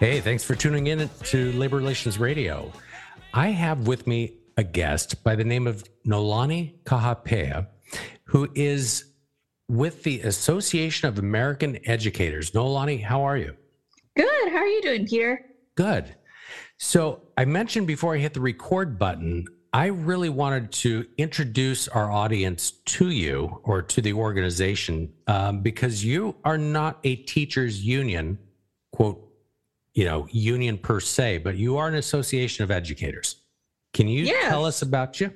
Hey, 0.00 0.18
thanks 0.22 0.42
for 0.42 0.54
tuning 0.54 0.86
in 0.86 1.10
to 1.24 1.52
Labor 1.52 1.76
Relations 1.76 2.18
Radio. 2.18 2.72
I 3.34 3.48
have 3.48 3.86
with 3.86 4.06
me 4.06 4.38
a 4.56 4.64
guest 4.64 5.22
by 5.22 5.36
the 5.36 5.44
name 5.44 5.66
of 5.66 5.84
Noelani 6.06 6.82
Kahapea, 6.84 7.66
who 8.24 8.48
is 8.54 9.04
with 9.68 10.02
the 10.02 10.22
Association 10.22 11.06
of 11.06 11.18
American 11.18 11.78
Educators. 11.84 12.52
Noelani, 12.52 13.04
how 13.04 13.24
are 13.24 13.36
you? 13.36 13.54
Good. 14.16 14.48
How 14.48 14.60
are 14.60 14.66
you 14.66 14.80
doing, 14.80 15.06
Peter? 15.06 15.44
Good. 15.74 16.16
So 16.78 17.20
I 17.36 17.44
mentioned 17.44 17.86
before 17.86 18.14
I 18.14 18.18
hit 18.20 18.32
the 18.32 18.40
record 18.40 18.98
button, 18.98 19.44
I 19.74 19.88
really 19.88 20.30
wanted 20.30 20.72
to 20.72 21.04
introduce 21.18 21.88
our 21.88 22.10
audience 22.10 22.70
to 22.70 23.10
you 23.10 23.60
or 23.64 23.82
to 23.82 24.00
the 24.00 24.14
organization 24.14 25.12
um, 25.26 25.60
because 25.60 26.02
you 26.02 26.36
are 26.42 26.56
not 26.56 27.00
a 27.04 27.16
teachers 27.16 27.84
union, 27.84 28.38
quote, 28.92 29.26
you 29.94 30.04
know, 30.04 30.26
union 30.30 30.78
per 30.78 31.00
se, 31.00 31.38
but 31.38 31.56
you 31.56 31.76
are 31.76 31.88
an 31.88 31.96
association 31.96 32.62
of 32.64 32.70
educators. 32.70 33.36
Can 33.92 34.08
you 34.08 34.24
Yeah. 34.24 34.48
tell 34.48 34.64
us 34.64 34.82
about 34.82 35.20
you? 35.20 35.32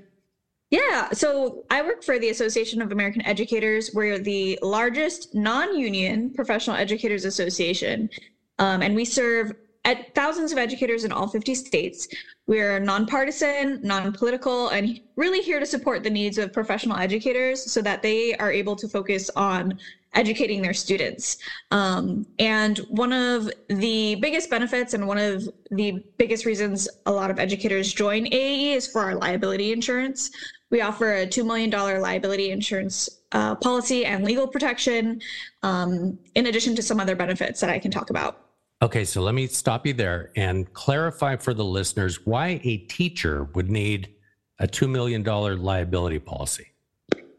Yeah. 0.71 1.11
So 1.13 1.65
I 1.71 1.83
work 1.83 2.03
for 2.03 2.19
the 2.19 2.31
Association 2.31 2.81
of 2.83 2.93
American 2.93 3.23
Educators. 3.27 3.91
We're 3.95 4.19
the 4.19 4.59
largest 4.63 5.35
non 5.35 5.77
union 5.77 6.31
professional 6.31 6.77
educators 6.77 7.25
association. 7.25 8.11
Um, 8.59 8.83
and 8.83 8.95
we 8.95 9.05
serve 9.05 9.53
at 9.85 10.15
thousands 10.15 10.51
of 10.53 10.59
educators 10.59 11.05
in 11.05 11.13
all 11.13 11.29
50 11.29 11.55
states. 11.55 12.09
We're 12.47 12.79
nonpartisan, 12.81 13.81
non 13.83 14.13
political, 14.13 14.69
and 14.69 15.01
really 15.17 15.41
here 15.43 15.61
to 15.61 15.67
support 15.67 16.03
the 16.03 16.11
needs 16.11 16.39
of 16.39 16.53
professional 16.53 16.97
educators 16.97 17.63
so 17.71 17.83
that 17.83 18.03
they 18.03 18.35
are 18.37 18.51
able 18.53 18.77
to 18.77 18.89
focus 18.89 19.31
on 19.37 19.79
educating 20.15 20.63
their 20.63 20.75
students. 20.75 21.39
Um, 21.71 22.27
and 22.39 22.79
one 22.89 23.13
of 23.13 23.51
the 23.69 24.17
biggest 24.17 24.51
benefits 24.51 24.95
and 24.95 25.07
one 25.07 25.19
of 25.19 25.49
the 25.71 26.05
biggest 26.19 26.47
reasons 26.47 26.89
a 27.07 27.13
lot 27.13 27.31
of 27.31 27.39
educators 27.39 27.93
join 27.93 28.27
AAE 28.27 28.75
is 28.75 28.87
for 28.87 29.03
our 29.03 29.15
liability 29.15 29.73
insurance. 29.73 30.31
We 30.71 30.81
offer 30.81 31.15
a 31.15 31.27
$2 31.27 31.45
million 31.45 31.71
liability 31.71 32.51
insurance 32.51 33.09
uh, 33.33 33.55
policy 33.57 34.07
and 34.07 34.25
legal 34.25 34.47
protection, 34.47 35.21
um, 35.63 36.19
in 36.35 36.47
addition 36.47 36.75
to 36.77 36.83
some 36.83 37.01
other 37.01 37.17
benefits 37.17 37.61
that 37.61 37.71
I 37.71 37.79
can 37.79 37.91
talk 37.91 38.11
about. 38.11 38.41
Okay, 38.83 39.05
so 39.05 39.23
let 39.23 39.35
me 39.35 39.47
stop 39.47 39.87
you 39.87 39.95
there 39.95 40.31
and 40.37 40.73
clarify 40.73 41.37
for 41.37 41.55
the 41.55 41.65
listeners 41.65 42.27
why 42.27 42.61
a 42.65 42.79
teacher 42.79 43.45
would 43.55 43.71
need 43.71 44.15
a 44.59 44.67
$2 44.67 44.89
million 44.89 45.23
liability 45.25 46.19
policy. 46.19 46.73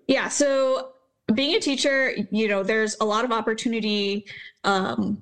Yeah. 0.08 0.28
So 0.28 0.94
being 1.34 1.56
a 1.56 1.60
teacher, 1.60 2.14
you 2.32 2.48
know, 2.48 2.64
there's 2.64 2.98
a 3.02 3.06
lot 3.06 3.26
of 3.26 3.32
opportunity 3.32 4.26
um, 4.64 5.22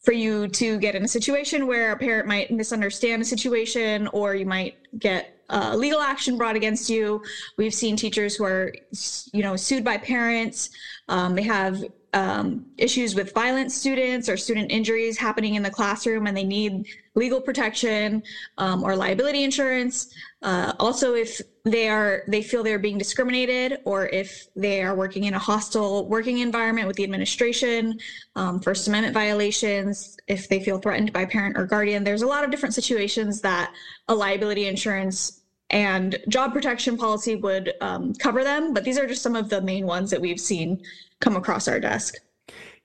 for 0.00 0.12
you 0.12 0.48
to 0.48 0.78
get 0.78 0.94
in 0.94 1.04
a 1.04 1.08
situation 1.08 1.66
where 1.66 1.92
a 1.92 1.96
parent 1.96 2.26
might 2.26 2.50
misunderstand 2.50 3.22
a 3.22 3.24
situation 3.24 4.08
or 4.08 4.34
you 4.34 4.46
might 4.46 4.76
get 4.98 5.34
uh, 5.50 5.74
legal 5.76 6.00
action 6.00 6.36
brought 6.36 6.56
against 6.56 6.90
you. 6.90 7.22
We've 7.56 7.74
seen 7.74 7.96
teachers 7.96 8.36
who 8.36 8.44
are, 8.44 8.72
you 9.32 9.42
know, 9.42 9.56
sued 9.56 9.84
by 9.84 9.96
parents. 9.98 10.70
Um, 11.08 11.34
they 11.34 11.42
have 11.42 11.84
um, 12.12 12.66
issues 12.76 13.14
with 13.14 13.32
violent 13.34 13.70
students 13.70 14.28
or 14.28 14.36
student 14.36 14.70
injuries 14.70 15.18
happening 15.18 15.54
in 15.54 15.62
the 15.62 15.70
classroom 15.70 16.26
and 16.26 16.36
they 16.36 16.44
need 16.44 16.86
legal 17.14 17.40
protection 17.40 18.22
um, 18.56 18.82
or 18.82 18.96
liability 18.96 19.42
insurance. 19.42 20.12
Uh, 20.40 20.72
also, 20.78 21.14
if 21.14 21.40
they 21.64 21.88
are 21.88 22.22
they 22.28 22.42
feel 22.42 22.62
they're 22.62 22.78
being 22.78 22.96
discriminated 22.96 23.80
or 23.84 24.08
if 24.08 24.46
they 24.54 24.82
are 24.82 24.94
working 24.94 25.24
in 25.24 25.34
a 25.34 25.38
hostile 25.38 26.08
working 26.08 26.38
environment 26.38 26.86
with 26.86 26.96
the 26.96 27.02
administration, 27.02 27.98
um, 28.36 28.60
First 28.60 28.86
Amendment 28.86 29.14
violations, 29.14 30.16
if 30.28 30.48
they 30.48 30.62
feel 30.62 30.78
threatened 30.78 31.12
by 31.12 31.24
parent 31.24 31.58
or 31.58 31.66
guardian, 31.66 32.04
there's 32.04 32.22
a 32.22 32.26
lot 32.26 32.44
of 32.44 32.52
different 32.52 32.74
situations 32.74 33.40
that 33.40 33.72
a 34.06 34.14
liability 34.14 34.66
insurance 34.66 35.42
and 35.70 36.18
job 36.28 36.52
protection 36.52 36.96
policy 36.96 37.34
would 37.34 37.74
um, 37.80 38.14
cover 38.14 38.44
them. 38.44 38.72
But 38.72 38.84
these 38.84 38.96
are 38.96 39.08
just 39.08 39.22
some 39.22 39.34
of 39.34 39.48
the 39.48 39.60
main 39.60 39.86
ones 39.86 40.08
that 40.10 40.20
we've 40.20 40.40
seen 40.40 40.80
come 41.20 41.34
across 41.34 41.66
our 41.66 41.80
desk. 41.80 42.14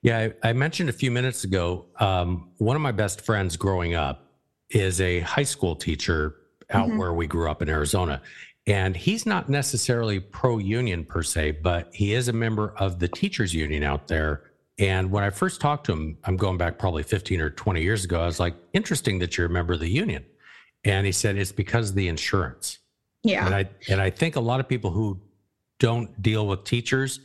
Yeah, 0.02 0.30
I, 0.44 0.50
I 0.50 0.54
mentioned 0.54 0.90
a 0.90 0.94
few 0.94 1.12
minutes 1.12 1.44
ago, 1.44 1.86
um, 2.00 2.50
one 2.58 2.76
of 2.76 2.82
my 2.82 2.92
best 2.92 3.22
friends 3.22 3.56
growing 3.56 3.94
up 3.94 4.34
is 4.72 5.00
a 5.00 5.20
high 5.22 5.44
school 5.44 5.76
teacher 5.76 6.36
out 6.70 6.90
Mhm. 6.90 6.98
where 6.98 7.14
we 7.14 7.28
grew 7.28 7.50
up 7.50 7.62
in 7.62 7.70
Arizona. 7.70 8.22
And 8.66 8.96
he's 8.96 9.26
not 9.26 9.50
necessarily 9.50 10.20
pro 10.20 10.58
union 10.58 11.04
per 11.04 11.22
se, 11.24 11.60
but 11.64 11.90
he 11.94 12.14
is 12.14 12.28
a 12.30 12.34
member 12.34 12.74
of 12.78 13.00
the 13.00 13.08
teachers 13.10 13.54
union 13.54 13.84
out 13.84 14.08
there. 14.08 14.52
And 14.80 15.12
when 15.12 15.24
I 15.24 15.30
first 15.30 15.60
talked 15.62 15.86
to 15.88 15.92
him, 15.94 16.18
I'm 16.24 16.38
going 16.38 16.58
back 16.58 16.80
probably 16.80 17.04
15 17.04 17.42
or 17.42 17.50
20 17.50 17.82
years 17.84 18.06
ago, 18.06 18.22
I 18.22 18.26
was 18.26 18.40
like, 18.40 18.56
interesting 18.74 19.20
that 19.20 19.38
you're 19.38 19.48
a 19.48 19.50
member 19.50 19.74
of 19.74 19.80
the 19.82 19.90
union. 19.90 20.26
And 20.86 21.06
he 21.06 21.12
said, 21.12 21.38
it's 21.38 21.52
because 21.52 21.90
of 21.90 21.96
the 21.96 22.08
insurance. 22.08 22.80
Yeah. 23.24 23.46
And 23.46 23.56
I 23.56 23.70
and 23.90 24.02
I 24.02 24.10
think 24.10 24.36
a 24.36 24.42
lot 24.42 24.60
of 24.60 24.68
people 24.68 24.92
who 24.92 25.20
don't 25.80 26.22
deal 26.22 26.48
with 26.48 26.64
teachers 26.66 27.20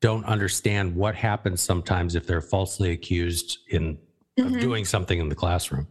don't 0.00 0.24
understand 0.24 0.94
what 0.96 1.14
happens 1.14 1.60
sometimes 1.60 2.14
if 2.14 2.26
they're 2.26 2.40
falsely 2.40 2.90
accused 2.90 3.58
in 3.68 3.98
of 4.38 4.46
Mhm. 4.46 4.60
doing 4.60 4.84
something 4.84 5.18
in 5.20 5.28
the 5.28 5.34
classroom. 5.34 5.86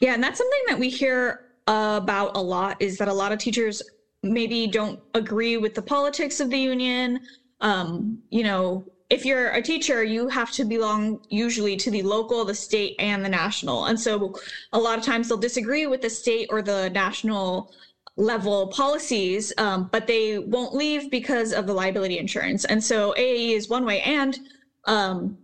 Yeah, 0.00 0.14
and 0.14 0.22
that's 0.22 0.38
something 0.38 0.60
that 0.68 0.78
we 0.78 0.88
hear 0.88 1.40
about 1.66 2.36
a 2.36 2.40
lot 2.40 2.80
is 2.80 2.98
that 2.98 3.08
a 3.08 3.12
lot 3.12 3.32
of 3.32 3.38
teachers 3.38 3.82
maybe 4.22 4.66
don't 4.66 5.00
agree 5.14 5.56
with 5.56 5.74
the 5.74 5.82
politics 5.82 6.40
of 6.40 6.50
the 6.50 6.58
union. 6.58 7.20
Um, 7.60 8.18
you 8.30 8.42
know, 8.42 8.84
if 9.08 9.24
you're 9.24 9.50
a 9.50 9.62
teacher, 9.62 10.02
you 10.02 10.28
have 10.28 10.50
to 10.52 10.64
belong 10.64 11.20
usually 11.28 11.76
to 11.76 11.90
the 11.90 12.02
local, 12.02 12.44
the 12.44 12.54
state, 12.54 12.96
and 12.98 13.24
the 13.24 13.28
national. 13.28 13.86
And 13.86 13.98
so 13.98 14.34
a 14.72 14.78
lot 14.78 14.98
of 14.98 15.04
times 15.04 15.28
they'll 15.28 15.38
disagree 15.38 15.86
with 15.86 16.02
the 16.02 16.10
state 16.10 16.48
or 16.50 16.60
the 16.60 16.90
national 16.90 17.72
level 18.16 18.68
policies, 18.68 19.52
um, 19.58 19.88
but 19.92 20.06
they 20.06 20.38
won't 20.38 20.74
leave 20.74 21.10
because 21.10 21.52
of 21.52 21.66
the 21.66 21.74
liability 21.74 22.18
insurance. 22.18 22.64
And 22.64 22.82
so 22.82 23.14
AAE 23.16 23.52
is 23.52 23.68
one 23.68 23.84
way. 23.84 24.00
And 24.00 24.38
um, 24.86 25.38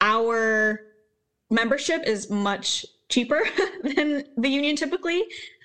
our 0.00 0.80
membership 1.50 2.02
is 2.06 2.30
much 2.30 2.84
cheaper 3.12 3.42
than 3.82 4.24
the 4.36 4.48
union 4.48 4.74
typically. 4.74 5.24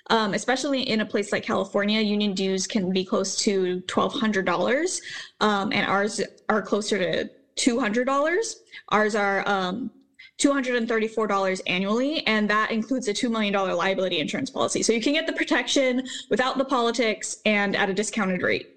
Um, 0.09 0.33
especially 0.33 0.83
in 0.83 1.01
a 1.01 1.05
place 1.05 1.33
like 1.33 1.43
California, 1.43 1.99
union 1.99 2.33
dues 2.33 2.65
can 2.65 2.93
be 2.93 3.03
close 3.03 3.35
to 3.43 3.81
twelve 3.81 4.13
hundred 4.13 4.45
dollars, 4.45 5.01
um, 5.41 5.73
and 5.73 5.85
ours 5.85 6.21
are 6.47 6.61
closer 6.61 6.97
to 6.97 7.29
two 7.57 7.77
hundred 7.77 8.05
dollars. 8.05 8.61
Ours 8.87 9.15
are 9.15 9.45
um, 9.49 9.91
two 10.37 10.53
hundred 10.53 10.77
and 10.77 10.87
thirty-four 10.87 11.27
dollars 11.27 11.59
annually, 11.67 12.25
and 12.25 12.49
that 12.49 12.71
includes 12.71 13.09
a 13.09 13.13
two 13.13 13.29
million 13.29 13.51
dollar 13.51 13.73
liability 13.73 14.19
insurance 14.19 14.49
policy. 14.49 14.81
So 14.81 14.93
you 14.93 15.01
can 15.01 15.11
get 15.11 15.27
the 15.27 15.33
protection 15.33 16.07
without 16.29 16.57
the 16.57 16.63
politics 16.63 17.39
and 17.45 17.75
at 17.75 17.89
a 17.89 17.93
discounted 17.93 18.41
rate. 18.41 18.69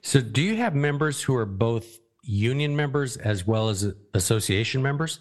So 0.00 0.22
do 0.22 0.40
you 0.40 0.56
have 0.56 0.74
members 0.74 1.20
who 1.20 1.34
are 1.36 1.44
both 1.44 1.98
union 2.22 2.74
members 2.74 3.18
as 3.18 3.46
well 3.46 3.68
as 3.68 3.92
association 4.14 4.80
members? 4.82 5.20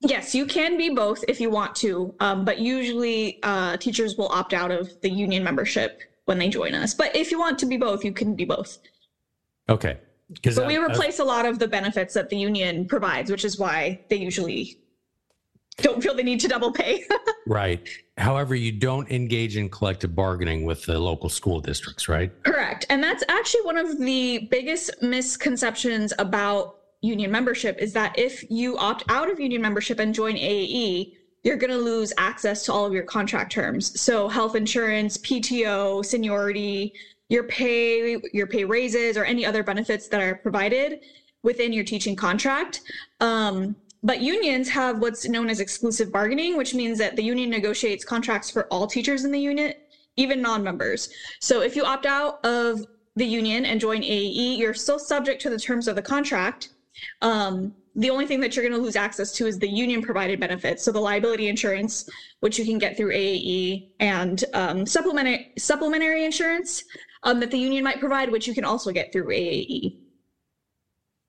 Yes, 0.00 0.34
you 0.34 0.46
can 0.46 0.76
be 0.76 0.90
both 0.90 1.24
if 1.26 1.40
you 1.40 1.50
want 1.50 1.74
to, 1.76 2.14
um, 2.20 2.44
but 2.44 2.58
usually 2.58 3.40
uh, 3.42 3.76
teachers 3.78 4.16
will 4.16 4.28
opt 4.28 4.54
out 4.54 4.70
of 4.70 5.00
the 5.00 5.10
union 5.10 5.42
membership 5.42 6.02
when 6.26 6.38
they 6.38 6.48
join 6.48 6.74
us. 6.74 6.94
But 6.94 7.16
if 7.16 7.30
you 7.30 7.38
want 7.38 7.58
to 7.60 7.66
be 7.66 7.76
both, 7.76 8.04
you 8.04 8.12
can 8.12 8.34
be 8.34 8.44
both. 8.44 8.78
Okay. 9.68 9.98
But 10.42 10.66
we 10.66 10.76
replace 10.76 11.18
a 11.18 11.24
lot 11.24 11.46
of 11.46 11.58
the 11.58 11.66
benefits 11.66 12.14
that 12.14 12.28
the 12.28 12.36
union 12.36 12.86
provides, 12.86 13.30
which 13.30 13.44
is 13.44 13.58
why 13.58 14.00
they 14.08 14.16
usually 14.16 14.78
don't 15.78 16.02
feel 16.02 16.14
the 16.14 16.22
need 16.22 16.40
to 16.40 16.48
double 16.48 16.70
pay. 16.70 17.06
right. 17.46 17.88
However, 18.18 18.54
you 18.54 18.72
don't 18.72 19.10
engage 19.10 19.56
in 19.56 19.70
collective 19.70 20.14
bargaining 20.14 20.64
with 20.64 20.84
the 20.84 20.98
local 20.98 21.28
school 21.28 21.60
districts, 21.60 22.08
right? 22.08 22.30
Correct. 22.42 22.84
And 22.90 23.02
that's 23.02 23.24
actually 23.28 23.62
one 23.62 23.78
of 23.78 23.98
the 23.98 24.48
biggest 24.50 25.02
misconceptions 25.02 26.12
about 26.18 26.77
union 27.00 27.30
membership 27.30 27.78
is 27.78 27.92
that 27.92 28.18
if 28.18 28.44
you 28.50 28.76
opt 28.78 29.04
out 29.08 29.30
of 29.30 29.38
union 29.38 29.62
membership 29.62 29.98
and 30.00 30.14
join 30.14 30.34
AAE, 30.34 31.14
you're 31.44 31.56
going 31.56 31.70
to 31.70 31.78
lose 31.78 32.12
access 32.18 32.64
to 32.64 32.72
all 32.72 32.84
of 32.84 32.92
your 32.92 33.04
contract 33.04 33.52
terms. 33.52 34.00
So 34.00 34.28
health 34.28 34.56
insurance, 34.56 35.16
PTO, 35.18 36.04
seniority, 36.04 36.92
your 37.28 37.44
pay, 37.44 38.16
your 38.32 38.46
pay 38.46 38.64
raises, 38.64 39.16
or 39.16 39.24
any 39.24 39.46
other 39.46 39.62
benefits 39.62 40.08
that 40.08 40.20
are 40.20 40.36
provided 40.36 41.00
within 41.42 41.72
your 41.72 41.84
teaching 41.84 42.16
contract. 42.16 42.80
Um, 43.20 43.76
but 44.02 44.20
unions 44.20 44.68
have 44.68 44.98
what's 44.98 45.28
known 45.28 45.50
as 45.50 45.60
exclusive 45.60 46.12
bargaining, 46.12 46.56
which 46.56 46.74
means 46.74 46.98
that 46.98 47.16
the 47.16 47.22
union 47.22 47.50
negotiates 47.50 48.04
contracts 48.04 48.50
for 48.50 48.66
all 48.66 48.86
teachers 48.86 49.24
in 49.24 49.32
the 49.32 49.40
unit, 49.40 49.88
even 50.16 50.40
non-members. 50.40 51.10
So 51.40 51.62
if 51.62 51.76
you 51.76 51.84
opt 51.84 52.06
out 52.06 52.44
of 52.44 52.86
the 53.16 53.26
union 53.26 53.64
and 53.64 53.80
join 53.80 54.02
AAE, 54.02 54.58
you're 54.58 54.74
still 54.74 54.98
subject 54.98 55.42
to 55.42 55.50
the 55.50 55.58
terms 55.58 55.88
of 55.88 55.96
the 55.96 56.02
contract. 56.02 56.70
Um, 57.22 57.74
the 57.94 58.10
only 58.10 58.26
thing 58.26 58.40
that 58.40 58.54
you're 58.54 58.64
going 58.64 58.78
to 58.78 58.82
lose 58.82 58.96
access 58.96 59.32
to 59.32 59.46
is 59.46 59.58
the 59.58 59.68
union 59.68 60.02
provided 60.02 60.38
benefits. 60.38 60.84
So 60.84 60.92
the 60.92 61.00
liability 61.00 61.48
insurance, 61.48 62.08
which 62.40 62.58
you 62.58 62.64
can 62.64 62.78
get 62.78 62.96
through 62.96 63.12
AAE, 63.12 63.88
and 63.98 64.44
um, 64.54 64.86
supplementary 64.86 65.52
supplementary 65.58 66.24
insurance 66.24 66.84
um, 67.24 67.40
that 67.40 67.50
the 67.50 67.58
union 67.58 67.82
might 67.82 67.98
provide, 67.98 68.30
which 68.30 68.46
you 68.46 68.54
can 68.54 68.64
also 68.64 68.92
get 68.92 69.12
through 69.12 69.26
AAE. 69.26 69.98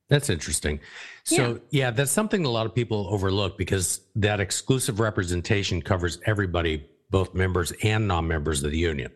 That's 0.10 0.30
interesting. 0.30 0.80
So, 1.24 1.36
yeah. 1.70 1.86
yeah, 1.86 1.92
that's 1.92 2.12
something 2.12 2.44
a 2.46 2.50
lot 2.50 2.66
of 2.66 2.74
people 2.74 3.08
overlook 3.12 3.58
because 3.58 4.02
that 4.16 4.40
exclusive 4.40 5.00
representation 5.00 5.82
covers 5.82 6.20
everybody, 6.26 6.88
both 7.12 7.36
members 7.36 7.72
and 7.84 8.08
non-members 8.08 8.64
of 8.64 8.72
the 8.72 8.78
union. 8.78 9.12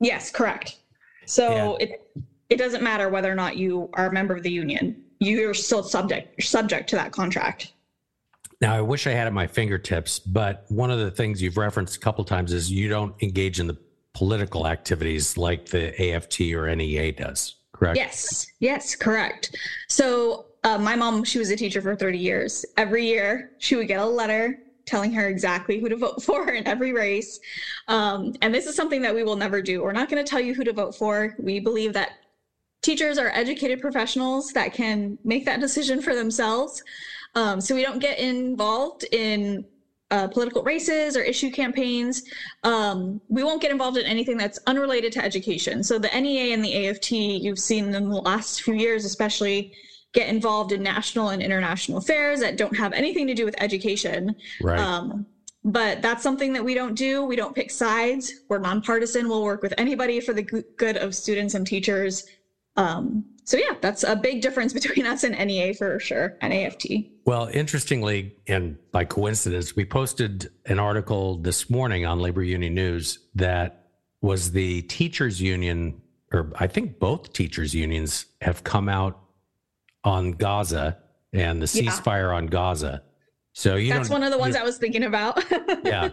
Yes, 0.00 0.30
correct. 0.30 0.76
So 1.26 1.76
it 1.76 2.10
it 2.48 2.56
doesn't 2.56 2.82
matter 2.82 3.10
whether 3.10 3.30
or 3.30 3.34
not 3.34 3.56
you 3.56 3.90
are 3.92 4.06
a 4.06 4.12
member 4.12 4.34
of 4.34 4.42
the 4.42 4.50
union. 4.50 5.04
You're 5.20 5.54
still 5.54 5.82
subject 5.82 6.42
subject 6.42 6.88
to 6.90 6.96
that 6.96 7.12
contract. 7.12 7.72
Now, 8.60 8.74
I 8.74 8.80
wish 8.80 9.06
I 9.06 9.10
had 9.10 9.26
at 9.26 9.32
my 9.32 9.46
fingertips, 9.46 10.18
but 10.18 10.64
one 10.68 10.90
of 10.90 10.98
the 10.98 11.10
things 11.10 11.40
you've 11.40 11.56
referenced 11.56 11.96
a 11.96 12.00
couple 12.00 12.24
times 12.24 12.52
is 12.52 12.70
you 12.70 12.88
don't 12.88 13.14
engage 13.22 13.60
in 13.60 13.68
the 13.68 13.76
political 14.14 14.66
activities 14.66 15.36
like 15.36 15.66
the 15.66 15.94
AFT 16.12 16.40
or 16.52 16.74
NEA 16.74 17.12
does, 17.12 17.54
correct? 17.72 17.96
Yes, 17.96 18.48
yes, 18.58 18.96
correct. 18.96 19.56
So, 19.88 20.46
uh, 20.64 20.76
my 20.76 20.96
mom, 20.96 21.22
she 21.22 21.38
was 21.38 21.50
a 21.50 21.56
teacher 21.56 21.80
for 21.80 21.94
30 21.94 22.18
years. 22.18 22.66
Every 22.76 23.06
year, 23.06 23.52
she 23.58 23.76
would 23.76 23.86
get 23.86 24.00
a 24.00 24.04
letter 24.04 24.58
telling 24.86 25.12
her 25.12 25.28
exactly 25.28 25.78
who 25.78 25.88
to 25.88 25.96
vote 25.96 26.20
for 26.24 26.50
in 26.50 26.66
every 26.66 26.92
race. 26.92 27.38
Um, 27.86 28.34
and 28.42 28.52
this 28.52 28.66
is 28.66 28.74
something 28.74 29.02
that 29.02 29.14
we 29.14 29.22
will 29.22 29.36
never 29.36 29.62
do. 29.62 29.82
We're 29.82 29.92
not 29.92 30.08
going 30.08 30.24
to 30.24 30.28
tell 30.28 30.40
you 30.40 30.54
who 30.54 30.64
to 30.64 30.72
vote 30.72 30.96
for. 30.96 31.36
We 31.38 31.60
believe 31.60 31.92
that 31.92 32.10
teachers 32.88 33.18
are 33.18 33.30
educated 33.34 33.82
professionals 33.82 34.50
that 34.54 34.72
can 34.72 35.18
make 35.22 35.44
that 35.44 35.60
decision 35.60 36.00
for 36.00 36.14
themselves. 36.14 36.82
Um, 37.34 37.60
so 37.60 37.74
we 37.74 37.82
don't 37.82 37.98
get 37.98 38.18
involved 38.18 39.04
in 39.12 39.66
uh, 40.10 40.28
political 40.28 40.62
races 40.62 41.14
or 41.14 41.20
issue 41.20 41.50
campaigns. 41.50 42.22
Um, 42.64 43.20
we 43.28 43.44
won't 43.44 43.60
get 43.60 43.70
involved 43.70 43.98
in 43.98 44.06
anything 44.06 44.38
that's 44.38 44.58
unrelated 44.66 45.12
to 45.12 45.22
education. 45.22 45.84
So 45.84 45.98
the 45.98 46.08
NEA 46.18 46.54
and 46.54 46.64
the 46.64 46.88
AFT, 46.88 47.12
you've 47.12 47.58
seen 47.58 47.94
in 47.94 48.08
the 48.08 48.22
last 48.22 48.62
few 48.62 48.72
years, 48.72 49.04
especially 49.04 49.74
get 50.14 50.30
involved 50.30 50.72
in 50.72 50.82
national 50.82 51.28
and 51.28 51.42
international 51.42 51.98
affairs 51.98 52.40
that 52.40 52.56
don't 52.56 52.74
have 52.74 52.94
anything 52.94 53.26
to 53.26 53.34
do 53.34 53.44
with 53.44 53.54
education. 53.58 54.34
Right. 54.62 54.80
Um, 54.80 55.26
but 55.62 56.00
that's 56.00 56.22
something 56.22 56.54
that 56.54 56.64
we 56.64 56.72
don't 56.72 56.94
do. 56.94 57.26
We 57.26 57.36
don't 57.36 57.54
pick 57.54 57.70
sides. 57.70 58.32
We're 58.48 58.60
nonpartisan. 58.60 59.28
We'll 59.28 59.44
work 59.44 59.60
with 59.60 59.74
anybody 59.76 60.20
for 60.20 60.32
the 60.32 60.42
good 60.78 60.96
of 60.96 61.14
students 61.14 61.52
and 61.52 61.66
teachers. 61.66 62.24
Um, 62.78 63.24
so 63.44 63.56
yeah, 63.56 63.74
that's 63.80 64.04
a 64.04 64.14
big 64.14 64.40
difference 64.40 64.72
between 64.72 65.04
us 65.04 65.24
and 65.24 65.34
NEA 65.36 65.74
for 65.74 65.98
sure, 65.98 66.36
and 66.40 66.52
AFT. 66.52 66.86
Well, 67.24 67.50
interestingly, 67.52 68.36
and 68.46 68.78
by 68.92 69.04
coincidence, 69.04 69.74
we 69.74 69.84
posted 69.84 70.50
an 70.66 70.78
article 70.78 71.36
this 71.38 71.68
morning 71.68 72.06
on 72.06 72.20
Labor 72.20 72.42
Union 72.42 72.74
News 72.74 73.18
that 73.34 73.86
was 74.20 74.52
the 74.52 74.82
teachers 74.82 75.40
union, 75.40 76.00
or 76.32 76.52
I 76.56 76.68
think 76.68 76.98
both 76.98 77.32
teachers 77.32 77.74
unions 77.74 78.26
have 78.42 78.64
come 78.64 78.88
out 78.88 79.18
on 80.04 80.32
Gaza 80.32 80.98
and 81.32 81.60
the 81.60 81.66
ceasefire 81.66 82.30
yeah. 82.30 82.36
on 82.36 82.46
Gaza. 82.46 83.02
So 83.54 83.74
you 83.74 83.92
That's 83.92 84.08
one 84.08 84.22
of 84.22 84.30
the 84.30 84.38
ones 84.38 84.54
I 84.54 84.62
was 84.62 84.78
thinking 84.78 85.02
about. 85.02 85.42
yeah. 85.84 86.10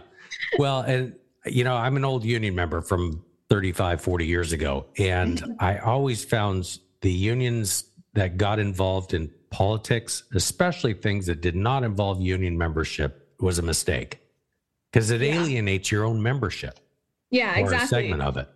Well, 0.58 0.80
and 0.80 1.14
you 1.44 1.62
know, 1.64 1.76
I'm 1.76 1.96
an 1.96 2.04
old 2.04 2.24
union 2.24 2.54
member 2.54 2.80
from 2.80 3.24
35, 3.50 4.00
40 4.00 4.26
years 4.26 4.52
ago. 4.52 4.86
And 4.98 5.38
mm-hmm. 5.38 5.52
I 5.60 5.78
always 5.78 6.24
found 6.24 6.78
the 7.00 7.12
unions 7.12 7.84
that 8.14 8.36
got 8.36 8.58
involved 8.58 9.14
in 9.14 9.30
politics, 9.50 10.24
especially 10.34 10.94
things 10.94 11.26
that 11.26 11.40
did 11.40 11.54
not 11.54 11.84
involve 11.84 12.20
union 12.20 12.56
membership, 12.58 13.34
was 13.40 13.58
a 13.58 13.62
mistake 13.62 14.20
because 14.92 15.10
it 15.10 15.20
yeah. 15.20 15.34
alienates 15.40 15.90
your 15.90 16.04
own 16.04 16.22
membership. 16.22 16.80
Yeah, 17.30 17.56
exactly. 17.56 17.84
A 17.84 17.88
segment 17.88 18.22
of 18.22 18.36
it 18.36 18.48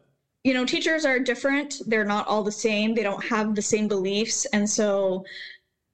you 0.45 0.55
know, 0.55 0.65
teachers 0.65 1.05
are 1.05 1.19
different. 1.19 1.83
They're 1.87 2.05
not 2.05 2.27
all 2.27 2.43
the 2.43 2.53
same. 2.53 2.95
They 2.95 3.03
don't 3.03 3.25
have 3.25 3.55
the 3.55 3.63
same 3.63 3.89
beliefs. 3.89 4.47
And 4.47 4.69
so 4.69 5.25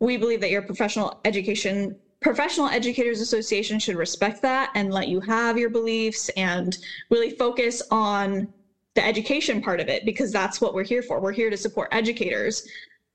we 0.01 0.17
believe 0.17 0.41
that 0.41 0.51
your 0.51 0.63
professional 0.63 1.21
education 1.25 1.97
professional 2.23 2.67
educators 2.69 3.21
association 3.21 3.79
should 3.79 3.95
respect 3.95 4.41
that 4.43 4.71
and 4.75 4.93
let 4.93 5.07
you 5.07 5.21
have 5.21 5.59
your 5.59 5.69
beliefs 5.69 6.29
and 6.31 6.79
really 7.11 7.31
focus 7.31 7.83
on 7.91 8.49
the 8.97 9.05
education 9.05 9.63
part 9.63 9.81
of 9.81 9.89
it 9.89 10.05
because 10.05 10.33
that's 10.33 10.61
what 10.61 10.75
we're 10.75 10.85
here 10.85 11.03
for 11.03 11.21
we're 11.21 11.33
here 11.33 11.51
to 11.51 11.57
support 11.57 11.89
educators 11.93 12.69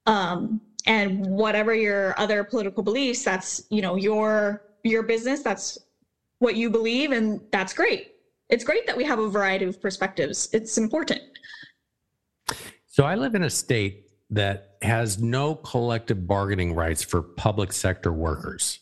um, 0.06 0.62
and 0.86 1.26
whatever 1.26 1.76
your 1.76 2.18
other 2.20 2.44
political 2.44 2.82
beliefs 2.82 3.24
that's 3.24 3.64
you 3.70 3.82
know 3.82 3.96
your 3.96 4.64
your 4.84 5.04
business 5.04 5.42
that's 5.42 5.78
what 6.40 6.56
you 6.56 6.70
believe 6.70 7.12
and 7.12 7.42
that's 7.52 7.74
great 7.74 8.12
it's 8.52 8.66
great 8.66 8.86
that 8.86 8.98
we 8.98 9.06
have 9.06 9.18
a 9.18 9.30
variety 9.30 9.66
of 9.66 9.82
perspectives. 9.82 10.50
It's 10.52 10.78
important. 10.78 11.22
So 12.86 13.06
I 13.06 13.16
live 13.16 13.34
in 13.34 13.44
a 13.44 13.50
state 13.50 14.10
that 14.30 14.76
has 14.82 15.20
no 15.20 15.56
collective 15.56 16.28
bargaining 16.28 16.76
rights 16.76 17.02
for 17.02 17.22
public 17.22 17.72
sector 17.72 18.12
workers. 18.12 18.80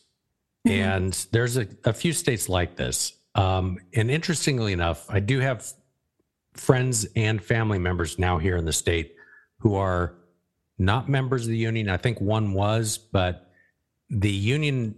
Mm-hmm. 0.66 0.82
And 0.82 1.26
there's 1.30 1.56
a, 1.56 1.68
a, 1.84 1.92
few 1.92 2.12
states 2.12 2.48
like 2.48 2.76
this. 2.76 3.14
Um, 3.36 3.78
and 3.94 4.10
interestingly 4.10 4.72
enough, 4.72 5.06
I 5.08 5.20
do 5.20 5.38
have 5.38 5.72
friends 6.54 7.06
and 7.16 7.42
family 7.42 7.78
members 7.78 8.18
now 8.18 8.38
here 8.38 8.56
in 8.56 8.64
the 8.64 8.72
state 8.72 9.14
who 9.58 9.74
are 9.74 10.14
not 10.78 11.08
members 11.08 11.42
of 11.42 11.48
the 11.48 11.56
union. 11.56 11.88
I 11.88 11.96
think 11.96 12.20
one 12.20 12.52
was, 12.52 12.98
but 12.98 13.50
the 14.08 14.30
union 14.30 14.94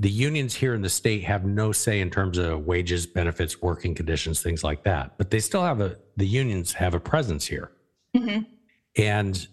the 0.00 0.10
unions 0.10 0.54
here 0.54 0.72
in 0.72 0.80
the 0.80 0.88
state 0.88 1.24
have 1.24 1.44
no 1.44 1.72
say 1.72 2.00
in 2.00 2.10
terms 2.10 2.38
of 2.38 2.64
wages, 2.64 3.06
benefits, 3.06 3.60
working 3.60 3.94
conditions, 3.94 4.40
things 4.40 4.64
like 4.64 4.82
that. 4.84 5.18
But 5.18 5.30
they 5.30 5.40
still 5.40 5.62
have 5.62 5.80
a 5.80 5.98
the 6.16 6.26
unions 6.26 6.72
have 6.72 6.94
a 6.94 7.00
presence 7.00 7.46
here. 7.46 7.72
Mm-hmm. 8.16 8.40
And 8.96 9.46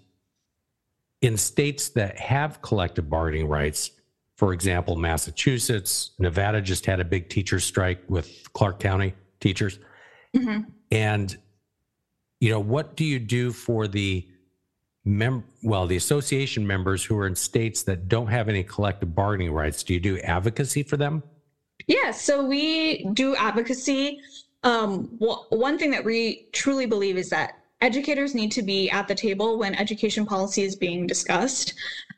in 1.21 1.35
states 1.35 1.89
that 1.89 2.17
have 2.17 2.61
collective 2.61 3.09
bargaining 3.09 3.47
rights, 3.47 3.91
for 4.35 4.53
example, 4.53 4.95
Massachusetts, 4.95 6.11
Nevada 6.17 6.61
just 6.61 6.85
had 6.85 7.01
a 7.01 7.05
big 7.05 7.27
teacher 7.27 7.59
strike 7.59 8.01
with 8.07 8.47
Clark 8.53 8.79
County 8.79 9.15
teachers. 9.41 9.79
Mm-hmm. 10.35 10.69
And 10.91 11.37
you 12.39 12.51
know, 12.51 12.59
what 12.59 12.95
do 12.95 13.03
you 13.03 13.19
do 13.19 13.51
for 13.51 13.87
the 13.87 14.27
mem- 15.05 15.43
well, 15.63 15.87
the 15.87 15.95
association 15.95 16.67
members 16.67 17.03
who 17.03 17.17
are 17.17 17.27
in 17.27 17.35
states 17.35 17.83
that 17.83 18.07
don't 18.07 18.27
have 18.27 18.49
any 18.49 18.63
collective 18.63 19.15
bargaining 19.15 19.51
rights, 19.51 19.83
do 19.83 19.93
you 19.93 19.99
do 19.99 20.19
advocacy 20.19 20.83
for 20.83 20.97
them? 20.97 21.23
Yeah, 21.87 22.11
so 22.11 22.45
we 22.45 23.05
do 23.13 23.35
advocacy. 23.35 24.19
Um, 24.63 25.09
well, 25.19 25.47
one 25.49 25.77
thing 25.77 25.91
that 25.91 26.03
we 26.03 26.47
truly 26.51 26.85
believe 26.85 27.17
is 27.17 27.29
that 27.29 27.59
educators 27.81 28.35
need 28.35 28.51
to 28.51 28.61
be 28.61 28.89
at 28.89 29.07
the 29.07 29.15
table 29.15 29.57
when 29.57 29.75
education 29.75 30.25
policy 30.25 30.63
is 30.63 30.75
being 30.75 31.07
discussed. 31.07 31.73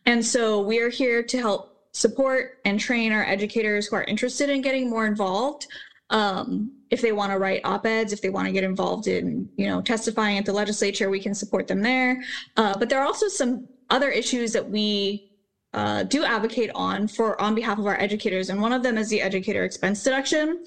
And 0.06 0.26
so 0.26 0.62
we 0.62 0.80
are 0.80 0.90
here 0.90 1.22
to 1.22 1.38
help 1.38 1.78
support 1.92 2.60
and 2.66 2.80
train 2.80 3.12
our 3.12 3.26
educators 3.26 3.88
who 3.88 3.98
are 3.98 4.04
interested 4.04 4.50
in 4.50 4.62
getting 4.62 4.90
more 4.90 5.06
involved 5.06 5.68
um, 6.10 6.72
if 6.90 7.02
they 7.02 7.12
want 7.12 7.32
to 7.32 7.38
write 7.38 7.62
op-eds 7.64 8.14
if 8.14 8.22
they 8.22 8.30
want 8.30 8.48
to 8.48 8.52
get 8.52 8.64
involved 8.64 9.08
in 9.08 9.50
you 9.58 9.68
know 9.68 9.82
testifying 9.82 10.38
at 10.38 10.46
the 10.46 10.54
legislature 10.54 11.10
we 11.10 11.20
can 11.20 11.34
support 11.34 11.68
them 11.68 11.82
there. 11.82 12.22
Uh, 12.58 12.78
but 12.78 12.90
there 12.90 13.00
are 13.00 13.06
also 13.06 13.28
some 13.28 13.68
other 13.90 14.10
issues 14.10 14.54
that 14.54 14.70
we 14.70 15.32
uh, 15.74 16.04
do 16.04 16.24
advocate 16.24 16.72
on 16.74 17.08
for 17.08 17.40
on 17.42 17.54
behalf 17.54 17.78
of 17.78 17.86
our 17.86 18.00
educators 18.00 18.50
and 18.50 18.60
one 18.62 18.74
of 18.74 18.84
them 18.84 18.98
is 18.98 19.10
the 19.10 19.22
educator 19.22 19.64
expense 19.64 20.04
deduction 20.04 20.64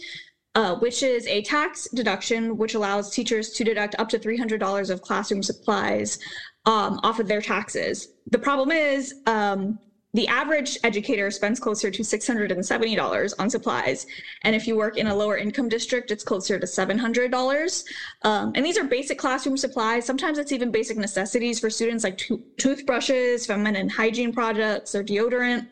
uh, 0.54 0.76
which 0.76 1.02
is 1.02 1.26
a 1.26 1.42
tax 1.42 1.88
deduction 1.94 2.56
which 2.56 2.74
allows 2.74 3.10
teachers 3.10 3.50
to 3.50 3.64
deduct 3.64 3.94
up 3.98 4.08
to 4.08 4.18
$300 4.18 4.90
of 4.90 5.00
classroom 5.02 5.42
supplies 5.42 6.18
um, 6.66 7.00
off 7.02 7.18
of 7.18 7.26
their 7.26 7.40
taxes. 7.40 8.08
The 8.30 8.38
problem 8.38 8.70
is 8.70 9.14
um, 9.26 9.78
the 10.14 10.28
average 10.28 10.78
educator 10.84 11.30
spends 11.30 11.58
closer 11.58 11.90
to 11.90 12.02
$670 12.02 13.34
on 13.38 13.50
supplies. 13.50 14.06
And 14.42 14.54
if 14.54 14.66
you 14.66 14.76
work 14.76 14.98
in 14.98 15.06
a 15.06 15.14
lower 15.14 15.38
income 15.38 15.68
district, 15.68 16.10
it's 16.10 16.22
closer 16.22 16.58
to 16.58 16.66
$700. 16.66 17.84
Um, 18.22 18.52
and 18.54 18.64
these 18.64 18.76
are 18.76 18.84
basic 18.84 19.18
classroom 19.18 19.56
supplies. 19.56 20.04
Sometimes 20.04 20.38
it's 20.38 20.52
even 20.52 20.70
basic 20.70 20.98
necessities 20.98 21.58
for 21.58 21.70
students 21.70 22.04
like 22.04 22.18
to- 22.18 22.42
toothbrushes, 22.58 23.46
feminine 23.46 23.88
hygiene 23.88 24.32
products, 24.32 24.94
or 24.94 25.02
deodorant. 25.02 25.66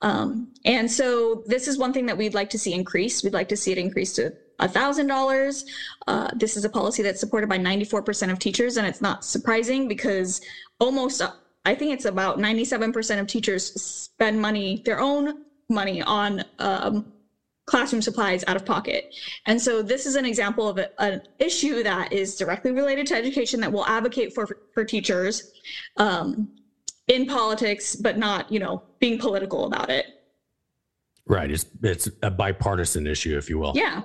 Um, 0.00 0.48
and 0.64 0.90
so 0.90 1.44
this 1.46 1.68
is 1.68 1.78
one 1.78 1.92
thing 1.92 2.06
that 2.06 2.16
we'd 2.16 2.34
like 2.34 2.50
to 2.50 2.58
see 2.58 2.72
increase. 2.72 3.22
We'd 3.22 3.34
like 3.34 3.48
to 3.50 3.56
see 3.56 3.72
it 3.72 3.78
increase 3.78 4.12
to 4.14 4.32
$1,000. 4.60 5.64
Uh, 6.06 6.30
this 6.34 6.56
is 6.56 6.64
a 6.64 6.68
policy 6.68 7.02
that's 7.02 7.20
supported 7.20 7.48
by 7.48 7.58
94% 7.58 8.32
of 8.32 8.38
teachers, 8.38 8.76
and 8.76 8.86
it's 8.86 9.00
not 9.00 9.24
surprising 9.24 9.86
because 9.86 10.40
almost 10.80 11.22
I 11.64 11.74
think 11.74 11.92
it's 11.92 12.04
about 12.04 12.38
97% 12.38 13.20
of 13.20 13.26
teachers 13.26 13.80
spend 13.80 14.40
money, 14.40 14.82
their 14.84 15.00
own 15.00 15.44
money 15.68 16.02
on 16.02 16.44
um, 16.58 17.12
classroom 17.66 18.02
supplies 18.02 18.44
out 18.46 18.56
of 18.56 18.64
pocket. 18.64 19.14
And 19.46 19.60
so 19.60 19.82
this 19.82 20.06
is 20.06 20.16
an 20.16 20.24
example 20.24 20.68
of 20.68 20.78
a, 20.78 21.00
an 21.00 21.22
issue 21.38 21.82
that 21.82 22.12
is 22.12 22.36
directly 22.36 22.72
related 22.72 23.06
to 23.08 23.14
education 23.14 23.60
that 23.60 23.72
we'll 23.72 23.86
advocate 23.86 24.34
for 24.34 24.48
for 24.74 24.84
teachers 24.84 25.52
um, 25.96 26.50
in 27.08 27.26
politics, 27.26 27.94
but 27.94 28.18
not 28.18 28.50
you 28.50 28.58
know 28.58 28.82
being 28.98 29.18
political 29.18 29.66
about 29.66 29.90
it. 29.90 30.06
Right. 31.26 31.50
It's 31.50 31.66
it's 31.82 32.08
a 32.22 32.30
bipartisan 32.30 33.06
issue, 33.06 33.36
if 33.38 33.48
you 33.48 33.58
will. 33.58 33.72
Yeah. 33.76 34.02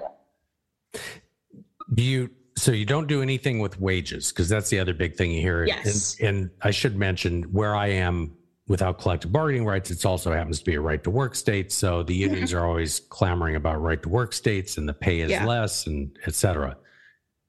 Do 1.93 2.03
you 2.03 2.29
so 2.57 2.71
you 2.71 2.85
don't 2.85 3.07
do 3.07 3.21
anything 3.21 3.59
with 3.59 3.79
wages 3.79 4.31
because 4.31 4.49
that's 4.49 4.69
the 4.69 4.79
other 4.79 4.93
big 4.93 5.15
thing 5.15 5.31
you 5.31 5.41
hear. 5.41 5.65
Yes. 5.65 6.17
And, 6.19 6.27
and 6.27 6.49
I 6.63 6.71
should 6.71 6.95
mention 6.95 7.43
where 7.43 7.75
I 7.75 7.87
am 7.87 8.35
without 8.67 8.99
collective 8.99 9.31
bargaining 9.31 9.63
rights, 9.63 9.91
it 9.91 10.03
also 10.05 10.33
happens 10.33 10.59
to 10.59 10.65
be 10.65 10.73
a 10.73 10.81
right 10.81 11.03
to 11.03 11.09
work 11.11 11.35
state. 11.35 11.71
So 11.71 12.01
the 12.01 12.15
unions 12.27 12.53
are 12.53 12.65
always 12.65 12.99
clamoring 12.99 13.55
about 13.55 13.79
right 13.81 14.01
to 14.01 14.09
work 14.09 14.33
states 14.33 14.77
and 14.77 14.89
the 14.89 14.93
pay 14.93 15.19
is 15.21 15.29
Yeah. 15.29 15.45
less 15.45 15.85
and 15.85 16.17
et 16.25 16.33
cetera. 16.33 16.75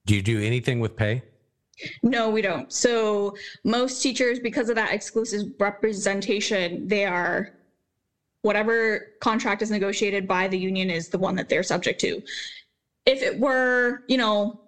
Do 0.04 0.14
you 0.14 0.22
do 0.22 0.40
anything 0.42 0.78
with 0.78 0.94
pay? 0.94 1.22
No, 2.02 2.28
we 2.28 2.42
don't. 2.42 2.70
So 2.72 3.34
most 3.64 4.02
teachers, 4.02 4.40
because 4.40 4.68
of 4.68 4.76
that 4.76 4.92
exclusive 4.92 5.52
representation, 5.58 6.86
they 6.86 7.04
are 7.06 7.54
whatever 8.42 9.14
contract 9.20 9.62
is 9.62 9.70
negotiated 9.70 10.28
by 10.28 10.48
the 10.48 10.58
union 10.58 10.90
is 10.90 11.08
the 11.08 11.18
one 11.18 11.34
that 11.36 11.48
they're 11.48 11.62
subject 11.62 12.00
to. 12.02 12.22
If 13.06 13.22
it 13.22 13.38
were, 13.38 14.02
you 14.08 14.18
know, 14.18 14.60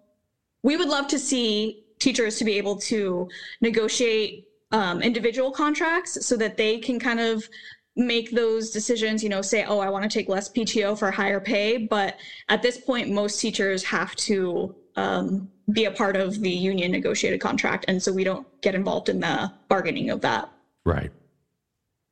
we 0.62 0.76
would 0.76 0.88
love 0.88 1.07
to 1.09 1.19
see 1.19 1.85
teachers 1.99 2.38
to 2.38 2.45
be 2.45 2.55
able 2.55 2.76
to 2.76 3.29
negotiate 3.61 4.47
um, 4.73 5.02
individual 5.02 5.50
contracts 5.50 6.25
so 6.26 6.37
that 6.37 6.57
they 6.57 6.79
can 6.79 6.99
kind 6.99 7.21
of 7.21 7.49
make 7.97 8.31
those 8.31 8.71
decisions, 8.71 9.23
you 9.23 9.29
know, 9.29 9.43
say, 9.43 9.64
oh, 9.64 9.81
I 9.81 9.88
want 9.90 10.05
to 10.05 10.09
take 10.09 10.29
less 10.29 10.49
PTO 10.49 10.99
for 10.99 11.11
higher 11.11 11.40
pay. 11.40 11.76
But 11.76 12.17
at 12.49 12.62
this 12.62 12.79
point, 12.79 13.11
most 13.11 13.40
teachers 13.40 13.83
have 13.85 14.14
to 14.17 14.75
um, 14.97 15.50
be 15.73 15.85
a 15.85 15.90
part 15.90 16.17
of 16.17 16.40
the 16.40 16.50
union 16.50 16.93
negotiated 16.93 17.40
contract. 17.40 17.85
And 17.88 18.02
so 18.02 18.12
we 18.12 18.25
don't 18.25 18.47
get 18.62 18.75
involved 18.75 19.09
in 19.09 19.21
the 19.21 19.52
bargaining 19.69 20.11
of 20.11 20.21
that. 20.23 20.49
Right. 20.85 21.11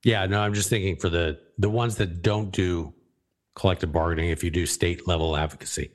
Yeah, 0.05 0.27
no, 0.27 0.41
I'm 0.41 0.55
just 0.55 0.71
thinking 0.71 0.97
for 0.97 1.09
the 1.09 1.41
the 1.59 1.69
ones 1.69 1.97
that 1.97 2.23
don't 2.23 2.53
do 2.53 2.95
collective 3.57 3.93
bargaining, 3.93 4.31
if 4.31 4.45
you 4.45 4.51
do 4.51 4.65
state 4.65 5.09
level 5.09 5.37
advocacy 5.37 5.91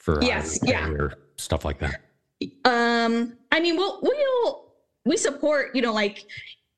for 0.00 0.22
Yes, 0.22 0.58
higher 0.64 0.72
yeah. 0.72 0.88
or 0.88 1.14
stuff 1.36 1.64
like 1.64 1.78
that. 1.78 2.00
Um, 2.64 3.36
I 3.52 3.60
mean, 3.60 3.76
we'll 3.76 4.00
we'll 4.02 4.72
we 5.04 5.16
support, 5.16 5.74
you 5.74 5.82
know, 5.82 5.92
like 5.92 6.26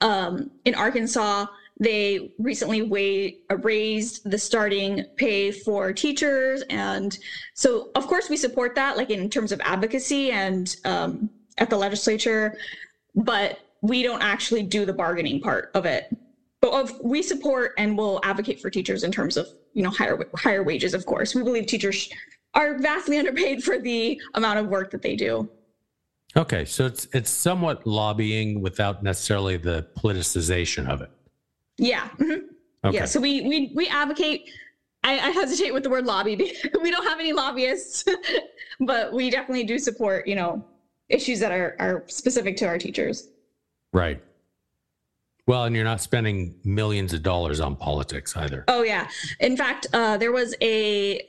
um, 0.01 0.51
in 0.65 0.75
Arkansas, 0.75 1.47
they 1.81 2.33
recently 2.39 2.83
wa- 2.83 3.57
raised 3.59 4.29
the 4.29 4.39
starting 4.39 5.05
pay 5.17 5.53
for 5.53 5.93
teachers, 5.93 6.63
and 6.69 7.17
so 7.55 7.91
of 7.95 8.07
course 8.07 8.29
we 8.29 8.37
support 8.37 8.75
that, 8.75 8.97
like 8.97 9.11
in 9.11 9.31
terms 9.31 9.53
of 9.53 9.61
advocacy 9.65 10.33
and 10.33 10.77
um, 10.85 11.31
at 11.59 11.71
the 11.71 11.77
legislature, 11.77 12.59
but 13.15 13.61
we 13.83 14.03
don't 14.03 14.23
actually 14.23 14.63
do 14.63 14.85
the 14.85 14.93
bargaining 14.93 15.41
part 15.41 15.71
of 15.75 15.87
it. 15.87 16.15
But 16.61 16.73
of, 16.73 17.01
we 17.01 17.23
support 17.23 17.73
and 17.79 17.99
will 17.99 18.21
advocate 18.23 18.61
for 18.61 18.71
teachers 18.71 19.03
in 19.05 19.13
terms 19.13 19.37
of 19.37 19.47
you 19.75 19.83
know 19.85 19.91
higher 19.91 20.29
higher 20.35 20.65
wages. 20.65 20.93
Of 20.93 21.07
course, 21.07 21.37
we 21.37 21.45
believe 21.45 21.67
teachers 21.67 22.09
are 22.55 22.79
vastly 22.79 23.19
underpaid 23.19 23.63
for 23.63 23.79
the 23.79 24.21
amount 24.35 24.59
of 24.59 24.67
work 24.67 24.91
that 24.91 25.03
they 25.03 25.17
do. 25.17 25.49
Okay, 26.37 26.65
so 26.65 26.87
it's 26.87 27.07
it's 27.13 27.31
somewhat 27.31 27.87
lobbying 27.87 28.63
without 28.63 29.03
necessarily 29.03 29.57
the 29.59 29.87
politicization 29.99 30.89
of 30.89 31.03
it. 31.03 31.11
Yeah. 31.77 32.09
mhm. 32.19 32.45
Okay. 32.85 32.97
Yeah. 32.97 33.05
So 33.05 33.21
we 33.21 33.43
we 33.43 33.73
we 33.75 33.89
advocate. 33.89 34.51
I, 35.05 35.19
I 35.19 35.31
hesitate 35.31 35.75
with 35.75 35.83
the 35.83 35.91
word 35.91 36.07
lobby. 36.07 36.37
because 36.63 36.81
we 36.81 36.91
don't 36.91 37.07
have 37.07 37.19
any 37.21 37.33
lobbyists, 37.33 38.05
but 38.81 39.13
we 39.13 39.31
definitely 39.31 39.65
do 39.65 39.79
support. 39.79 40.27
You 40.27 40.37
know, 40.37 40.65
issues 41.09 41.39
that 41.41 41.53
are 41.53 41.77
are 41.79 42.05
specific 42.07 42.57
to 42.59 42.67
our 42.67 42.79
teachers. 42.79 43.29
Right. 43.93 44.23
Well, 45.47 45.65
and 45.65 45.75
you're 45.75 45.85
not 45.85 46.01
spending 46.01 46.55
millions 46.65 47.13
of 47.13 47.23
dollars 47.23 47.61
on 47.61 47.77
politics 47.77 48.37
either. 48.37 48.65
Oh 48.69 48.85
yeah. 48.85 49.09
In 49.41 49.57
fact, 49.57 49.87
uh, 49.93 50.17
there 50.17 50.33
was 50.33 50.55
a 50.63 51.21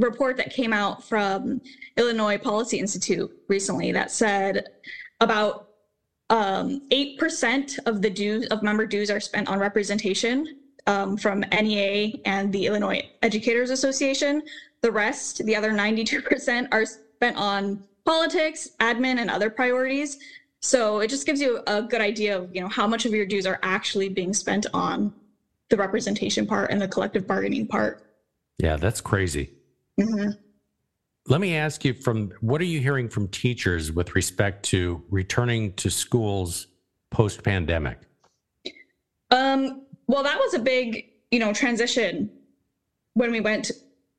report 0.00 0.36
that 0.38 0.52
came 0.52 0.72
out 0.72 1.04
from 1.04 1.60
Illinois 1.96 2.38
Policy 2.38 2.78
Institute 2.78 3.30
recently 3.48 3.92
that 3.92 4.10
said 4.10 4.66
about 5.20 5.68
um, 6.30 6.82
8% 6.90 7.78
of 7.86 8.02
the 8.02 8.10
dues 8.10 8.46
of 8.46 8.62
member 8.62 8.86
dues 8.86 9.10
are 9.10 9.20
spent 9.20 9.48
on 9.48 9.58
representation 9.58 10.56
um, 10.86 11.16
from 11.16 11.40
NEA 11.52 12.18
and 12.24 12.52
the 12.52 12.66
Illinois 12.66 13.02
Educators 13.22 13.70
Association. 13.70 14.42
The 14.80 14.90
rest, 14.90 15.44
the 15.44 15.54
other 15.54 15.72
92%, 15.72 16.68
are 16.72 16.86
spent 16.86 17.36
on 17.36 17.84
politics, 18.04 18.70
admin, 18.80 19.18
and 19.18 19.30
other 19.30 19.50
priorities. 19.50 20.18
So 20.60 21.00
it 21.00 21.08
just 21.08 21.26
gives 21.26 21.40
you 21.40 21.60
a 21.66 21.82
good 21.82 22.00
idea 22.00 22.38
of 22.38 22.54
you 22.54 22.60
know 22.60 22.68
how 22.68 22.86
much 22.86 23.06
of 23.06 23.12
your 23.12 23.26
dues 23.26 23.46
are 23.46 23.58
actually 23.62 24.08
being 24.08 24.32
spent 24.32 24.66
on 24.72 25.12
the 25.68 25.76
representation 25.76 26.46
part 26.46 26.70
and 26.70 26.80
the 26.80 26.88
collective 26.88 27.26
bargaining 27.26 27.66
part. 27.66 28.02
Yeah, 28.58 28.76
that's 28.76 29.00
crazy. 29.00 29.50
Mhm. 29.98 30.38
Let 31.26 31.40
me 31.40 31.54
ask 31.54 31.84
you 31.84 31.94
from 31.94 32.32
what 32.40 32.60
are 32.60 32.64
you 32.64 32.80
hearing 32.80 33.08
from 33.08 33.28
teachers 33.28 33.92
with 33.92 34.14
respect 34.14 34.64
to 34.66 35.04
returning 35.10 35.74
to 35.74 35.90
schools 35.90 36.66
post 37.10 37.42
pandemic? 37.42 37.98
Um, 39.30 39.82
well, 40.06 40.22
that 40.22 40.38
was 40.38 40.54
a 40.54 40.58
big, 40.58 41.06
you 41.30 41.38
know, 41.38 41.52
transition 41.52 42.30
when 43.14 43.30
we 43.30 43.40
went 43.40 43.70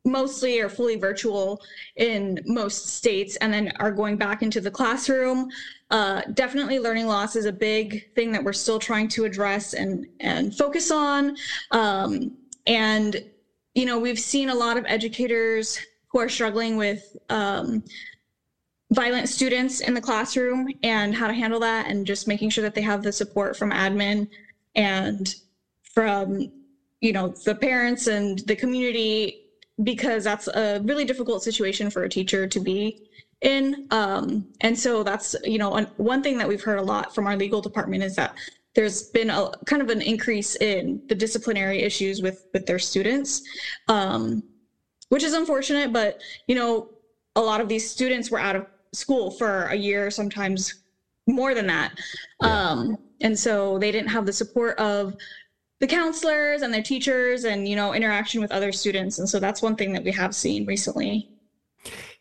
mostly 0.05 0.59
or 0.59 0.69
fully 0.69 0.95
virtual 0.95 1.61
in 1.95 2.39
most 2.45 2.87
states 2.87 3.35
and 3.37 3.53
then 3.53 3.71
are 3.79 3.91
going 3.91 4.17
back 4.17 4.41
into 4.41 4.59
the 4.61 4.71
classroom. 4.71 5.49
Uh, 5.89 6.21
definitely 6.33 6.79
learning 6.79 7.07
loss 7.07 7.35
is 7.35 7.45
a 7.45 7.51
big 7.51 8.13
thing 8.15 8.31
that 8.31 8.43
we're 8.43 8.53
still 8.53 8.79
trying 8.79 9.07
to 9.07 9.25
address 9.25 9.73
and, 9.73 10.07
and 10.19 10.55
focus 10.55 10.91
on. 10.91 11.35
Um, 11.71 12.37
and, 12.67 13.23
you 13.75 13.85
know, 13.85 13.99
we've 13.99 14.19
seen 14.19 14.49
a 14.49 14.55
lot 14.55 14.77
of 14.77 14.85
educators 14.87 15.79
who 16.09 16.19
are 16.19 16.29
struggling 16.29 16.75
with 16.75 17.15
um, 17.29 17.83
violent 18.91 19.29
students 19.29 19.79
in 19.79 19.93
the 19.93 20.01
classroom 20.01 20.67
and 20.83 21.15
how 21.15 21.27
to 21.27 21.33
handle 21.33 21.59
that 21.59 21.87
and 21.87 22.05
just 22.05 22.27
making 22.27 22.49
sure 22.49 22.61
that 22.61 22.75
they 22.75 22.81
have 22.81 23.01
the 23.01 23.11
support 23.11 23.55
from 23.55 23.71
admin 23.71 24.27
and 24.75 25.35
from 25.83 26.51
you 26.99 27.11
know 27.11 27.33
the 27.45 27.55
parents 27.55 28.07
and 28.07 28.39
the 28.39 28.55
community 28.55 29.45
because 29.83 30.23
that's 30.23 30.47
a 30.47 30.81
really 30.83 31.05
difficult 31.05 31.41
situation 31.41 31.89
for 31.89 32.03
a 32.03 32.09
teacher 32.09 32.47
to 32.47 32.59
be 32.59 33.01
in. 33.41 33.87
Um, 33.89 34.47
and 34.61 34.77
so 34.77 35.03
that's 35.03 35.35
you 35.43 35.57
know 35.57 35.69
one- 35.69 35.91
one 35.97 36.21
thing 36.21 36.37
that 36.37 36.47
we've 36.47 36.61
heard 36.61 36.79
a 36.79 36.83
lot 36.83 37.15
from 37.15 37.27
our 37.27 37.35
legal 37.35 37.61
department 37.61 38.03
is 38.03 38.15
that 38.15 38.35
there's 38.73 39.09
been 39.09 39.29
a 39.29 39.51
kind 39.65 39.81
of 39.81 39.89
an 39.89 40.01
increase 40.01 40.55
in 40.57 41.01
the 41.07 41.15
disciplinary 41.15 41.81
issues 41.81 42.21
with 42.21 42.47
with 42.53 42.65
their 42.65 42.79
students 42.79 43.41
um, 43.87 44.43
which 45.09 45.23
is 45.23 45.33
unfortunate 45.33 45.91
but 45.91 46.21
you 46.47 46.55
know 46.55 46.89
a 47.35 47.41
lot 47.41 47.61
of 47.61 47.69
these 47.69 47.89
students 47.89 48.29
were 48.29 48.39
out 48.39 48.55
of 48.55 48.65
school 48.93 49.31
for 49.31 49.67
a 49.67 49.75
year 49.75 50.11
sometimes 50.11 50.81
more 51.27 51.53
than 51.53 51.67
that. 51.67 51.93
Um, 52.41 52.97
and 53.21 53.37
so 53.37 53.77
they 53.77 53.91
didn't 53.91 54.09
have 54.09 54.25
the 54.25 54.33
support 54.33 54.77
of 54.79 55.15
the 55.79 55.87
counselors 55.87 56.61
and 56.61 56.73
their 56.73 56.83
teachers 56.83 57.43
and 57.43 57.67
you 57.67 57.75
know 57.75 57.93
interaction 57.93 58.41
with 58.41 58.51
other 58.51 58.71
students 58.71 59.17
and 59.17 59.27
so 59.27 59.39
that's 59.39 59.61
one 59.61 59.75
thing 59.75 59.93
that 59.93 60.03
we 60.03 60.11
have 60.11 60.35
seen 60.35 60.65
recently. 60.65 61.29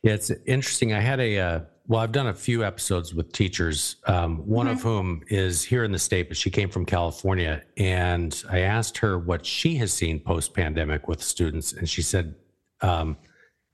Yeah, 0.02 0.14
it's 0.14 0.30
interesting. 0.46 0.94
I 0.94 1.00
had 1.00 1.20
a 1.20 1.38
uh, 1.38 1.60
well, 1.90 1.98
I've 1.98 2.12
done 2.12 2.28
a 2.28 2.34
few 2.34 2.64
episodes 2.64 3.12
with 3.12 3.32
teachers. 3.32 3.96
Um, 4.06 4.46
one 4.46 4.68
of 4.68 4.80
whom 4.80 5.24
is 5.26 5.64
here 5.64 5.82
in 5.82 5.90
the 5.90 5.98
state, 5.98 6.28
but 6.28 6.36
she 6.36 6.48
came 6.48 6.68
from 6.68 6.86
California, 6.86 7.64
and 7.76 8.40
I 8.48 8.60
asked 8.60 8.96
her 8.98 9.18
what 9.18 9.44
she 9.44 9.74
has 9.78 9.92
seen 9.92 10.20
post 10.20 10.54
pandemic 10.54 11.08
with 11.08 11.20
students, 11.20 11.72
and 11.72 11.90
she 11.90 12.02
said 12.02 12.36
um, 12.80 13.16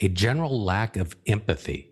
a 0.01 0.09
general 0.09 0.65
lack 0.65 0.97
of 0.97 1.15
empathy, 1.27 1.91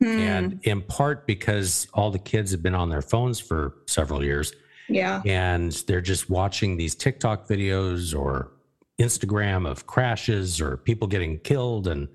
and 0.00 0.60
in 0.62 0.80
part 0.80 1.26
because 1.26 1.88
all 1.92 2.10
the 2.10 2.18
kids 2.18 2.52
have 2.52 2.62
been 2.62 2.74
on 2.74 2.88
their 2.88 3.02
phones 3.02 3.38
for 3.38 3.74
several 3.86 4.24
years, 4.24 4.54
yeah. 4.88 5.20
and 5.26 5.72
they're 5.86 6.00
just 6.00 6.30
watching 6.30 6.78
these 6.78 6.94
TikTok 6.94 7.46
videos 7.46 8.18
or 8.18 8.52
Instagram 8.98 9.68
of 9.68 9.86
crashes 9.86 10.58
or 10.58 10.78
people 10.78 11.06
getting 11.06 11.38
killed 11.40 11.86
and 11.86 12.08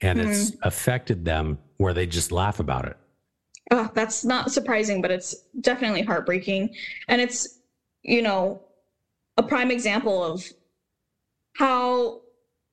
and 0.00 0.20
it's 0.20 0.56
affected 0.62 1.24
them 1.24 1.58
where 1.82 1.92
they 1.92 2.06
just 2.06 2.30
laugh 2.32 2.60
about 2.60 2.84
it. 2.86 2.96
oh, 3.72 3.90
that's 3.94 4.24
not 4.24 4.50
surprising 4.52 5.02
but 5.02 5.10
it's 5.10 5.34
definitely 5.60 6.02
heartbreaking 6.02 6.70
and 7.08 7.20
it's 7.20 7.58
you 8.02 8.22
know 8.22 8.60
a 9.36 9.42
prime 9.42 9.70
example 9.70 10.22
of 10.24 10.44
how 11.56 12.20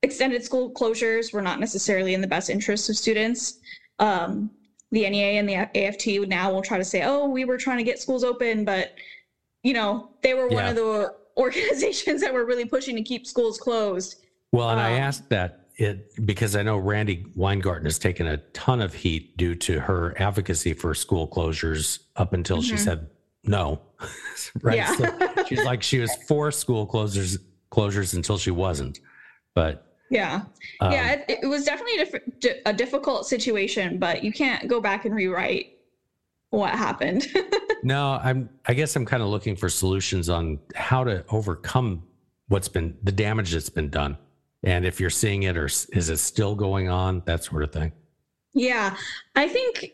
extended 0.02 0.42
school 0.44 0.70
closures 0.72 1.32
were 1.32 1.42
not 1.42 1.60
necessarily 1.60 2.14
in 2.14 2.20
the 2.20 2.26
best 2.26 2.48
interest 2.50 2.88
of 2.88 2.96
students 2.96 3.58
um, 3.98 4.50
the 4.92 5.08
nea 5.10 5.38
and 5.38 5.48
the 5.48 5.54
aft 5.54 6.06
now 6.28 6.52
will 6.52 6.62
try 6.62 6.78
to 6.78 6.84
say 6.84 7.02
oh 7.04 7.28
we 7.28 7.44
were 7.44 7.58
trying 7.58 7.78
to 7.78 7.84
get 7.84 7.98
schools 7.98 8.24
open 8.24 8.64
but 8.64 8.94
you 9.62 9.72
know 9.74 10.10
they 10.22 10.34
were 10.34 10.46
one 10.48 10.64
Yeah. 10.64 10.70
of 10.70 10.76
the 10.76 11.14
organizations 11.36 12.20
that 12.22 12.32
were 12.34 12.44
really 12.44 12.64
pushing 12.64 12.96
to 12.96 13.02
keep 13.02 13.26
schools 13.26 13.56
closed. 13.58 14.16
Well, 14.52 14.68
and 14.70 14.80
I 14.80 14.94
Um, 14.94 15.00
asked 15.02 15.28
that 15.30 15.59
it 15.80 16.26
because 16.26 16.54
I 16.56 16.62
know 16.62 16.76
Randi 16.76 17.24
Weingarten 17.34 17.86
has 17.86 17.98
taken 17.98 18.26
a 18.26 18.36
ton 18.52 18.80
of 18.80 18.92
heat 18.94 19.36
due 19.36 19.54
to 19.56 19.80
her 19.80 20.14
advocacy 20.20 20.74
for 20.74 20.94
school 20.94 21.26
closures 21.26 22.00
up 22.16 22.32
until 22.32 22.60
she 22.62 22.74
Mhm. 22.74 22.78
said 22.78 23.06
no. 23.44 23.80
right. 24.62 24.76
Yeah. 24.76 24.94
So 24.96 25.44
she's 25.48 25.64
like 25.64 25.82
she 25.82 25.98
was 25.98 26.14
for 26.28 26.50
school 26.50 26.86
closures 26.86 27.38
closures 27.72 28.14
until 28.14 28.36
she 28.38 28.50
wasn't. 28.50 28.98
But 29.54 29.86
Yeah. 30.10 30.42
um, 30.80 30.92
yeah, 30.92 31.12
it, 31.12 31.38
it 31.42 31.46
was 31.46 31.64
definitely 31.64 32.00
a, 32.02 32.20
diff- 32.40 32.62
a 32.66 32.72
difficult 32.72 33.26
situation, 33.26 33.98
but 33.98 34.22
you 34.22 34.32
can't 34.32 34.68
go 34.68 34.80
back 34.80 35.04
and 35.06 35.14
rewrite 35.14 35.78
what 36.50 36.70
happened. 36.70 37.26
No, 37.82 38.20
I'm. 38.22 38.50
I 38.66 38.74
guess 38.74 38.94
I'm 38.94 39.06
kind 39.06 39.22
of 39.22 39.30
looking 39.30 39.56
for 39.56 39.70
solutions 39.70 40.28
on 40.28 40.58
how 40.74 41.02
to 41.02 41.24
overcome 41.30 42.02
what's 42.48 42.68
been 42.68 42.94
the 43.02 43.10
damage 43.10 43.52
that's 43.52 43.70
been 43.70 43.88
done, 43.88 44.18
and 44.62 44.84
if 44.84 45.00
you're 45.00 45.10
seeing 45.10 45.44
it 45.44 45.56
or 45.56 45.66
is 45.66 46.08
it 46.08 46.18
still 46.18 46.54
going 46.54 46.88
on, 46.88 47.22
that 47.26 47.44
sort 47.44 47.62
of 47.62 47.72
thing. 47.72 47.92
yeah, 48.52 48.96
I 49.36 49.48
think 49.48 49.92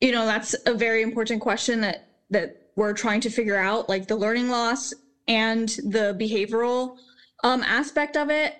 you 0.00 0.12
know 0.12 0.26
that's 0.26 0.54
a 0.66 0.74
very 0.74 1.02
important 1.02 1.40
question 1.40 1.80
that 1.80 2.08
that 2.30 2.66
we're 2.76 2.92
trying 2.92 3.20
to 3.22 3.30
figure 3.30 3.56
out, 3.56 3.88
like 3.88 4.06
the 4.06 4.16
learning 4.16 4.48
loss 4.50 4.92
and 5.26 5.68
the 5.68 6.16
behavioral 6.20 6.98
um, 7.42 7.62
aspect 7.62 8.16
of 8.16 8.30
it. 8.30 8.54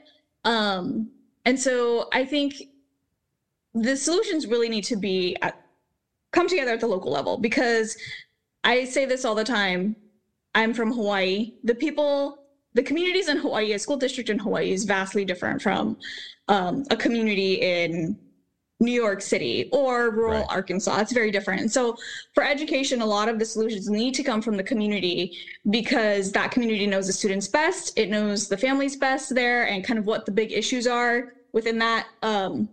Um, 0.45 1.11
and 1.45 1.61
so 1.61 2.09
I 2.13 2.25
think 2.25 2.55
the 3.75 3.97
solutions 3.97 4.47
really 4.47 4.69
need 4.69 4.85
to 4.85 4.97
be 4.97 5.37
at, 5.43 5.61
come 6.33 6.49
together 6.49 6.73
at 6.73 6.81
the 6.81 6.87
local 6.87 7.13
level 7.13 7.37
because 7.37 7.97
I 8.65 8.85
say 8.85 9.05
this 9.05 9.25
all 9.25 9.35
the 9.35 9.45
time. 9.45 9.95
I'm 10.55 10.73
from 10.73 10.93
Hawaii. 10.93 11.53
The 11.65 11.75
people, 11.75 12.46
the 12.77 12.83
communities 12.83 13.29
in 13.29 13.39
Hawaii, 13.39 13.73
a 13.73 13.79
school 13.79 13.97
district 13.97 14.29
in 14.29 14.39
Hawaii 14.39 14.71
is 14.71 14.85
vastly 14.85 15.25
different 15.25 15.63
from 15.63 15.97
um, 16.49 16.85
a 16.91 16.97
community 16.97 17.55
in 17.55 18.19
New 18.81 18.93
York 18.93 19.23
City 19.23 19.71
or 19.73 20.11
rural 20.11 20.41
Right. 20.41 20.51
Arkansas. 20.51 21.01
It's 21.01 21.13
very 21.13 21.31
different. 21.31 21.63
And 21.63 21.73
so, 21.73 21.97
for 22.35 22.45
education, 22.45 23.01
a 23.01 23.07
lot 23.07 23.31
of 23.31 23.39
the 23.39 23.47
solutions 23.47 23.89
need 23.89 24.15
to 24.17 24.23
come 24.23 24.43
from 24.43 24.59
the 24.59 24.63
community 24.63 25.35
because 25.71 26.31
that 26.33 26.51
community 26.51 26.87
knows 26.87 27.07
the 27.07 27.15
students 27.15 27.49
best. 27.49 27.99
It 27.99 28.11
knows 28.11 28.47
the 28.47 28.59
families 28.59 28.95
best 28.95 29.35
there, 29.35 29.67
and 29.67 29.83
kind 29.83 29.99
of 29.99 30.05
what 30.05 30.27
the 30.27 30.33
big 30.33 30.53
issues 30.53 30.87
are 30.87 31.33
within 31.53 31.79
that 31.79 32.09
um, 32.23 32.69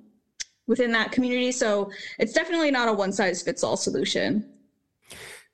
within 0.67 0.91
that 0.91 1.13
community. 1.13 1.53
So, 1.53 1.89
it's 2.19 2.33
definitely 2.33 2.71
not 2.71 2.89
a 2.89 2.93
one 2.93 3.13
size 3.13 3.41
fits 3.41 3.63
all 3.63 3.77
solution. 3.77 4.49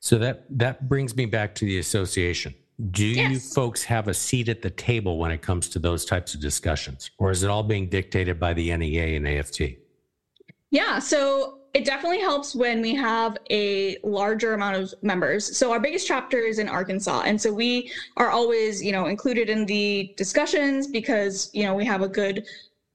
So 0.00 0.18
that 0.18 0.46
that 0.58 0.88
brings 0.88 1.14
me 1.14 1.26
back 1.26 1.54
to 1.56 1.64
the 1.64 1.78
association. 1.78 2.54
Do 2.88 3.04
you 3.04 3.38
folks 3.38 3.82
have 3.84 4.08
a 4.08 4.14
seat 4.14 4.48
at 4.48 4.62
the 4.62 4.70
table 4.70 5.18
when 5.18 5.30
it 5.30 5.42
comes 5.42 5.68
to 5.70 5.78
those 5.78 6.04
types 6.04 6.34
of 6.34 6.40
discussions, 6.40 7.10
or 7.18 7.30
is 7.30 7.42
it 7.42 7.50
all 7.50 7.62
being 7.62 7.88
dictated 7.88 8.40
by 8.40 8.54
the 8.54 8.74
NEA 8.74 9.16
and 9.16 9.28
AFT? 9.28 9.60
Yeah, 10.70 10.98
so 10.98 11.58
it 11.74 11.84
definitely 11.84 12.20
helps 12.20 12.54
when 12.54 12.80
we 12.80 12.94
have 12.94 13.36
a 13.50 13.98
larger 14.02 14.54
amount 14.54 14.76
of 14.76 14.94
members. 15.02 15.56
So 15.56 15.72
our 15.72 15.80
biggest 15.80 16.06
chapter 16.06 16.38
is 16.38 16.58
in 16.58 16.68
Arkansas, 16.68 17.22
and 17.26 17.40
so 17.40 17.52
we 17.52 17.92
are 18.16 18.30
always, 18.30 18.82
you 18.82 18.92
know, 18.92 19.06
included 19.06 19.50
in 19.50 19.66
the 19.66 20.14
discussions 20.16 20.86
because 20.86 21.50
you 21.52 21.64
know 21.64 21.74
we 21.74 21.84
have 21.84 22.02
a 22.02 22.08
good 22.08 22.46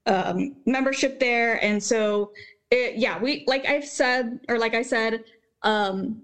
um, 0.08 0.56
membership 0.66 1.20
there, 1.20 1.64
and 1.64 1.82
so 1.82 2.32
it, 2.72 2.96
yeah, 2.96 3.22
we 3.22 3.44
like 3.46 3.66
I've 3.66 3.86
said 3.86 4.40
or 4.50 4.58
like 4.58 4.74
I 4.74 4.82
said, 4.82 5.24
um, 5.62 6.22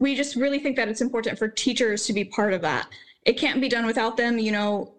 we 0.00 0.14
just 0.14 0.36
really 0.36 0.58
think 0.58 0.76
that 0.76 0.88
it's 0.88 1.00
important 1.00 1.38
for 1.38 1.48
teachers 1.48 2.06
to 2.06 2.12
be 2.12 2.24
part 2.24 2.52
of 2.52 2.60
that. 2.62 2.88
It 3.24 3.34
can't 3.34 3.60
be 3.60 3.68
done 3.68 3.86
without 3.86 4.16
them, 4.16 4.38
you 4.38 4.52
know. 4.52 4.92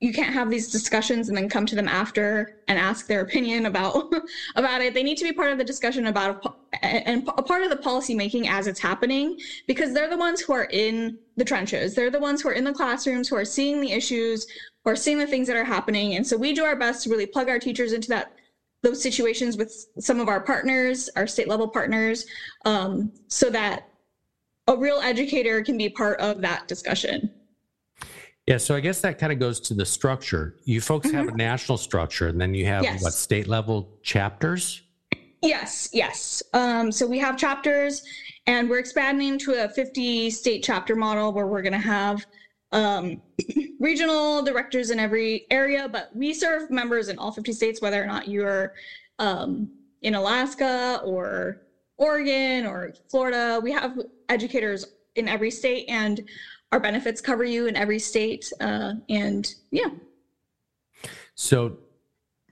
You 0.00 0.12
can't 0.12 0.34
have 0.34 0.50
these 0.50 0.70
discussions 0.70 1.28
and 1.28 1.36
then 1.36 1.48
come 1.48 1.64
to 1.64 1.74
them 1.74 1.88
after 1.88 2.60
and 2.68 2.78
ask 2.78 3.06
their 3.06 3.22
opinion 3.22 3.64
about 3.64 4.12
about 4.56 4.82
it. 4.82 4.92
They 4.92 5.02
need 5.02 5.16
to 5.18 5.24
be 5.24 5.32
part 5.32 5.52
of 5.52 5.58
the 5.58 5.64
discussion 5.64 6.06
about 6.06 6.58
and 6.82 7.26
a 7.28 7.42
part 7.42 7.62
of 7.62 7.70
the 7.70 7.76
policy 7.76 8.14
making 8.14 8.46
as 8.46 8.66
it's 8.66 8.80
happening 8.80 9.38
because 9.66 9.94
they're 9.94 10.10
the 10.10 10.16
ones 10.18 10.40
who 10.42 10.52
are 10.52 10.68
in 10.70 11.18
the 11.36 11.44
trenches. 11.44 11.94
They're 11.94 12.10
the 12.10 12.20
ones 12.20 12.42
who 12.42 12.50
are 12.50 12.52
in 12.52 12.64
the 12.64 12.74
classrooms, 12.74 13.28
who 13.28 13.36
are 13.36 13.44
seeing 13.44 13.80
the 13.80 13.92
issues, 13.92 14.46
who 14.84 14.90
are 14.90 14.96
seeing 14.96 15.18
the 15.18 15.26
things 15.26 15.46
that 15.48 15.56
are 15.56 15.64
happening. 15.64 16.16
And 16.16 16.26
so 16.26 16.36
we 16.36 16.52
do 16.52 16.64
our 16.64 16.76
best 16.76 17.04
to 17.04 17.10
really 17.10 17.26
plug 17.26 17.48
our 17.48 17.58
teachers 17.58 17.94
into 17.94 18.08
that 18.08 18.32
those 18.82 19.02
situations 19.02 19.56
with 19.56 19.86
some 19.98 20.20
of 20.20 20.28
our 20.28 20.40
partners, 20.40 21.08
our 21.16 21.26
state 21.26 21.48
level 21.48 21.66
partners, 21.66 22.26
um, 22.66 23.10
so 23.28 23.50
that 23.50 23.88
a 24.68 24.76
real 24.76 25.00
educator 25.00 25.62
can 25.62 25.76
be 25.78 25.88
part 25.88 26.18
of 26.20 26.40
that 26.40 26.66
discussion. 26.68 27.30
Yeah, 28.46 28.58
so 28.58 28.76
I 28.76 28.80
guess 28.80 29.00
that 29.00 29.18
kind 29.18 29.32
of 29.32 29.40
goes 29.40 29.58
to 29.60 29.74
the 29.74 29.84
structure. 29.84 30.56
You 30.64 30.80
folks 30.80 31.10
have 31.10 31.28
a 31.28 31.32
national 31.36 31.78
structure, 31.78 32.28
and 32.28 32.40
then 32.40 32.54
you 32.54 32.66
have 32.66 32.84
Mm-hmm. 32.84 32.94
Yes. 32.94 33.02
what 33.02 33.12
state 33.12 33.48
level 33.48 33.98
chapters? 34.02 34.82
Yes, 35.42 35.88
yes. 35.92 36.42
Um, 36.54 36.92
so 36.92 37.06
we 37.06 37.18
have 37.18 37.36
chapters, 37.36 38.02
and 38.46 38.70
we're 38.70 38.78
expanding 38.78 39.38
to 39.40 39.64
a 39.64 39.68
50 39.68 40.30
state 40.30 40.62
chapter 40.62 40.94
model 40.94 41.32
where 41.32 41.46
we're 41.46 41.62
going 41.62 41.72
to 41.72 41.78
have 41.78 42.24
um, 42.72 43.20
regional 43.80 44.42
directors 44.42 44.90
in 44.90 45.00
every 45.00 45.46
area, 45.50 45.88
but 45.88 46.10
we 46.14 46.32
serve 46.32 46.70
members 46.70 47.08
in 47.08 47.18
all 47.18 47.32
50 47.32 47.52
states, 47.52 47.82
whether 47.82 48.02
or 48.02 48.06
not 48.06 48.28
you're 48.28 48.74
um, 49.18 49.68
in 50.02 50.14
Alaska 50.14 51.00
or 51.04 51.62
Oregon 51.98 52.66
or 52.66 52.94
Florida. 53.10 53.60
We 53.62 53.72
have 53.72 53.98
educators 54.28 54.86
in 55.14 55.28
every 55.28 55.50
state, 55.50 55.86
and 55.88 56.22
our 56.72 56.80
benefits 56.80 57.20
cover 57.20 57.44
you 57.44 57.66
in 57.66 57.76
every 57.76 57.98
state. 57.98 58.52
Uh, 58.60 58.94
and 59.08 59.54
yeah, 59.70 59.88
So 61.34 61.78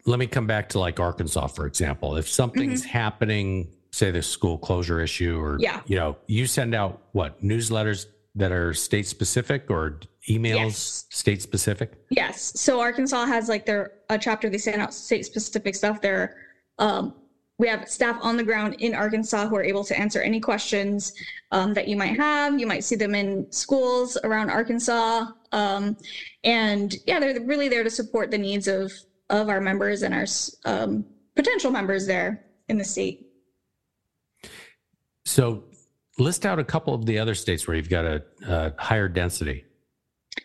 let 0.06 0.18
me 0.18 0.26
come 0.26 0.46
back 0.46 0.68
to 0.70 0.78
like 0.78 1.00
Arkansas, 1.00 1.46
for 1.48 1.66
example. 1.66 2.16
If 2.16 2.28
something's 2.28 2.84
happening, 2.84 3.68
say 3.92 4.10
the 4.10 4.22
school 4.22 4.58
closure 4.58 5.00
issue, 5.00 5.38
or 5.38 5.58
Yeah. 5.60 5.80
you 5.86 5.96
know, 5.96 6.16
you 6.26 6.46
send 6.46 6.74
out 6.74 7.02
what 7.12 7.42
newsletters 7.42 8.06
that 8.34 8.50
are 8.52 8.74
state 8.74 9.06
specific 9.06 9.70
or 9.70 10.00
emails 10.28 10.56
Yes. 10.56 11.04
state 11.10 11.40
specific? 11.42 11.92
Yes. 12.10 12.52
So 12.60 12.80
Arkansas 12.80 13.26
has 13.26 13.48
like 13.48 13.64
their 13.66 13.92
a 14.10 14.18
chapter 14.18 14.48
they 14.50 14.58
send 14.58 14.82
out 14.82 14.92
state 14.92 15.24
specific 15.24 15.74
stuff. 15.74 16.00
There, 16.00 16.36
um, 16.78 17.14
we 17.58 17.68
have 17.68 17.88
staff 17.88 18.18
on 18.20 18.36
the 18.36 18.42
ground 18.42 18.76
in 18.80 18.94
Arkansas 18.94 19.46
who 19.46 19.56
are 19.56 19.62
able 19.62 19.84
to 19.84 19.98
answer 19.98 20.20
any 20.20 20.40
questions 20.40 21.12
um, 21.52 21.72
that 21.74 21.86
you 21.86 21.96
might 21.96 22.16
have. 22.16 22.58
You 22.58 22.66
might 22.66 22.82
see 22.82 22.96
them 22.96 23.14
in 23.14 23.50
schools 23.52 24.18
around 24.24 24.50
Arkansas, 24.50 25.26
um, 25.52 25.96
and 26.42 26.96
yeah, 27.06 27.20
they're 27.20 27.40
really 27.42 27.68
there 27.68 27.84
to 27.84 27.90
support 27.90 28.30
the 28.30 28.38
needs 28.38 28.66
of 28.66 28.92
of 29.30 29.48
our 29.48 29.60
members 29.60 30.02
and 30.02 30.12
our 30.12 30.26
um, 30.64 31.04
potential 31.34 31.70
members 31.70 32.06
there 32.06 32.44
in 32.68 32.76
the 32.76 32.84
state. 32.84 33.26
So 35.24 35.64
list 36.18 36.44
out 36.44 36.58
a 36.58 36.64
couple 36.64 36.94
of 36.94 37.06
the 37.06 37.18
other 37.18 37.34
states 37.34 37.66
where 37.66 37.76
you've 37.76 37.88
got 37.88 38.04
a, 38.04 38.22
a 38.46 38.72
higher 38.78 39.08
density. 39.08 39.64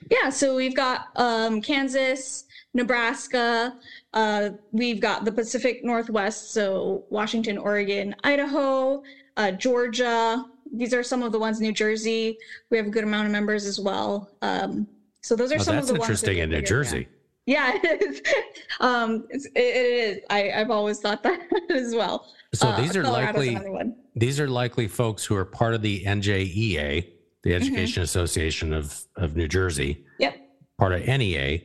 Yeah, 0.09 0.29
so 0.29 0.55
we've 0.55 0.75
got 0.75 1.07
um, 1.15 1.61
Kansas, 1.61 2.45
Nebraska. 2.73 3.75
Uh, 4.13 4.51
we've 4.71 4.99
got 4.99 5.25
the 5.25 5.31
Pacific 5.31 5.83
Northwest, 5.83 6.53
so 6.53 7.05
Washington, 7.09 7.57
Oregon, 7.57 8.15
Idaho, 8.23 9.03
uh, 9.37 9.51
Georgia. 9.51 10.45
These 10.73 10.93
are 10.93 11.03
some 11.03 11.23
of 11.23 11.31
the 11.31 11.39
ones. 11.39 11.59
New 11.59 11.71
Jersey, 11.71 12.37
we 12.69 12.77
have 12.77 12.87
a 12.87 12.89
good 12.89 13.03
amount 13.03 13.25
of 13.27 13.31
members 13.31 13.65
as 13.65 13.79
well. 13.79 14.31
Um, 14.41 14.87
so 15.21 15.35
those 15.35 15.51
are 15.51 15.55
Oh, 15.55 15.63
some 15.63 15.77
of 15.77 15.87
the 15.87 15.95
interesting 15.95 16.37
in 16.39 16.49
New 16.49 16.61
Jersey. 16.61 17.07
Yeah, 17.45 17.71
it 17.83 18.01
is. 18.01 18.21
um, 18.79 19.25
it, 19.31 19.41
it 19.55 19.59
is. 19.59 20.19
I, 20.29 20.51
I've 20.51 20.69
always 20.69 20.99
thought 20.99 21.23
that 21.23 21.41
as 21.69 21.95
well. 21.95 22.31
So 22.53 22.67
Uh, 22.69 22.81
these 22.81 22.95
are 22.95 23.03
Colorado's 23.03 23.47
likely 23.47 23.93
these 24.15 24.39
are 24.39 24.47
likely 24.47 24.87
folks 24.87 25.23
who 25.23 25.35
are 25.35 25.45
part 25.45 25.73
of 25.73 25.81
the 25.81 26.03
NJEA. 26.03 27.07
The 27.43 27.53
Education 27.53 28.03
Association 28.03 28.73
of, 28.73 29.01
of 29.15 29.35
New 29.35 29.47
Jersey, 29.47 30.05
Yep. 30.19 30.37
part 30.77 30.93
of 30.93 31.05
NEA, 31.07 31.61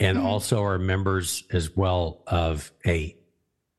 and 0.00 0.18
Mhm. 0.18 0.24
also 0.24 0.62
are 0.62 0.78
members 0.78 1.44
as 1.52 1.76
well 1.76 2.22
of 2.26 2.72
a 2.86 3.16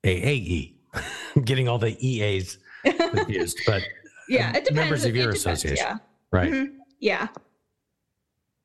AAE. 0.03 0.75
I'm 1.35 1.43
getting 1.43 1.67
all 1.67 1.77
the 1.79 1.97
EAs 2.05 2.59
confused, 2.83 3.59
but 3.65 3.83
Yeah, 4.29 4.49
it 4.51 4.53
depends. 4.65 4.75
members 4.75 5.05
of 5.05 5.15
your 5.15 5.31
depends, 5.33 5.45
association. 5.45 5.85
Yeah. 5.85 5.97
right. 6.31 6.51
Mhm. 6.51 6.75
Yeah. 6.99 7.27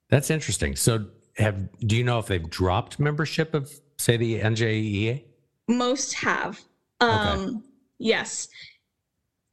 That's 0.08 0.30
interesting. 0.30 0.76
So 0.76 1.06
have 1.36 1.56
do 1.80 1.96
you 1.96 2.04
know 2.04 2.18
if 2.18 2.26
they've 2.26 2.48
dropped 2.48 2.98
membership 2.98 3.54
of 3.54 3.70
say 3.98 4.16
the 4.16 4.40
NJEA? 4.40 5.24
most 5.68 6.14
have 6.14 6.60
um 7.00 7.62
yes 7.98 8.48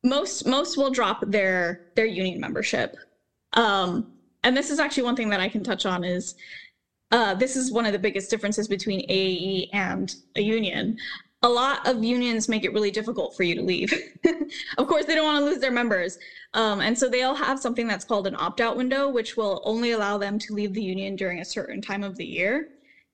most 0.08 0.46
most 0.46 0.78
will 0.78 0.92
drop 0.92 1.24
their 1.28 1.88
their 1.96 2.06
union 2.06 2.40
membership 2.40 2.96
um 3.54 4.12
and 4.44 4.56
this 4.56 4.70
is 4.70 4.80
actually 4.80 5.04
one 5.04 5.16
thing 5.16 5.30
that 5.30 5.40
i 5.40 5.50
can 5.50 5.64
touch 5.64 5.86
on 5.86 6.04
is 6.04 6.36
uh 7.12 7.34
this 7.36 7.56
is 7.56 7.72
one 7.72 7.86
of 7.86 7.94
the 7.94 8.00
biggest 8.00 8.30
differences 8.30 8.68
between 8.68 9.06
ae 9.10 9.70
and 9.74 10.16
a 10.36 10.42
union 10.42 10.98
a 11.44 11.50
lot 11.50 11.88
of 11.88 12.04
unions 12.04 12.50
make 12.50 12.64
it 12.64 12.74
really 12.74 12.90
difficult 12.90 13.36
for 13.36 13.44
you 13.44 13.54
to 13.56 13.62
leave. 13.62 13.94
of 14.78 14.88
course, 14.88 15.06
they 15.06 15.14
don't 15.14 15.26
want 15.26 15.40
to 15.40 15.46
lose 15.46 15.60
their 15.60 15.72
members. 15.72 16.18
Um, 16.54 16.82
and 16.82 16.98
so 16.98 17.08
they'll 17.08 17.36
have 17.36 17.60
something 17.60 17.88
that's 17.88 18.06
called 18.06 18.26
an 18.26 18.36
opt 18.36 18.60
out 18.60 18.76
window, 18.76 19.10
which 19.10 19.38
will 19.38 19.62
only 19.64 19.92
allow 19.92 20.18
them 20.18 20.40
to 20.40 20.54
leave 20.54 20.74
the 20.74 20.82
union 20.82 21.16
during 21.16 21.40
a 21.40 21.46
certain 21.46 21.82
time 21.82 22.04
of 22.04 22.16
the 22.18 22.26
year. 22.26 22.70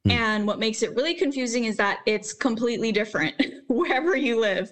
Hmm. 0.06 0.12
And 0.12 0.48
what 0.48 0.60
makes 0.60 0.84
it 0.84 0.96
really 0.96 1.16
confusing 1.16 1.66
is 1.66 1.76
that 1.78 2.00
it's 2.06 2.34
completely 2.34 2.92
different 2.92 3.36
wherever 3.68 4.16
you 4.16 4.40
live. 4.40 4.72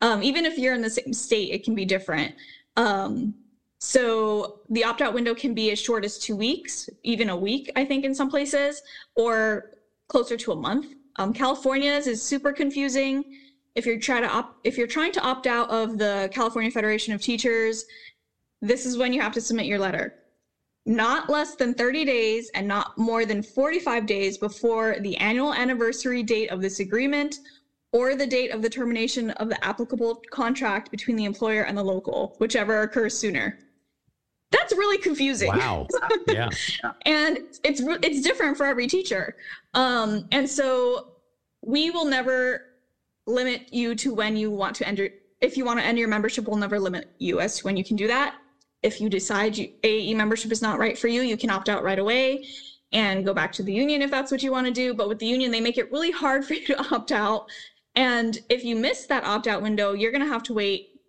Um, 0.00 0.22
even 0.22 0.46
if 0.46 0.58
you're 0.58 0.74
in 0.74 0.82
the 0.82 0.90
same 0.90 1.12
state, 1.12 1.52
it 1.52 1.64
can 1.64 1.74
be 1.74 1.84
different. 1.84 2.34
Um, 2.76 3.34
so 3.78 4.60
the 4.68 4.84
opt 4.84 5.00
out 5.00 5.14
window 5.14 5.34
can 5.34 5.54
be 5.54 5.70
as 5.70 5.78
short 5.78 6.04
as 6.04 6.18
two 6.18 6.36
weeks, 6.36 6.88
even 7.02 7.30
a 7.30 7.36
week, 7.36 7.70
I 7.76 7.84
think, 7.84 8.04
in 8.04 8.14
some 8.14 8.30
places, 8.30 8.82
or 9.16 9.70
closer 10.08 10.36
to 10.36 10.52
a 10.52 10.56
month. 10.56 10.94
Um, 11.16 11.32
California's 11.32 12.06
is 12.06 12.22
super 12.22 12.52
confusing. 12.52 13.24
If 13.74 13.86
you're 13.86 13.98
trying 13.98 14.22
to 14.22 14.28
opt, 14.28 14.66
if 14.66 14.76
you're 14.76 14.86
trying 14.86 15.12
to 15.12 15.20
opt 15.20 15.46
out 15.46 15.70
of 15.70 15.96
the 15.96 16.28
California 16.32 16.70
Federation 16.70 17.14
of 17.14 17.22
Teachers, 17.22 17.84
this 18.60 18.84
is 18.84 18.98
when 18.98 19.12
you 19.12 19.20
have 19.20 19.32
to 19.32 19.40
submit 19.40 19.66
your 19.66 19.78
letter. 19.78 20.14
Not 20.86 21.30
less 21.30 21.54
than 21.54 21.74
30 21.74 22.04
days 22.04 22.50
and 22.54 22.66
not 22.66 22.96
more 22.98 23.24
than 23.24 23.42
45 23.42 24.06
days 24.06 24.38
before 24.38 24.96
the 25.00 25.16
annual 25.18 25.54
anniversary 25.54 26.22
date 26.22 26.50
of 26.50 26.60
this 26.60 26.80
agreement 26.80 27.38
or 27.92 28.14
the 28.14 28.26
date 28.26 28.50
of 28.50 28.62
the 28.62 28.70
termination 28.70 29.30
of 29.32 29.48
the 29.48 29.64
applicable 29.64 30.22
contract 30.30 30.90
between 30.90 31.16
the 31.16 31.24
employer 31.24 31.62
and 31.62 31.76
the 31.76 31.82
local, 31.82 32.36
whichever 32.38 32.82
occurs 32.82 33.18
sooner. 33.18 33.58
That's 34.52 34.72
really 34.72 34.98
confusing. 34.98 35.48
Wow. 35.48 35.86
Yeah. 36.28 36.48
and 37.06 37.38
it's 37.64 37.80
it's 38.02 38.20
different 38.20 38.56
for 38.56 38.66
every 38.66 38.86
teacher. 38.86 39.36
Um, 39.74 40.26
and 40.30 40.48
so 40.48 41.12
we 41.62 41.90
will 41.90 42.04
never 42.04 42.66
limit 43.26 43.72
you 43.72 43.94
to 43.96 44.14
when 44.14 44.36
you 44.36 44.50
want 44.50 44.76
to 44.76 44.88
enter. 44.88 45.08
If 45.40 45.56
you 45.56 45.64
want 45.64 45.80
to 45.80 45.84
end 45.84 45.98
your 45.98 46.08
membership, 46.08 46.46
we'll 46.46 46.56
never 46.56 46.78
limit 46.78 47.10
you 47.18 47.40
as 47.40 47.58
to 47.58 47.64
when 47.64 47.76
you 47.76 47.84
can 47.84 47.96
do 47.96 48.06
that. 48.08 48.36
If 48.82 49.00
you 49.00 49.08
decide 49.08 49.56
you, 49.56 49.68
AAE 49.82 50.14
membership 50.16 50.52
is 50.52 50.62
not 50.62 50.78
right 50.78 50.98
for 50.98 51.08
you, 51.08 51.22
you 51.22 51.36
can 51.36 51.50
opt 51.50 51.68
out 51.68 51.82
right 51.82 51.98
away 51.98 52.44
and 52.92 53.24
go 53.24 53.32
back 53.32 53.52
to 53.52 53.62
the 53.62 53.72
union 53.72 54.02
if 54.02 54.10
that's 54.10 54.30
what 54.30 54.42
you 54.42 54.50
want 54.50 54.66
to 54.66 54.72
do. 54.72 54.94
But 54.94 55.08
with 55.08 55.18
the 55.18 55.26
union, 55.26 55.50
they 55.50 55.60
make 55.60 55.78
it 55.78 55.90
really 55.92 56.10
hard 56.10 56.44
for 56.46 56.54
you 56.54 56.66
to 56.66 56.94
opt 56.94 57.12
out. 57.12 57.50
And 57.94 58.38
if 58.48 58.64
you 58.64 58.76
miss 58.76 59.06
that 59.06 59.24
opt 59.24 59.46
out 59.46 59.62
window, 59.62 59.92
you're 59.92 60.12
going 60.12 60.24
to 60.24 60.32
have 60.32 60.42
to 60.44 60.54
wait 60.54 61.00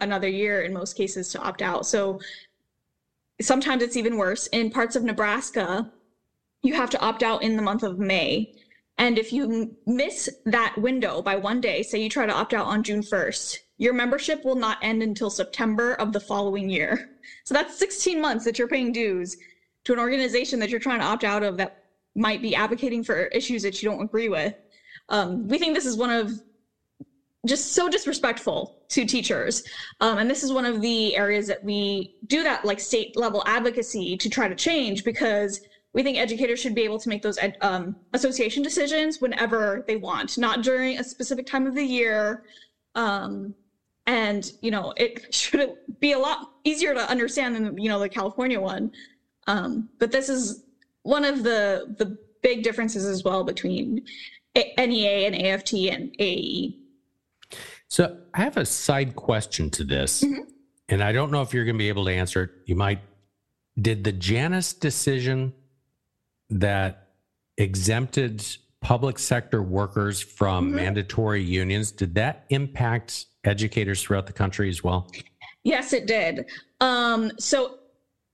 another 0.00 0.28
year 0.28 0.62
in 0.62 0.72
most 0.72 0.96
cases 0.96 1.30
to 1.32 1.40
opt 1.40 1.62
out. 1.62 1.86
So 1.86 2.20
sometimes 3.40 3.82
it's 3.82 3.96
even 3.96 4.16
worse. 4.16 4.46
In 4.48 4.70
parts 4.70 4.96
of 4.96 5.02
Nebraska, 5.02 5.90
you 6.62 6.74
have 6.74 6.90
to 6.90 7.00
opt 7.00 7.22
out 7.22 7.42
in 7.42 7.56
the 7.56 7.62
month 7.62 7.82
of 7.82 7.98
May. 7.98 8.54
And 8.98 9.18
if 9.18 9.32
you 9.32 9.76
miss 9.86 10.28
that 10.44 10.76
window 10.76 11.22
by 11.22 11.36
one 11.36 11.60
day, 11.60 11.82
say 11.82 12.02
you 12.02 12.08
try 12.08 12.26
to 12.26 12.34
opt 12.34 12.52
out 12.52 12.66
on 12.66 12.82
June 12.82 13.02
1st, 13.02 13.58
your 13.78 13.92
membership 13.92 14.44
will 14.44 14.56
not 14.56 14.78
end 14.82 15.02
until 15.02 15.30
September 15.30 15.94
of 15.94 16.12
the 16.12 16.20
following 16.20 16.68
year. 16.68 17.10
So 17.44 17.54
that's 17.54 17.78
16 17.78 18.20
months 18.20 18.44
that 18.44 18.58
you're 18.58 18.68
paying 18.68 18.92
dues 18.92 19.36
to 19.84 19.92
an 19.92 19.98
organization 20.00 20.58
that 20.58 20.68
you're 20.68 20.80
trying 20.80 21.00
to 21.00 21.06
opt 21.06 21.24
out 21.24 21.42
of 21.42 21.56
that 21.58 21.84
might 22.16 22.42
be 22.42 22.56
advocating 22.56 23.04
for 23.04 23.26
issues 23.26 23.62
that 23.62 23.80
you 23.80 23.88
don't 23.88 24.02
agree 24.02 24.28
with. 24.28 24.54
Um, 25.08 25.48
we 25.48 25.58
think 25.58 25.74
this 25.74 25.86
is 25.86 25.96
one 25.96 26.10
of 26.10 26.32
just 27.46 27.72
so 27.72 27.88
disrespectful 27.88 28.82
to 28.88 29.04
teachers. 29.04 29.62
Um, 30.00 30.18
and 30.18 30.30
this 30.30 30.42
is 30.42 30.52
one 30.52 30.64
of 30.64 30.80
the 30.80 31.16
areas 31.16 31.46
that 31.46 31.62
we 31.62 32.16
do 32.26 32.42
that 32.42 32.64
like 32.64 32.80
state 32.80 33.16
level 33.16 33.42
advocacy 33.46 34.16
to 34.16 34.28
try 34.28 34.48
to 34.48 34.54
change 34.54 35.04
because 35.04 35.60
we 35.92 36.02
think 36.02 36.18
educators 36.18 36.60
should 36.60 36.74
be 36.74 36.82
able 36.82 36.98
to 36.98 37.08
make 37.08 37.22
those 37.22 37.38
ed, 37.38 37.56
um, 37.60 37.96
association 38.12 38.62
decisions 38.62 39.20
whenever 39.20 39.84
they 39.86 39.96
want, 39.96 40.36
not 40.36 40.62
during 40.62 40.98
a 40.98 41.04
specific 41.04 41.46
time 41.46 41.66
of 41.66 41.74
the 41.74 41.82
year. 41.82 42.44
Um, 42.94 43.54
and 44.06 44.52
you 44.60 44.70
know, 44.70 44.92
it 44.96 45.34
should 45.34 45.74
be 46.00 46.12
a 46.12 46.18
lot 46.18 46.52
easier 46.64 46.94
to 46.94 47.10
understand 47.10 47.54
than 47.54 47.78
you 47.78 47.88
know 47.88 47.98
the 47.98 48.08
California 48.08 48.60
one. 48.60 48.92
Um, 49.46 49.88
but 49.98 50.10
this 50.10 50.28
is 50.28 50.64
one 51.02 51.24
of 51.24 51.42
the 51.42 51.94
the 51.98 52.18
big 52.42 52.62
differences 52.62 53.04
as 53.04 53.24
well 53.24 53.42
between 53.44 54.04
NEA 54.78 55.26
and 55.26 55.34
AFT 55.34 55.74
and 55.74 56.16
AAE. 56.18 56.76
So 57.88 58.18
I 58.34 58.42
have 58.42 58.56
a 58.56 58.66
side 58.66 59.16
question 59.16 59.70
to 59.70 59.84
this, 59.84 60.22
mm-hmm. 60.22 60.42
and 60.88 61.02
I 61.02 61.12
don't 61.12 61.30
know 61.30 61.42
if 61.42 61.54
you're 61.54 61.64
going 61.64 61.76
to 61.76 61.78
be 61.78 61.88
able 61.88 62.04
to 62.04 62.12
answer 62.12 62.44
it. 62.44 62.50
You 62.66 62.76
might. 62.76 63.00
Did 63.80 64.04
the 64.04 64.12
Janus 64.12 64.72
decision 64.72 65.54
that 66.50 67.08
exempted 67.56 68.44
public 68.80 69.18
sector 69.18 69.62
workers 69.62 70.20
from 70.20 70.66
mm-hmm. 70.66 70.76
mandatory 70.76 71.42
unions 71.42 71.90
did 71.90 72.14
that 72.14 72.44
impact 72.50 73.26
educators 73.44 74.02
throughout 74.02 74.26
the 74.26 74.32
country 74.32 74.68
as 74.68 74.84
well? 74.84 75.10
Yes, 75.64 75.92
it 75.92 76.06
did. 76.06 76.46
Um, 76.80 77.32
so 77.38 77.78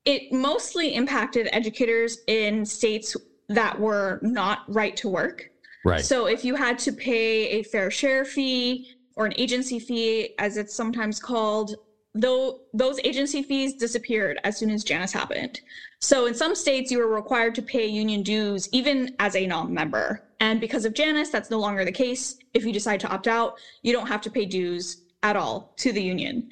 it 0.04 0.32
mostly 0.32 0.94
impacted 0.94 1.48
educators 1.52 2.18
in 2.26 2.64
states 2.64 3.16
that 3.48 3.78
were 3.78 4.18
not 4.22 4.60
right 4.68 4.96
to 4.98 5.08
work. 5.08 5.50
Right. 5.84 6.04
So 6.04 6.26
if 6.26 6.44
you 6.44 6.54
had 6.54 6.78
to 6.80 6.92
pay 6.92 7.48
a 7.48 7.62
fair 7.62 7.90
share 7.90 8.24
fee 8.24 8.94
or 9.16 9.26
an 9.26 9.34
agency 9.36 9.78
fee, 9.78 10.34
as 10.38 10.56
it's 10.56 10.74
sometimes 10.74 11.20
called, 11.20 11.76
though 12.14 12.60
those 12.72 12.98
agency 13.04 13.42
fees 13.42 13.74
disappeared 13.74 14.38
as 14.44 14.56
soon 14.56 14.70
as 14.70 14.82
Janus 14.82 15.12
happened. 15.12 15.60
So 16.00 16.26
in 16.26 16.34
some 16.34 16.54
states, 16.54 16.90
you 16.90 16.98
were 16.98 17.08
required 17.08 17.54
to 17.56 17.62
pay 17.62 17.86
union 17.86 18.22
dues 18.22 18.68
even 18.72 19.14
as 19.18 19.36
a 19.36 19.46
non-member. 19.46 20.22
And 20.40 20.60
because 20.60 20.84
of 20.84 20.94
Janus, 20.94 21.30
that's 21.30 21.50
no 21.50 21.58
longer 21.58 21.84
the 21.84 21.92
case. 21.92 22.36
If 22.54 22.64
you 22.64 22.72
decide 22.72 23.00
to 23.00 23.08
opt 23.08 23.28
out, 23.28 23.54
you 23.82 23.92
don't 23.92 24.06
have 24.06 24.20
to 24.22 24.30
pay 24.30 24.46
dues 24.46 25.02
at 25.22 25.36
all 25.36 25.72
to 25.78 25.92
the 25.92 26.02
union. 26.02 26.48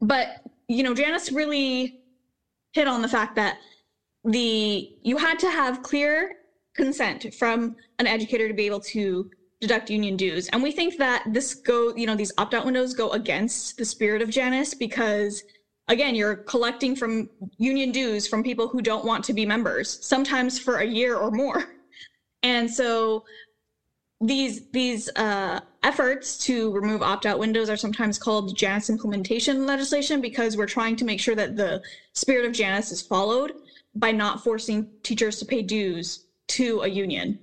But 0.00 0.42
you 0.68 0.82
know, 0.82 0.94
Janus 0.94 1.30
really 1.30 2.00
hit 2.72 2.88
on 2.88 3.02
the 3.02 3.08
fact 3.08 3.36
that 3.36 3.58
the 4.24 4.96
you 5.02 5.16
had 5.16 5.38
to 5.40 5.50
have 5.50 5.82
clear 5.82 6.36
consent 6.74 7.32
from 7.34 7.76
an 7.98 8.06
educator 8.06 8.48
to 8.48 8.54
be 8.54 8.66
able 8.66 8.80
to 8.80 9.30
deduct 9.60 9.90
union 9.90 10.16
dues. 10.16 10.48
And 10.48 10.62
we 10.62 10.72
think 10.72 10.98
that 10.98 11.24
this 11.26 11.54
go, 11.54 11.94
you 11.96 12.06
know, 12.06 12.14
these 12.14 12.32
opt-out 12.38 12.64
windows 12.64 12.94
go 12.94 13.10
against 13.10 13.78
the 13.78 13.84
spirit 13.84 14.20
of 14.22 14.30
Janus 14.30 14.74
because 14.74 15.42
again, 15.88 16.14
you're 16.14 16.36
collecting 16.36 16.96
from 16.96 17.28
union 17.58 17.92
dues 17.92 18.26
from 18.26 18.42
people 18.42 18.68
who 18.68 18.80
don't 18.80 19.04
want 19.04 19.24
to 19.24 19.32
be 19.32 19.46
members, 19.46 20.04
sometimes 20.04 20.58
for 20.58 20.76
a 20.78 20.86
year 20.86 21.16
or 21.16 21.30
more. 21.30 21.64
And 22.42 22.70
so 22.70 23.24
these 24.20 24.68
these 24.70 25.08
uh, 25.16 25.60
efforts 25.82 26.36
to 26.44 26.70
remove 26.72 27.00
opt-out 27.00 27.38
windows 27.38 27.70
are 27.70 27.76
sometimes 27.78 28.18
called 28.18 28.54
Janus 28.54 28.90
implementation 28.90 29.64
legislation 29.64 30.20
because 30.20 30.54
we're 30.54 30.66
trying 30.66 30.94
to 30.96 31.06
make 31.06 31.20
sure 31.20 31.34
that 31.36 31.56
the 31.56 31.82
spirit 32.12 32.44
of 32.44 32.52
Janus 32.52 32.92
is 32.92 33.00
followed 33.00 33.52
by 33.94 34.12
not 34.12 34.44
forcing 34.44 34.90
teachers 35.02 35.38
to 35.38 35.46
pay 35.46 35.62
dues 35.62 36.26
to 36.48 36.82
a 36.82 36.88
union. 36.88 37.38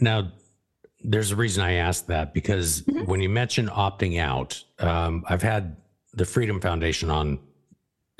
Now, 0.00 0.32
there's 1.02 1.30
a 1.30 1.36
reason 1.36 1.64
I 1.64 1.74
asked 1.74 2.06
that 2.08 2.34
because 2.34 2.82
mm-hmm. 2.82 3.04
when 3.04 3.20
you 3.20 3.28
mention 3.28 3.68
opting 3.68 4.20
out, 4.20 4.62
um, 4.78 5.24
I've 5.28 5.42
had 5.42 5.76
the 6.12 6.24
Freedom 6.24 6.60
Foundation 6.60 7.10
on 7.10 7.38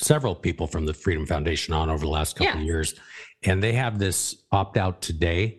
several 0.01 0.35
people 0.35 0.67
from 0.67 0.87
the 0.87 0.95
Freedom 0.95 1.27
Foundation 1.27 1.75
on 1.75 1.91
over 1.91 2.05
the 2.05 2.11
last 2.11 2.37
couple 2.37 2.55
yeah. 2.55 2.61
of 2.61 2.65
years, 2.65 2.95
and 3.43 3.63
they 3.63 3.73
have 3.73 3.99
this 3.99 4.37
opt 4.51 4.77
out 4.77 5.03
today, 5.03 5.59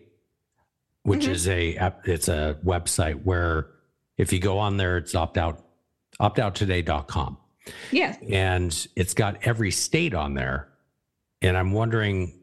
which 1.02 1.22
mm-hmm. 1.22 1.32
is 1.32 1.48
a 1.48 1.92
it's 2.04 2.28
a 2.28 2.58
website 2.64 3.22
where 3.24 3.68
if 4.18 4.32
you 4.32 4.38
go 4.38 4.58
on 4.58 4.76
there, 4.76 4.96
it's 4.98 5.14
opt 5.14 5.38
out 5.38 5.64
optouttoday.com. 6.20 7.38
Yeah, 7.92 8.16
and 8.28 8.86
it's 8.96 9.14
got 9.14 9.38
every 9.46 9.70
state 9.70 10.14
on 10.14 10.34
there, 10.34 10.68
and 11.40 11.56
I'm 11.56 11.72
wondering 11.72 12.41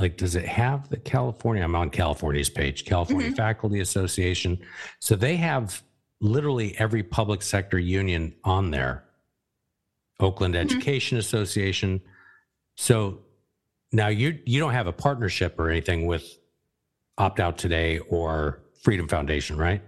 like 0.00 0.16
does 0.16 0.34
it 0.34 0.46
have 0.46 0.88
the 0.88 0.96
california 0.96 1.62
i'm 1.62 1.76
on 1.76 1.90
california's 1.90 2.50
page 2.50 2.84
california 2.84 3.28
mm-hmm. 3.28 3.36
faculty 3.36 3.80
association 3.80 4.58
so 4.98 5.14
they 5.14 5.36
have 5.36 5.82
literally 6.20 6.76
every 6.78 7.02
public 7.02 7.42
sector 7.42 7.78
union 7.78 8.34
on 8.44 8.70
there 8.70 9.04
oakland 10.20 10.54
mm-hmm. 10.54 10.66
education 10.68 11.18
association 11.18 12.00
so 12.76 13.20
now 13.92 14.08
you 14.08 14.38
you 14.46 14.58
don't 14.58 14.72
have 14.72 14.86
a 14.86 14.92
partnership 14.92 15.58
or 15.58 15.70
anything 15.70 16.06
with 16.06 16.38
opt 17.18 17.40
out 17.40 17.58
today 17.58 17.98
or 18.08 18.62
freedom 18.82 19.06
foundation 19.06 19.56
right 19.56 19.82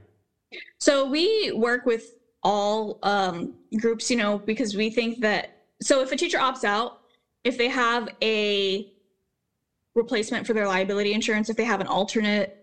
so 0.78 1.08
we 1.08 1.52
work 1.52 1.86
with 1.86 2.16
all 2.42 2.98
um, 3.04 3.54
groups 3.80 4.10
you 4.10 4.16
know 4.16 4.38
because 4.38 4.76
we 4.76 4.90
think 4.90 5.20
that 5.20 5.62
so 5.80 6.02
if 6.02 6.12
a 6.12 6.16
teacher 6.16 6.38
opts 6.38 6.64
out 6.64 7.02
if 7.44 7.58
they 7.58 7.68
have 7.68 8.08
a 8.22 8.91
replacement 9.94 10.46
for 10.46 10.52
their 10.52 10.66
liability 10.66 11.12
insurance 11.12 11.50
if 11.50 11.56
they 11.56 11.64
have 11.64 11.80
an 11.80 11.86
alternate 11.86 12.62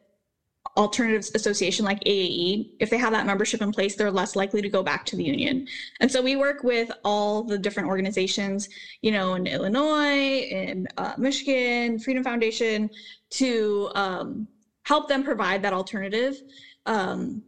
alternatives 0.77 1.31
association 1.35 1.83
like 1.85 1.99
AAE, 2.03 2.71
if 2.79 2.89
they 2.89 2.97
have 2.97 3.11
that 3.11 3.25
membership 3.25 3.61
in 3.61 3.71
place, 3.71 3.95
they're 3.95 4.11
less 4.11 4.35
likely 4.35 4.61
to 4.61 4.69
go 4.69 4.83
back 4.83 5.05
to 5.05 5.15
the 5.15 5.23
union. 5.23 5.67
And 5.99 6.11
so 6.11 6.21
we 6.21 6.35
work 6.35 6.63
with 6.63 6.91
all 7.03 7.43
the 7.43 7.57
different 7.57 7.89
organizations, 7.89 8.69
you 9.01 9.11
know, 9.11 9.33
in 9.35 9.47
Illinois, 9.47 10.47
in 10.49 10.87
uh, 10.97 11.13
Michigan, 11.17 11.99
Freedom 11.99 12.23
Foundation, 12.23 12.89
to 13.31 13.89
um, 13.95 14.47
help 14.83 15.07
them 15.07 15.23
provide 15.23 15.61
that 15.63 15.73
alternative. 15.73 16.41
Um, 16.85 17.43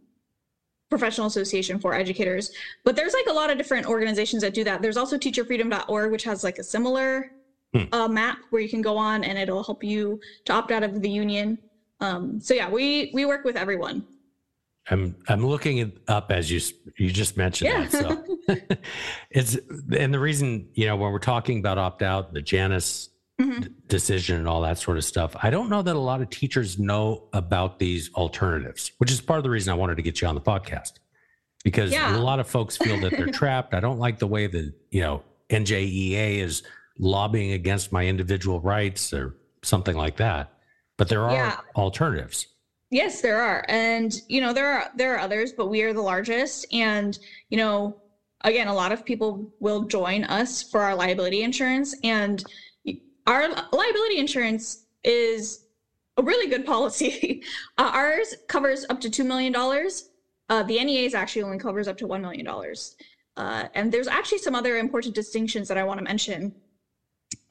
professional 0.90 1.26
association 1.26 1.78
for 1.78 1.94
educators. 1.94 2.52
But 2.84 2.96
there's 2.96 3.14
like 3.14 3.24
a 3.30 3.32
lot 3.32 3.48
of 3.48 3.56
different 3.56 3.86
organizations 3.86 4.42
that 4.42 4.52
do 4.52 4.62
that. 4.64 4.82
There's 4.82 4.98
also 4.98 5.16
teacherfreedom.org, 5.16 6.12
which 6.12 6.24
has 6.24 6.44
like 6.44 6.58
a 6.58 6.62
similar 6.62 7.30
hmm. 7.74 7.84
uh, 7.92 8.08
map 8.08 8.38
where 8.50 8.62
you 8.62 8.68
can 8.68 8.82
go 8.82 8.96
on 8.96 9.24
and 9.24 9.38
it'll 9.38 9.64
help 9.64 9.82
you 9.84 10.20
to 10.44 10.52
opt 10.52 10.70
out 10.70 10.82
of 10.82 11.02
the 11.02 11.10
union. 11.10 11.58
Um, 12.00 12.40
so 12.40 12.54
yeah, 12.54 12.68
we 12.68 13.10
we 13.14 13.24
work 13.24 13.44
with 13.44 13.56
everyone. 13.56 14.04
I'm 14.90 15.16
I'm 15.28 15.46
looking 15.46 15.78
it 15.78 15.98
up 16.08 16.32
as 16.32 16.50
you 16.50 16.60
you 16.98 17.10
just 17.10 17.36
mentioned 17.36 17.70
yeah. 17.70 17.86
that. 17.86 17.92
So 17.92 18.76
it's 19.30 19.56
and 19.96 20.12
the 20.12 20.18
reason 20.18 20.68
you 20.74 20.86
know 20.86 20.96
when 20.96 21.12
we're 21.12 21.18
talking 21.18 21.58
about 21.58 21.78
opt 21.78 22.02
out, 22.02 22.32
the 22.32 22.42
Janus 22.42 23.10
mm-hmm. 23.40 23.60
d- 23.60 23.68
decision 23.88 24.38
and 24.38 24.48
all 24.48 24.62
that 24.62 24.78
sort 24.78 24.96
of 24.96 25.04
stuff. 25.04 25.36
I 25.42 25.50
don't 25.50 25.68
know 25.68 25.82
that 25.82 25.94
a 25.94 25.98
lot 25.98 26.20
of 26.20 26.30
teachers 26.30 26.78
know 26.78 27.28
about 27.32 27.78
these 27.78 28.12
alternatives, 28.14 28.92
which 28.98 29.10
is 29.10 29.20
part 29.20 29.38
of 29.38 29.44
the 29.44 29.50
reason 29.50 29.72
I 29.72 29.76
wanted 29.76 29.96
to 29.96 30.02
get 30.02 30.20
you 30.20 30.28
on 30.28 30.34
the 30.34 30.40
podcast 30.40 30.92
because 31.64 31.92
yeah. 31.92 32.16
a 32.16 32.18
lot 32.18 32.40
of 32.40 32.48
folks 32.48 32.76
feel 32.76 32.98
that 33.00 33.12
they're 33.12 33.26
trapped. 33.32 33.74
I 33.74 33.80
don't 33.80 33.98
like 33.98 34.18
the 34.18 34.26
way 34.26 34.46
that, 34.46 34.72
you 34.90 35.00
know, 35.00 35.22
NJEA 35.50 36.38
is 36.38 36.62
lobbying 37.02 37.52
against 37.52 37.92
my 37.92 38.06
individual 38.06 38.60
rights 38.60 39.12
or 39.12 39.36
something 39.62 39.96
like 39.96 40.16
that. 40.16 40.52
But 40.96 41.08
there 41.08 41.22
are 41.22 41.34
yeah. 41.34 41.56
alternatives. 41.74 42.46
Yes, 42.90 43.20
there 43.20 43.42
are. 43.42 43.64
And 43.68 44.14
you 44.28 44.40
know, 44.40 44.52
there 44.52 44.68
are 44.70 44.90
there 44.96 45.14
are 45.14 45.18
others, 45.18 45.52
but 45.52 45.66
we 45.66 45.82
are 45.82 45.92
the 45.92 46.02
largest 46.02 46.66
and, 46.72 47.18
you 47.50 47.58
know, 47.58 48.00
again, 48.42 48.68
a 48.68 48.74
lot 48.74 48.92
of 48.92 49.04
people 49.04 49.52
will 49.60 49.82
join 49.82 50.24
us 50.24 50.62
for 50.62 50.80
our 50.80 50.94
liability 50.94 51.42
insurance 51.42 51.94
and 52.04 52.44
our 53.26 53.48
liability 53.72 54.18
insurance 54.18 54.86
is 55.04 55.66
a 56.16 56.22
really 56.22 56.48
good 56.48 56.64
policy. 56.66 57.42
Uh, 57.78 57.90
ours 57.94 58.34
covers 58.48 58.84
up 58.90 59.00
to 59.00 59.08
$2 59.08 59.24
million. 59.24 59.54
Uh, 60.48 60.62
the 60.64 60.84
NEA's 60.84 61.14
actually 61.14 61.42
only 61.42 61.58
covers 61.58 61.88
up 61.88 61.96
to 61.96 62.06
$1 62.06 62.20
million. 62.20 62.46
Uh, 63.36 63.68
and 63.74 63.90
there's 63.90 64.06
actually 64.06 64.38
some 64.38 64.54
other 64.54 64.76
important 64.76 65.14
distinctions 65.14 65.68
that 65.68 65.78
I 65.78 65.84
want 65.84 65.98
to 65.98 66.04
mention. 66.04 66.54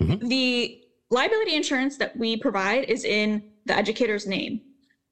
Mm-hmm. 0.02 0.28
The 0.28 0.82
liability 1.10 1.56
insurance 1.56 1.98
that 1.98 2.16
we 2.18 2.38
provide 2.38 2.86
is 2.86 3.04
in 3.04 3.44
the 3.66 3.76
educator's 3.76 4.28
name. 4.28 4.62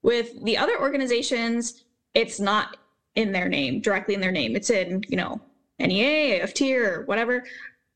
With 0.01 0.43
the 0.43 0.57
other 0.57 0.79
organizations, 0.79 1.83
it's 2.13 2.39
not 2.39 2.77
in 3.15 3.31
their 3.31 3.49
name, 3.49 3.81
directly 3.81 4.15
in 4.15 4.21
their 4.21 4.31
name. 4.31 4.55
It's 4.55 4.69
in, 4.69 5.03
you 5.07 5.17
know, 5.17 5.41
NEA, 5.79 6.41
AFT, 6.41 6.61
or 6.61 7.03
whatever 7.05 7.43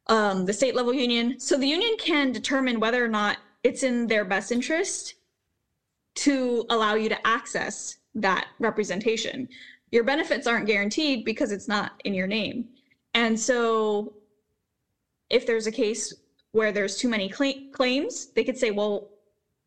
um, 0.08 0.46
the 0.46 0.54
state 0.54 0.76
level 0.76 0.94
union. 0.94 1.40
So 1.40 1.58
the 1.58 1.68
union 1.68 1.96
can 1.98 2.32
determine 2.32 2.80
whether 2.80 3.04
or 3.04 3.08
not 3.08 3.38
it's 3.64 3.84
in 3.84 4.08
their 4.08 4.26
best 4.26 4.52
interest 4.52 5.16
to 6.16 6.66
allow 6.70 6.96
you 6.96 7.10
to 7.10 7.28
access 7.28 7.98
that 8.16 8.48
representation. 8.60 9.48
Your 9.92 10.04
benefits 10.04 10.48
aren't 10.48 10.68
guaranteed 10.68 11.26
because 11.26 11.52
it's 11.52 11.68
not 11.68 11.94
in 12.04 12.14
your 12.14 12.28
name. 12.28 12.68
And 13.14 13.40
so 13.40 14.14
if 15.30 15.48
there's 15.48 15.68
a 15.68 15.72
case 15.72 16.14
where 16.54 16.72
there's 16.72 16.98
too 16.98 17.10
many 17.10 17.32
cl- 17.32 17.70
claims, 17.74 18.28
they 18.34 18.44
could 18.44 18.58
say, 18.58 18.72
well, 18.72 19.10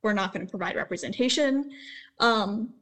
we're 0.03 0.15
not 0.15 0.33
going 0.33 0.47
to 0.47 0.51
provide 0.51 0.75
representation. 0.77 1.71
Um, 2.19 2.73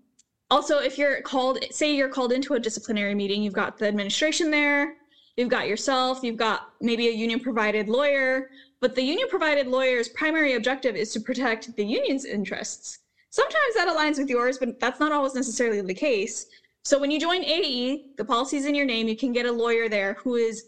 also, 0.51 0.79
if 0.79 0.97
you're 0.97 1.21
called, 1.23 1.59
say 1.71 1.95
you're 1.95 2.09
called 2.09 2.33
into 2.33 2.55
a 2.55 2.61
disciplinary 2.61 3.15
meeting, 3.15 3.43
you've 3.43 3.55
got 3.55 3.79
the 3.79 3.89
administration 3.89 4.51
there, 4.51 4.95
You've 5.37 5.49
got 5.49 5.67
yourself, 5.67 6.23
you've 6.23 6.37
got 6.37 6.69
maybe 6.81 7.09
a 7.09 7.13
union 7.13 7.41
provided 7.41 7.89
lawyer, 7.89 8.51
but 8.81 8.95
the 8.95 9.03
union 9.03 9.29
provided 9.29 9.67
lawyer's 9.67 10.09
primary 10.09 10.55
objective 10.55 10.95
is 10.95 11.13
to 11.13 11.21
protect 11.21 11.75
the 11.75 11.85
union's 11.85 12.25
interests. 12.25 13.01
Sometimes 13.31 13.75
that 13.75 13.89
aligns 13.89 14.19
with 14.19 14.31
yours, 14.31 14.59
but 14.59 14.79
that's 14.79 15.01
not 15.01 15.11
always 15.11 15.35
necessarily 15.35 15.81
the 15.81 15.95
case. 15.95 16.47
So 16.85 17.01
when 17.01 17.11
you 17.11 17.19
join 17.19 17.43
AE, 17.43 18.13
the 18.17 18.25
policy's 18.25 18.67
in 18.67 18.77
your 18.77 18.87
name, 18.87 19.09
you 19.09 19.17
can 19.17 19.33
get 19.33 19.47
a 19.47 19.51
lawyer 19.51 19.89
there 19.89 20.15
who 20.15 20.37
is 20.37 20.67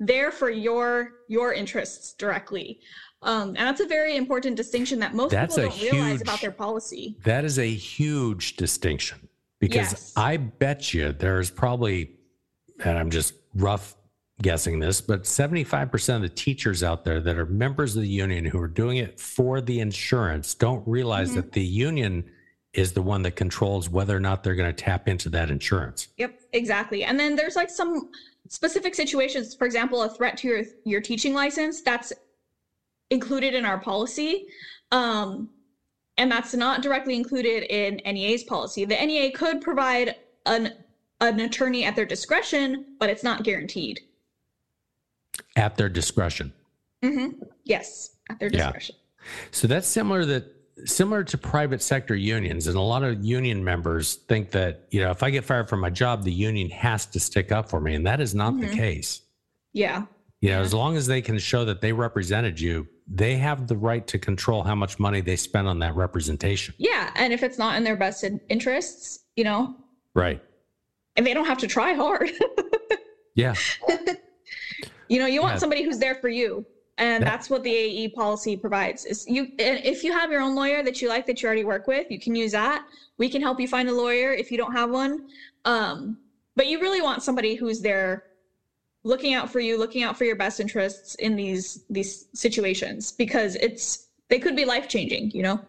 there 0.00 0.32
for 0.32 0.50
your 0.50 1.12
your 1.28 1.52
interests 1.52 2.14
directly. 2.14 2.80
Um, 3.22 3.48
and 3.48 3.58
that's 3.58 3.80
a 3.80 3.86
very 3.86 4.16
important 4.16 4.56
distinction 4.56 4.98
that 5.00 5.14
most 5.14 5.30
that's 5.30 5.54
people 5.54 5.70
don't 5.70 5.78
huge, 5.78 5.92
realize 5.92 6.22
about 6.22 6.40
their 6.40 6.50
policy. 6.50 7.16
That 7.24 7.44
is 7.44 7.58
a 7.58 7.70
huge 7.70 8.56
distinction 8.56 9.28
because 9.58 9.92
yes. 9.92 10.12
I 10.16 10.38
bet 10.38 10.94
you 10.94 11.12
there's 11.12 11.50
probably, 11.50 12.12
and 12.82 12.98
I'm 12.98 13.10
just 13.10 13.34
rough 13.54 13.94
guessing 14.40 14.80
this, 14.80 15.02
but 15.02 15.24
75% 15.24 16.16
of 16.16 16.22
the 16.22 16.30
teachers 16.30 16.82
out 16.82 17.04
there 17.04 17.20
that 17.20 17.36
are 17.36 17.44
members 17.44 17.94
of 17.94 18.00
the 18.00 18.08
union 18.08 18.46
who 18.46 18.58
are 18.58 18.68
doing 18.68 18.96
it 18.96 19.20
for 19.20 19.60
the 19.60 19.80
insurance 19.80 20.54
don't 20.54 20.86
realize 20.88 21.28
mm-hmm. 21.28 21.36
that 21.36 21.52
the 21.52 21.62
union 21.62 22.24
is 22.72 22.92
the 22.92 23.02
one 23.02 23.20
that 23.22 23.32
controls 23.32 23.90
whether 23.90 24.16
or 24.16 24.20
not 24.20 24.42
they're 24.42 24.54
going 24.54 24.74
to 24.74 24.84
tap 24.84 25.08
into 25.08 25.28
that 25.28 25.50
insurance. 25.50 26.08
Yep, 26.16 26.40
exactly. 26.54 27.04
And 27.04 27.20
then 27.20 27.36
there's 27.36 27.56
like 27.56 27.68
some 27.68 28.10
specific 28.50 28.94
situations, 28.94 29.54
for 29.54 29.64
example, 29.64 30.02
a 30.02 30.10
threat 30.10 30.36
to 30.38 30.48
your 30.48 30.62
your 30.84 31.00
teaching 31.00 31.32
license 31.32 31.80
that's 31.80 32.12
included 33.08 33.54
in 33.54 33.64
our 33.64 33.78
policy. 33.78 34.48
Um, 34.92 35.48
and 36.18 36.30
that's 36.30 36.52
not 36.52 36.82
directly 36.82 37.16
included 37.16 37.62
in 37.72 38.00
NEA's 38.04 38.44
policy. 38.44 38.84
The 38.84 38.94
NEA 38.94 39.32
could 39.32 39.62
provide 39.62 40.16
an 40.44 40.74
an 41.22 41.40
attorney 41.40 41.84
at 41.84 41.96
their 41.96 42.04
discretion, 42.04 42.96
but 42.98 43.08
it's 43.08 43.22
not 43.22 43.44
guaranteed. 43.44 44.00
At 45.56 45.76
their 45.76 45.88
discretion. 45.88 46.52
Mm-hmm. 47.02 47.42
Yes, 47.64 48.16
at 48.28 48.38
their 48.38 48.50
discretion. 48.50 48.96
Yeah. 48.98 49.26
So 49.52 49.66
that's 49.66 49.86
similar 49.86 50.24
that 50.26 50.59
similar 50.84 51.24
to 51.24 51.38
private 51.38 51.82
sector 51.82 52.14
unions, 52.14 52.66
and 52.66 52.76
a 52.76 52.80
lot 52.80 53.02
of 53.02 53.24
union 53.24 53.62
members 53.62 54.16
think 54.28 54.50
that 54.50 54.86
you 54.90 55.00
know 55.00 55.10
if 55.10 55.22
I 55.22 55.30
get 55.30 55.44
fired 55.44 55.68
from 55.68 55.80
my 55.80 55.90
job, 55.90 56.24
the 56.24 56.32
union 56.32 56.70
has 56.70 57.06
to 57.06 57.20
stick 57.20 57.52
up 57.52 57.68
for 57.68 57.80
me, 57.80 57.94
and 57.94 58.06
that 58.06 58.20
is 58.20 58.34
not 58.34 58.54
mm-hmm. 58.54 58.70
the 58.70 58.76
case. 58.76 59.22
Yeah. 59.72 60.04
You 60.40 60.50
know, 60.50 60.56
yeah. 60.56 60.60
as 60.60 60.72
long 60.72 60.96
as 60.96 61.06
they 61.06 61.20
can 61.20 61.38
show 61.38 61.64
that 61.66 61.80
they 61.80 61.92
represented 61.92 62.58
you, 62.58 62.88
they 63.06 63.36
have 63.36 63.66
the 63.66 63.76
right 63.76 64.06
to 64.06 64.18
control 64.18 64.62
how 64.62 64.74
much 64.74 64.98
money 64.98 65.20
they 65.20 65.36
spend 65.36 65.68
on 65.68 65.78
that 65.80 65.94
representation. 65.96 66.74
Yeah, 66.78 67.10
and 67.14 67.32
if 67.32 67.42
it's 67.42 67.58
not 67.58 67.76
in 67.76 67.84
their 67.84 67.96
best 67.96 68.24
interests, 68.48 69.24
you 69.36 69.44
know. 69.44 69.76
Right 70.14 70.40
and 71.16 71.26
they 71.26 71.34
don't 71.34 71.46
have 71.46 71.58
to 71.58 71.66
try 71.66 71.92
hard. 71.92 72.30
yeah. 73.34 73.54
you 75.08 75.18
know, 75.18 75.26
you 75.26 75.42
want 75.42 75.54
yeah. 75.54 75.58
somebody 75.58 75.82
who's 75.82 75.98
there 75.98 76.14
for 76.14 76.28
you. 76.28 76.64
And 77.00 77.22
that, 77.22 77.30
that's 77.30 77.50
what 77.50 77.64
the 77.64 77.74
AE 77.74 78.08
policy 78.10 78.56
provides. 78.56 79.04
Is 79.04 79.26
you 79.26 79.48
if 79.58 80.04
you 80.04 80.12
have 80.12 80.30
your 80.30 80.40
own 80.40 80.54
lawyer 80.54 80.82
that 80.82 81.02
you 81.02 81.08
like 81.08 81.26
that 81.26 81.42
you 81.42 81.46
already 81.46 81.64
work 81.64 81.86
with, 81.86 82.10
you 82.10 82.20
can 82.20 82.34
use 82.34 82.52
that. 82.52 82.86
We 83.18 83.28
can 83.28 83.42
help 83.42 83.58
you 83.58 83.66
find 83.66 83.88
a 83.88 83.92
lawyer 83.92 84.32
if 84.32 84.52
you 84.52 84.58
don't 84.58 84.72
have 84.72 84.90
one. 84.90 85.28
Um, 85.64 86.18
but 86.56 86.66
you 86.66 86.80
really 86.80 87.02
want 87.02 87.22
somebody 87.22 87.54
who's 87.54 87.80
there 87.80 88.24
looking 89.02 89.34
out 89.34 89.50
for 89.50 89.60
you, 89.60 89.78
looking 89.78 90.02
out 90.02 90.16
for 90.16 90.24
your 90.24 90.36
best 90.36 90.60
interests 90.60 91.16
in 91.16 91.34
these 91.34 91.84
these 91.90 92.26
situations 92.34 93.12
because 93.12 93.56
it's 93.56 94.06
they 94.28 94.38
could 94.38 94.54
be 94.54 94.64
life 94.64 94.88
changing, 94.88 95.30
you 95.32 95.42
know? 95.42 95.60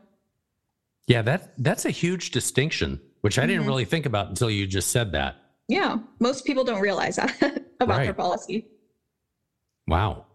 Yeah, 1.07 1.23
that 1.23 1.53
that's 1.57 1.85
a 1.85 1.91
huge 1.91 2.31
distinction 2.31 2.99
which 3.21 3.37
I 3.37 3.45
didn't 3.45 3.61
mm-hmm. 3.61 3.69
really 3.69 3.85
think 3.85 4.05
about 4.05 4.29
until 4.29 4.49
you 4.49 4.67
just 4.67 4.89
said 4.89 5.13
that. 5.13 5.35
Yeah, 5.67 5.99
most 6.19 6.45
people 6.45 6.63
don't 6.63 6.81
realize 6.81 7.15
that 7.15 7.39
about 7.79 7.97
right. 7.97 8.03
their 8.03 8.13
policy. 8.13 8.67
Wow. 9.87 10.25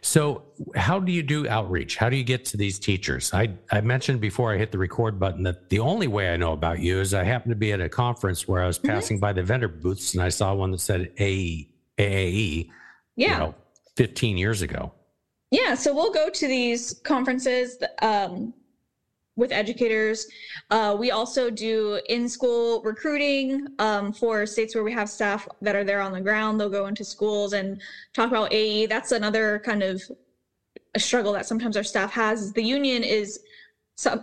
So, 0.00 0.42
how 0.74 0.98
do 0.98 1.12
you 1.12 1.22
do 1.22 1.48
outreach? 1.48 1.96
How 1.96 2.08
do 2.08 2.16
you 2.16 2.24
get 2.24 2.44
to 2.46 2.56
these 2.56 2.78
teachers? 2.78 3.32
I, 3.32 3.50
I 3.70 3.80
mentioned 3.80 4.20
before 4.20 4.52
I 4.52 4.58
hit 4.58 4.72
the 4.72 4.78
record 4.78 5.18
button 5.18 5.42
that 5.44 5.68
the 5.70 5.78
only 5.78 6.06
way 6.06 6.32
I 6.32 6.36
know 6.36 6.52
about 6.52 6.80
you 6.80 7.00
is 7.00 7.14
I 7.14 7.24
happened 7.24 7.52
to 7.52 7.56
be 7.56 7.72
at 7.72 7.80
a 7.80 7.88
conference 7.88 8.46
where 8.46 8.62
I 8.62 8.66
was 8.66 8.78
mm-hmm. 8.78 8.88
passing 8.88 9.16
mm-hmm. 9.16 9.22
by 9.22 9.32
the 9.32 9.42
vendor 9.42 9.68
booths 9.68 10.14
and 10.14 10.22
I 10.22 10.28
saw 10.28 10.54
one 10.54 10.70
that 10.72 10.80
said 10.80 11.12
AE, 11.18 11.68
AAE, 11.98 12.68
yeah. 13.16 13.32
you 13.32 13.38
know, 13.38 13.54
15 13.96 14.36
years 14.36 14.62
ago. 14.62 14.92
Yeah, 15.50 15.74
so 15.74 15.94
we'll 15.94 16.12
go 16.12 16.28
to 16.28 16.48
these 16.48 17.00
conferences. 17.04 17.82
Um, 18.02 18.52
with 19.38 19.52
educators. 19.52 20.26
Uh, 20.70 20.94
we 20.98 21.12
also 21.12 21.48
do 21.48 22.00
in 22.08 22.28
school 22.28 22.82
recruiting 22.82 23.68
um, 23.78 24.12
for 24.12 24.44
states 24.44 24.74
where 24.74 24.82
we 24.82 24.92
have 24.92 25.08
staff 25.08 25.46
that 25.62 25.76
are 25.76 25.84
there 25.84 26.00
on 26.00 26.12
the 26.12 26.20
ground. 26.20 26.60
They'll 26.60 26.68
go 26.68 26.86
into 26.86 27.04
schools 27.04 27.52
and 27.52 27.80
talk 28.12 28.28
about 28.28 28.52
AE. 28.52 28.86
That's 28.86 29.12
another 29.12 29.62
kind 29.64 29.84
of 29.84 30.02
a 30.94 30.98
struggle 30.98 31.32
that 31.34 31.46
sometimes 31.46 31.76
our 31.76 31.84
staff 31.84 32.12
has. 32.12 32.52
The 32.52 32.62
union 32.62 33.04
is 33.04 33.40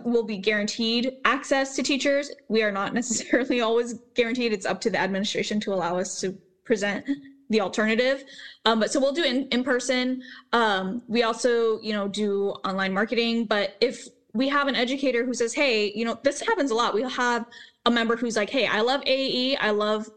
will 0.04 0.24
be 0.24 0.38
guaranteed 0.38 1.12
access 1.24 1.76
to 1.76 1.82
teachers. 1.82 2.30
We 2.48 2.62
are 2.62 2.72
not 2.72 2.94
necessarily 3.00 3.62
always 3.62 3.94
guaranteed. 4.14 4.52
It's 4.52 4.66
up 4.66 4.80
to 4.82 4.90
the 4.90 4.98
administration 4.98 5.60
to 5.60 5.72
allow 5.72 5.98
us 5.98 6.20
to 6.20 6.36
present 6.64 7.06
the 7.48 7.60
alternative. 7.60 8.24
Um, 8.64 8.80
but 8.80 8.90
so 8.90 9.00
we'll 9.00 9.12
do 9.12 9.22
in, 9.22 9.48
in 9.48 9.64
person. 9.64 10.22
Um, 10.52 11.02
we 11.08 11.22
also, 11.22 11.80
you 11.80 11.92
know, 11.92 12.08
do 12.08 12.50
online 12.64 12.92
marketing. 12.92 13.46
But 13.46 13.76
if 13.80 14.08
we 14.36 14.48
have 14.48 14.68
an 14.68 14.76
educator 14.76 15.24
who 15.24 15.34
says, 15.34 15.54
hey, 15.54 15.92
you 15.94 16.04
know, 16.04 16.18
this 16.22 16.40
happens 16.40 16.70
a 16.70 16.74
lot. 16.74 16.94
We'll 16.94 17.08
have 17.08 17.46
a 17.86 17.90
member 17.90 18.16
who's 18.16 18.36
like, 18.36 18.50
hey, 18.50 18.66
I 18.66 18.80
love 18.80 19.02
AE. 19.06 19.56
I 19.56 19.70
love 19.70 20.08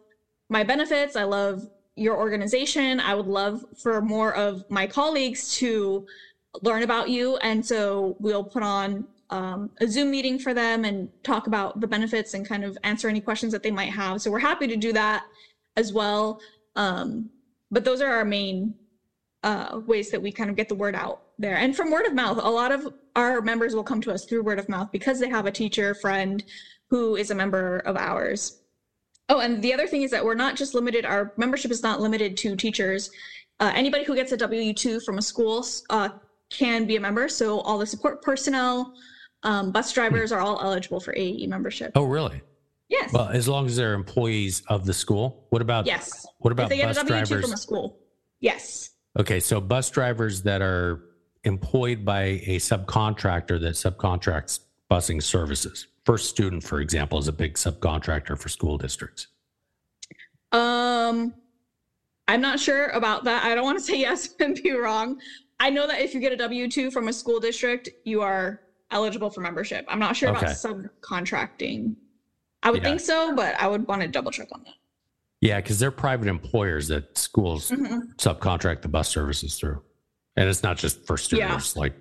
my 0.49 0.63
benefits. 0.63 1.15
I 1.15 1.23
love 1.23 1.67
your 1.95 2.17
organization. 2.17 2.99
I 2.99 3.13
would 3.15 3.27
love 3.27 3.63
for 3.77 4.01
more 4.01 4.36
of 4.36 4.69
my 4.69 4.88
colleagues 4.88 5.55
to 5.58 6.05
learn 6.62 6.84
about 6.84 7.10
you. 7.10 7.38
And 7.38 7.65
so 7.65 8.15
we'll 8.19 8.43
put 8.43 8.63
on 8.63 9.05
um, 9.29 9.69
a 9.79 9.88
Zoom 9.88 10.12
meeting 10.12 10.39
for 10.39 10.53
them 10.53 10.86
and 10.86 11.10
talk 11.23 11.47
about 11.47 11.79
the 11.79 11.88
benefits 11.88 12.34
and 12.34 12.47
kind 12.47 12.63
of 12.63 12.77
answer 12.84 13.08
any 13.08 13.21
questions 13.21 13.51
that 13.53 13.63
they 13.63 13.71
might 13.71 13.91
have. 13.91 14.21
So 14.21 14.32
we're 14.32 14.39
happy 14.39 14.67
to 14.67 14.75
do 14.75 14.91
that 14.93 15.25
as 15.75 15.93
well. 15.93 16.41
Um, 16.75 17.29
but 17.69 17.86
those 17.86 18.01
are 18.01 18.12
our 18.12 18.25
main 18.25 18.73
uh, 19.43 19.79
ways 19.86 20.10
that 20.12 20.21
we 20.21 20.32
kind 20.32 20.49
of 20.49 20.55
get 20.55 20.67
the 20.67 20.75
word 20.75 20.95
out 20.95 21.21
there. 21.39 21.58
And 21.58 21.75
from 21.75 21.89
word 21.89 22.06
of 22.06 22.13
mouth, 22.13 22.38
a 22.38 22.49
lot 22.49 22.71
of 22.71 22.93
our 23.15 23.41
members 23.41 23.73
will 23.73 23.84
come 23.84 24.02
to 24.02 24.12
us 24.12 24.25
through 24.25 24.43
word 24.43 24.60
of 24.60 24.69
mouth 24.69 24.91
because 24.91 25.19
they 25.19 25.30
have 25.30 25.45
a 25.45 25.52
teacher 25.52 25.95
friend 25.95 26.43
who 26.89 27.15
is 27.15 27.32
a 27.32 27.36
member 27.36 27.80
of 27.80 27.95
ours. 27.95 28.62
Oh, 29.30 29.39
and 29.39 29.62
the 29.62 29.73
other 29.73 29.88
thing 29.88 30.02
is 30.02 30.12
that 30.12 30.23
we're 30.23 30.36
not 30.36 30.56
just 30.56 30.73
limited, 30.73 31.06
our 31.06 31.34
membership 31.38 31.71
is 31.71 31.82
not 31.82 32.02
limited 32.02 32.36
to 32.38 32.56
teachers. 32.56 33.12
Uh, 33.60 33.71
anybody 33.75 34.04
who 34.04 34.15
gets 34.15 34.32
a 34.32 34.38
W 34.38 34.73
2 34.73 34.99
from 34.99 35.17
a 35.17 35.21
school 35.21 35.65
uh, 35.89 36.10
can 36.49 36.86
be 36.86 36.95
a 36.95 36.99
member. 36.99 37.30
So 37.30 37.60
all 37.62 37.78
the 37.78 37.86
support 37.86 38.21
personnel, 38.21 38.93
um, 39.43 39.71
bus 39.71 39.93
drivers 39.93 40.32
are 40.32 40.39
all 40.39 40.60
eligible 40.62 40.99
for 40.99 41.13
AE 41.15 41.45
membership. 41.47 41.91
Oh, 41.95 42.04
really? 42.04 42.41
Yes. 42.89 43.13
Well, 43.13 43.30
as 43.30 43.47
long 43.47 43.67
as 43.67 43.75
they're 43.75 43.93
employees 43.93 44.63
of 44.67 44.86
the 44.86 44.93
school. 44.93 45.45
What 45.49 45.62
about 45.62 45.86
yes. 45.86 46.25
What 46.39 46.52
about 46.52 46.63
if 46.63 46.69
they 46.69 46.78
get 46.78 46.88
bus 46.88 46.97
a 46.97 47.02
W 47.02 47.19
two 47.19 47.25
drivers? 47.28 47.45
from 47.45 47.54
a 47.54 47.58
school? 47.58 47.99
Yes. 48.39 48.89
Okay, 49.17 49.39
so 49.39 49.62
bus 49.62 49.89
drivers 49.91 50.41
that 50.43 50.62
are 50.62 51.04
employed 51.43 52.04
by 52.06 52.21
a 52.23 52.58
subcontractor 52.58 53.60
that 53.62 53.73
subcontracts 53.75 54.60
busing 54.91 55.21
services. 55.21 55.88
First 56.06 56.30
Student, 56.30 56.63
for 56.63 56.82
example, 56.82 57.19
is 57.19 57.28
a 57.28 57.32
big 57.34 57.54
subcontractor 57.56 58.38
for 58.38 58.49
school 58.49 58.78
districts. 58.78 59.28
Um, 60.52 61.34
I'm 62.28 62.41
not 62.41 62.60
sure 62.60 62.88
about 62.88 63.23
that. 63.25 63.43
I 63.43 63.54
don't 63.56 63.63
want 63.63 63.78
to 63.78 63.84
say 63.84 63.97
yes 63.99 64.36
and 64.39 64.60
be 64.62 64.71
wrong. 64.71 65.19
I 65.60 65.69
know 65.69 65.88
that 65.88 65.99
if 66.02 66.13
you 66.13 66.19
get 66.19 66.32
a 66.32 66.38
W 66.38 66.69
two 66.69 66.89
from 66.89 67.08
a 67.10 67.13
school 67.13 67.39
district, 67.39 67.89
you 68.06 68.21
are 68.21 68.62
eligible 68.91 69.30
for 69.30 69.41
membership. 69.41 69.86
I'm 69.88 69.99
not 69.99 70.15
sure 70.15 70.30
Okay. 70.30 70.39
about 70.45 70.56
subcontracting. 70.56 71.95
I 72.63 72.71
would 72.71 72.82
Yeah. 72.82 72.89
think 72.89 72.99
so, 73.02 73.36
but 73.36 73.56
I 73.62 73.67
would 73.67 73.88
want 73.88 74.02
to 74.02 74.08
double 74.08 74.32
check 74.32 74.47
on 74.52 74.63
that. 74.63 74.73
Yeah, 75.41 75.62
because 75.62 75.80
they're 75.80 75.91
private 75.91 76.28
employers 76.28 76.88
that 76.89 77.17
schools 77.17 77.69
Mhm. 77.69 78.15
subcontract 78.17 78.82
the 78.82 78.88
bus 78.89 79.08
services 79.10 79.58
through. 79.58 79.82
And 80.39 80.47
it's 80.47 80.63
not 80.63 80.78
just 80.78 81.06
for 81.06 81.17
students, 81.17 81.75
Yeah. 81.75 81.80
like, 81.82 81.93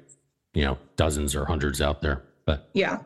you 0.54 0.64
know, 0.64 0.78
dozens 0.94 1.34
or 1.34 1.44
hundreds 1.44 1.80
out 1.80 2.00
there. 2.00 2.22
But 2.46 2.70
Yeah. 2.72 3.02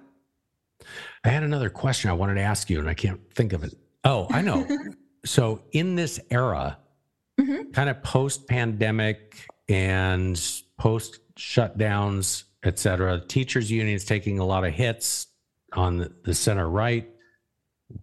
I 1.25 1.31
had 1.31 1.42
another 1.42 1.71
question 1.71 2.11
I 2.11 2.12
wanted 2.12 2.35
to 2.35 2.42
ask 2.42 2.68
you 2.68 2.79
and 2.81 2.88
I 2.88 2.92
can't 2.92 3.18
think 3.33 3.55
of 3.55 3.64
it. 3.64 3.73
Oh, 4.05 4.27
I 4.31 4.42
know. 4.42 4.68
so 5.25 5.62
in 5.73 5.95
this 5.95 6.21
era, 6.31 6.77
Mhm. 7.40 7.73
kind 7.73 7.88
of 7.88 8.03
post 8.03 8.47
pandemic 8.47 9.47
and 9.71 10.38
post 10.77 11.21
shutdowns, 11.37 12.45
et 12.62 12.79
cetera, 12.79 13.18
teachers 13.18 13.71
unions 13.71 14.05
taking 14.05 14.38
a 14.38 14.45
lot 14.45 14.64
of 14.64 14.75
hits 14.75 15.29
on 15.73 15.97
the- 15.97 16.12
the 16.25 16.35
center 16.35 16.68
right, 16.68 17.09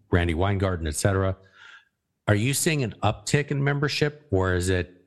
Randi 0.10 0.34
Weingarten, 0.34 0.88
et 0.88 0.96
cetera. 0.96 1.38
Are 2.28 2.34
you 2.34 2.56
seeing 2.56 2.82
an 2.82 2.96
uptick 3.04 3.52
in 3.52 3.64
membership 3.64 4.26
or 4.32 4.56
is 4.56 4.70
it, 4.70 5.06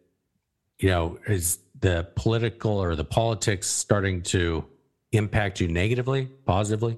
you 0.79 0.89
know, 0.89 1.19
is 1.27 1.59
the 1.83 2.09
political 2.17 2.83
or 2.83 2.97
the 2.97 3.05
politics 3.05 3.69
starting 3.69 4.23
to 4.23 4.65
impact 5.13 5.61
you 5.61 5.69
negatively, 5.69 6.27
positively? 6.47 6.97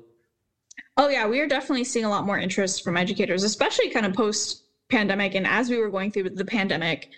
Oh 0.96 1.08
yeah, 1.08 1.26
we 1.26 1.40
are 1.40 1.48
definitely 1.48 1.84
seeing 1.84 2.04
a 2.04 2.08
lot 2.08 2.24
more 2.24 2.38
interest 2.38 2.84
from 2.84 2.96
educators, 2.96 3.42
especially 3.42 3.90
kind 3.90 4.06
of 4.06 4.14
post 4.14 4.62
pandemic. 4.90 5.34
And 5.34 5.46
as 5.46 5.68
we 5.68 5.78
were 5.78 5.90
going 5.90 6.12
through 6.12 6.30
the 6.30 6.44
pandemic, 6.44 7.10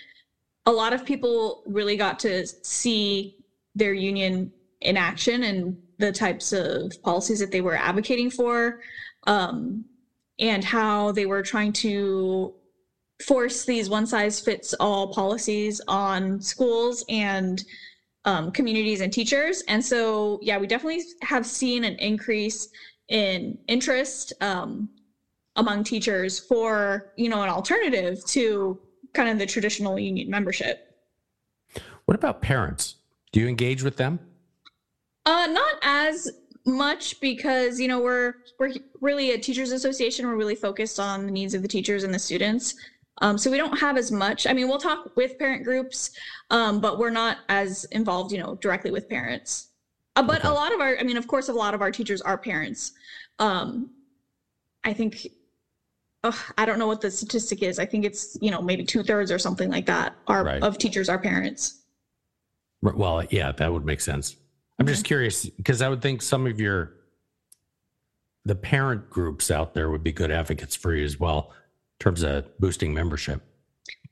a 0.64 0.72
lot 0.72 0.94
of 0.94 1.04
people 1.04 1.62
really 1.66 1.96
got 1.96 2.18
to 2.20 2.46
see 2.46 3.36
their 3.74 3.92
union 3.92 4.52
in 4.80 4.96
action 4.96 5.42
and 5.42 5.76
the 5.98 6.12
types 6.12 6.52
of 6.52 6.92
policies 7.02 7.40
that 7.40 7.52
they 7.52 7.60
were 7.60 7.76
advocating 7.76 8.30
for, 8.30 8.80
um, 9.26 9.84
and 10.38 10.64
how 10.64 11.12
they 11.12 11.26
were 11.26 11.42
trying 11.42 11.72
to 11.72 12.54
force 13.24 13.64
these 13.64 13.88
one 13.88 14.06
size 14.06 14.40
fits 14.40 14.74
all 14.74 15.12
policies 15.12 15.80
on 15.88 16.40
schools 16.40 17.04
and 17.08 17.64
um, 18.24 18.50
communities 18.50 19.00
and 19.00 19.12
teachers. 19.12 19.62
And 19.68 19.84
so, 19.84 20.38
yeah, 20.42 20.58
we 20.58 20.66
definitely 20.66 21.02
have 21.22 21.46
seen 21.46 21.84
an 21.84 21.94
increase 21.96 22.68
in 23.08 23.56
interest 23.68 24.32
um, 24.40 24.88
among 25.54 25.84
teachers 25.84 26.38
for 26.38 27.12
you 27.16 27.28
know 27.28 27.42
an 27.42 27.48
alternative 27.48 28.24
to 28.26 28.78
kind 29.14 29.28
of 29.28 29.38
the 29.38 29.46
traditional 29.46 29.98
union 29.98 30.28
membership. 30.28 30.94
What 32.04 32.16
about 32.16 32.42
parents? 32.42 32.96
Do 33.32 33.40
you 33.40 33.48
engage 33.48 33.82
with 33.82 33.96
them? 33.96 34.18
Uh, 35.24 35.46
not 35.50 35.74
as 35.82 36.30
much 36.66 37.20
because 37.20 37.80
you 37.80 37.88
know 37.88 38.00
we're 38.00 38.34
we're 38.58 38.74
really 39.00 39.32
a 39.32 39.38
teachers 39.38 39.72
association. 39.72 40.26
We're 40.26 40.36
really 40.36 40.54
focused 40.54 40.98
on 40.98 41.26
the 41.26 41.32
needs 41.32 41.54
of 41.54 41.62
the 41.62 41.68
teachers 41.68 42.04
and 42.04 42.12
the 42.12 42.18
students. 42.18 42.74
Um, 43.22 43.38
so 43.38 43.50
we 43.50 43.56
don't 43.56 43.78
have 43.78 43.96
as 43.96 44.12
much. 44.12 44.46
I 44.46 44.52
mean, 44.52 44.68
we'll 44.68 44.78
talk 44.78 45.16
with 45.16 45.38
parent 45.38 45.64
groups, 45.64 46.10
um, 46.50 46.80
but 46.80 46.98
we're 46.98 47.10
not 47.10 47.38
as 47.48 47.84
involved, 47.86 48.30
you 48.32 48.38
know, 48.38 48.56
directly 48.56 48.90
with 48.90 49.08
parents. 49.08 49.68
Uh, 50.16 50.22
but 50.22 50.40
Okay. 50.40 50.48
a 50.48 50.52
lot 50.52 50.72
of 50.72 50.80
our, 50.80 50.96
I 50.98 51.02
mean, 51.02 51.16
of 51.16 51.26
course, 51.26 51.48
a 51.48 51.52
lot 51.52 51.74
of 51.74 51.80
our 51.80 51.90
teachers 51.90 52.20
are 52.20 52.36
parents. 52.36 52.92
Um, 53.38 53.90
I 54.84 54.92
think, 54.92 55.26
I 56.58 56.64
don't 56.66 56.78
know 56.78 56.86
what 56.88 57.00
the 57.00 57.10
statistic 57.10 57.62
is. 57.62 57.78
I 57.78 57.86
think 57.86 58.04
it's 58.04 58.36
you 58.40 58.50
know 58.50 58.60
maybe 58.60 58.84
two 58.84 59.04
thirds 59.04 59.30
or 59.30 59.38
something 59.38 59.70
like 59.70 59.86
that 59.86 60.14
are 60.26 60.42
Right. 60.44 60.62
of 60.62 60.76
teachers 60.76 61.08
are 61.08 61.18
parents. 61.20 61.82
Well, 62.82 63.24
yeah, 63.30 63.52
that 63.52 63.72
would 63.72 63.84
make 63.84 64.00
sense. 64.00 64.34
I'm 64.80 64.86
just 64.88 65.04
curious 65.04 65.46
because 65.48 65.82
I 65.82 65.88
would 65.88 66.02
think 66.02 66.22
some 66.22 66.46
of 66.46 66.58
your 66.60 66.94
the 68.44 68.56
parent 68.56 69.08
groups 69.08 69.50
out 69.52 69.72
there 69.72 69.88
would 69.90 70.02
be 70.02 70.10
good 70.12 70.30
advocates 70.32 70.74
for 70.74 70.94
you 70.94 71.04
as 71.04 71.18
well 71.20 71.52
terms 71.98 72.22
of 72.22 72.46
boosting 72.58 72.92
membership. 72.92 73.42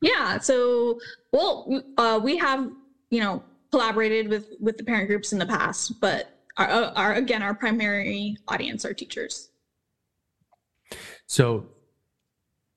Yeah. 0.01 0.39
So, 0.39 0.99
well, 1.33 1.83
uh, 1.97 2.21
we 2.23 2.37
have, 2.39 2.71
you 3.11 3.21
know, 3.21 3.43
collaborated 3.71 4.29
with 4.29 4.49
with 4.61 4.77
the 4.77 4.85
parent 4.85 5.09
groups 5.09 5.33
in 5.33 5.39
the 5.39 5.47
past, 5.47 6.01
but 6.01 6.31
our, 6.57 6.69
uh, 6.69 6.93
our 6.93 7.15
again, 7.15 7.43
our 7.43 7.55
primary 7.55 8.37
audience 8.49 8.85
are 8.85 8.95
teachers. 8.95 9.51
So, 11.27 11.67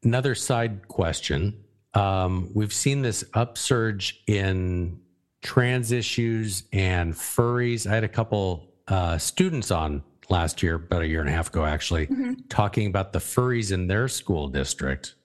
another 0.03 0.35
side 0.35 0.87
question. 0.87 1.63
Um, 1.93 2.51
we've 2.53 2.73
seen 2.73 3.01
this 3.01 3.23
upsurge 3.33 4.23
in 4.27 4.99
trans 5.41 5.91
issues 5.91 6.63
and 6.71 7.13
furries. 7.13 7.89
I 7.89 7.95
had 7.95 8.03
a 8.03 8.09
couple 8.09 8.71
uh, 8.87 9.17
students 9.17 9.71
on 9.71 10.03
last 10.29 10.61
year, 10.63 10.75
about 10.75 11.01
a 11.01 11.07
year 11.07 11.19
and 11.19 11.29
a 11.29 11.31
half 11.31 11.49
ago, 11.49 11.65
actually, 11.65 12.07
talking 12.49 12.87
about 12.87 13.13
the 13.13 13.19
furries 13.19 13.71
in 13.71 13.87
their 13.87 14.07
school 14.07 14.47
district. 14.47 15.15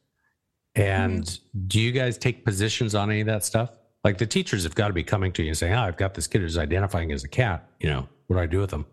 And 0.74 1.38
do 1.66 1.80
you 1.80 1.92
guys 1.92 2.16
take 2.16 2.44
positions 2.44 2.94
on 2.94 3.10
any 3.10 3.20
of 3.20 3.26
that 3.26 3.44
stuff? 3.44 3.78
Like 4.04 4.18
the 4.18 4.26
teachers 4.26 4.64
have 4.64 4.74
got 4.74 4.88
to 4.88 4.94
be 4.94 5.04
coming 5.04 5.32
to 5.32 5.42
you 5.42 5.48
and 5.48 5.58
saying, 5.58 5.74
"Oh, 5.74 5.82
I've 5.82 5.96
got 5.96 6.14
this 6.14 6.26
kid 6.26 6.40
who's 6.40 6.58
identifying 6.58 7.12
as 7.12 7.24
a 7.24 7.28
cat. 7.28 7.68
You 7.80 7.90
know, 7.90 8.08
what 8.26 8.36
do 8.36 8.42
I 8.42 8.46
do 8.46 8.58
with 8.60 8.70
them?" 8.70 8.86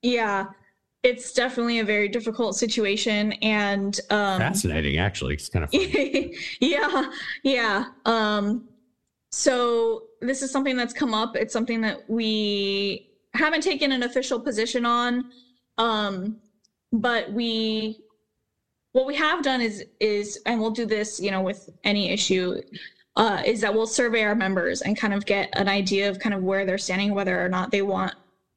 Yeah, 0.00 0.46
it's 1.02 1.32
definitely 1.32 1.80
a 1.80 1.84
very 1.84 2.08
difficult 2.08 2.56
situation, 2.56 3.32
and 3.34 4.00
um, 4.10 4.38
Fascinating, 4.38 4.98
actually. 4.98 5.34
It's 5.34 5.50
kind 5.50 5.64
of 5.64 5.70
funny. 5.70 6.34
yeah, 6.60 7.10
yeah. 7.42 7.84
Um, 8.06 8.68
so 9.30 10.04
this 10.20 10.42
is 10.42 10.50
something 10.50 10.76
that's 10.76 10.94
come 10.94 11.12
up. 11.12 11.36
It's 11.36 11.52
something 11.52 11.82
that 11.82 12.08
we 12.08 13.10
haven't 13.34 13.62
taken 13.62 13.92
an 13.92 14.02
official 14.02 14.40
position 14.40 14.86
on, 14.86 15.30
um, 15.78 16.36
but 16.92 17.32
we 17.32 18.00
what 18.92 19.06
we 19.06 19.14
have 19.16 19.42
done 19.42 19.60
is 19.60 19.84
is 20.00 20.40
and 20.46 20.60
we'll 20.60 20.70
do 20.70 20.86
this, 20.86 21.20
you 21.20 21.30
know, 21.30 21.42
with 21.42 21.68
any 21.84 22.10
issue. 22.10 22.60
Uh, 23.16 23.40
is 23.46 23.60
that 23.60 23.72
we'll 23.72 23.86
survey 23.86 24.24
our 24.24 24.34
members 24.34 24.82
and 24.82 24.96
kind 24.96 25.14
of 25.14 25.24
get 25.24 25.48
an 25.52 25.68
idea 25.68 26.10
of 26.10 26.18
kind 26.18 26.34
of 26.34 26.42
where 26.42 26.66
they're 26.66 26.76
standing, 26.76 27.14
whether 27.14 27.40
or 27.40 27.48
not 27.48 27.70
they 27.70 27.80
want 27.80 28.12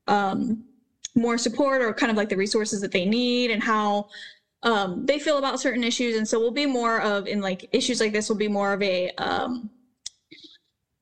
um, 0.08 0.64
more 1.14 1.38
support 1.38 1.80
or 1.80 1.94
kind 1.94 2.10
of 2.10 2.18
like 2.18 2.28
the 2.28 2.36
resources 2.36 2.82
that 2.82 2.92
they 2.92 3.06
need 3.06 3.52
and 3.52 3.62
how 3.62 4.08
um, 4.64 5.06
they 5.06 5.20
feel 5.20 5.38
about 5.38 5.60
certain 5.60 5.84
issues. 5.84 6.18
And 6.18 6.28
so 6.28 6.40
we'll 6.40 6.50
be 6.50 6.66
more 6.66 7.00
of 7.02 7.28
in 7.28 7.40
like 7.40 7.70
issues 7.72 8.00
like 8.00 8.14
this 8.14 8.30
will 8.30 8.36
be 8.36 8.48
more 8.48 8.74
of 8.74 8.82
a 8.82 9.12
um, 9.20 9.70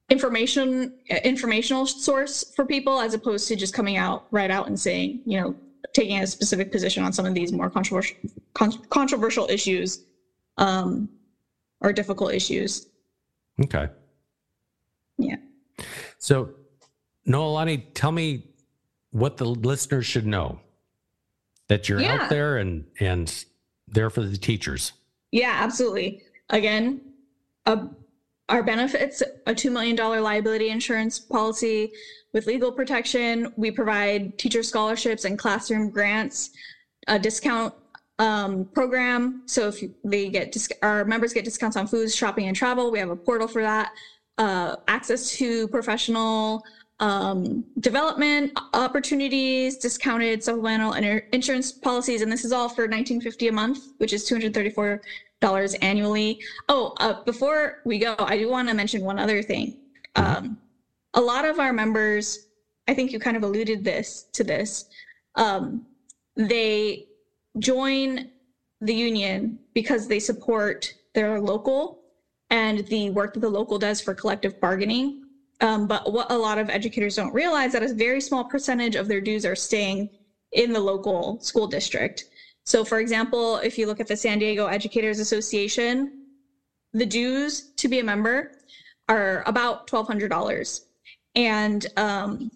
information 0.09 0.93
informational 1.23 1.85
source 1.85 2.53
for 2.55 2.65
people 2.65 2.99
as 2.99 3.13
opposed 3.13 3.47
to 3.47 3.55
just 3.55 3.73
coming 3.73 3.97
out 3.97 4.27
right 4.31 4.51
out 4.51 4.67
and 4.67 4.79
saying 4.79 5.19
you 5.25 5.41
know 5.41 5.55
taking 5.93 6.19
a 6.19 6.27
specific 6.27 6.71
position 6.71 7.03
on 7.03 7.13
some 7.13 7.25
of 7.25 7.33
these 7.33 7.51
more 7.51 7.69
controversial 7.69 8.17
con- 8.53 8.83
controversial 8.89 9.47
issues 9.49 10.03
um, 10.57 11.09
or 11.81 11.91
difficult 11.93 12.33
issues. 12.33 12.87
Okay. 13.63 13.87
Yeah. 15.17 15.35
So, 16.17 16.51
Noelani, 17.27 17.83
tell 17.93 18.11
me 18.11 18.43
what 19.11 19.37
the 19.37 19.45
listeners 19.45 20.05
should 20.05 20.25
know 20.25 20.59
that 21.67 21.87
you're 21.89 22.01
Yeah. 22.01 22.23
out 22.23 22.29
there 22.29 22.57
and 22.57 22.85
and 22.99 23.45
there 23.87 24.09
for 24.09 24.21
the 24.21 24.37
teachers. 24.37 24.93
Yeah, 25.31 25.53
absolutely. 25.53 26.23
Again, 26.49 27.01
a 27.65 27.87
our 28.49 28.61
benefits 28.61 29.21
a 29.47 29.55
$2 29.55 29.71
million 29.71 29.95
liability 29.95 30.69
insurance 30.69 31.17
policy 31.17 31.91
with 32.35 32.47
legal 32.47 32.69
protection. 32.69 33.51
We 33.55 33.71
provide 33.71 34.37
teacher 34.37 34.61
scholarships 34.61 35.23
and 35.23 35.39
classroom 35.39 35.89
grants, 35.89 36.51
a 37.07 37.17
discount 37.17 37.73
um, 38.19 38.65
program. 38.65 39.43
So 39.45 39.69
if 39.69 39.81
they 40.03 40.29
get 40.29 40.51
dis- 40.51 40.69
our 40.81 41.05
members 41.05 41.31
get 41.31 41.45
discounts 41.45 41.77
on 41.77 41.87
foods, 41.87 42.13
shopping, 42.13 42.47
and 42.47 42.55
travel, 42.55 42.91
we 42.91 42.99
have 42.99 43.09
a 43.09 43.15
portal 43.15 43.47
for 43.47 43.61
that. 43.61 43.93
Uh, 44.37 44.75
access 44.89 45.31
to 45.37 45.69
professional 45.69 46.61
um, 46.99 47.63
development 47.79 48.51
opportunities, 48.73 49.77
discounted 49.77 50.43
supplemental 50.43 50.91
insurance 51.31 51.71
policies, 51.71 52.21
and 52.21 52.29
this 52.29 52.43
is 52.43 52.51
all 52.51 52.67
for 52.67 52.83
1950 52.83 53.47
a 53.47 53.51
month, 53.53 53.79
which 53.97 54.11
is 54.11 54.25
234 54.25 55.01
dollars 55.39 55.73
annually. 55.75 56.41
Oh, 56.67 56.93
uh, 56.97 57.23
before 57.23 57.81
we 57.85 57.97
go, 57.97 58.15
I 58.19 58.37
do 58.37 58.49
want 58.49 58.67
to 58.67 58.73
mention 58.73 59.03
one 59.03 59.19
other 59.19 59.41
thing. 59.41 59.77
Um, 60.17 60.57
a 61.15 61.21
lot 61.21 61.45
of 61.45 61.59
our 61.59 61.73
members, 61.73 62.47
I 62.87 62.93
think 62.93 63.11
you 63.11 63.19
kind 63.19 63.35
of 63.35 63.43
alluded 63.43 63.83
this 63.83 64.27
to 64.33 64.43
this. 64.43 64.85
Um, 65.35 65.85
they 66.35 67.07
join 67.59 68.29
the 68.81 68.93
union 68.93 69.59
because 69.73 70.07
they 70.07 70.19
support 70.19 70.93
their 71.13 71.39
local 71.39 72.01
and 72.49 72.85
the 72.87 73.09
work 73.09 73.33
that 73.33 73.39
the 73.39 73.49
local 73.49 73.79
does 73.79 73.99
for 74.01 74.13
collective 74.13 74.59
bargaining. 74.59 75.23
Um, 75.61 75.87
but 75.87 76.11
what 76.11 76.31
a 76.31 76.37
lot 76.37 76.57
of 76.57 76.69
educators 76.69 77.15
don't 77.15 77.33
realize 77.33 77.71
that 77.71 77.81
a 77.81 77.93
very 77.93 78.19
small 78.19 78.43
percentage 78.43 78.95
of 78.95 79.07
their 79.07 79.21
dues 79.21 79.45
are 79.45 79.55
staying 79.55 80.09
in 80.51 80.73
the 80.73 80.79
local 80.79 81.39
school 81.39 81.65
district. 81.65 82.25
So, 82.65 82.83
for 82.83 82.99
example, 82.99 83.57
if 83.57 83.77
you 83.77 83.87
look 83.87 83.99
at 83.99 84.07
the 84.07 84.17
San 84.17 84.39
Diego 84.39 84.67
Educators 84.67 85.19
Association, 85.19 86.25
the 86.93 87.05
dues 87.05 87.71
to 87.77 87.87
be 87.87 87.99
a 87.99 88.03
member 88.03 88.51
are 89.07 89.43
about 89.45 89.87
$1,200. 89.87 90.84
And 91.35 91.85
um, 91.97 92.51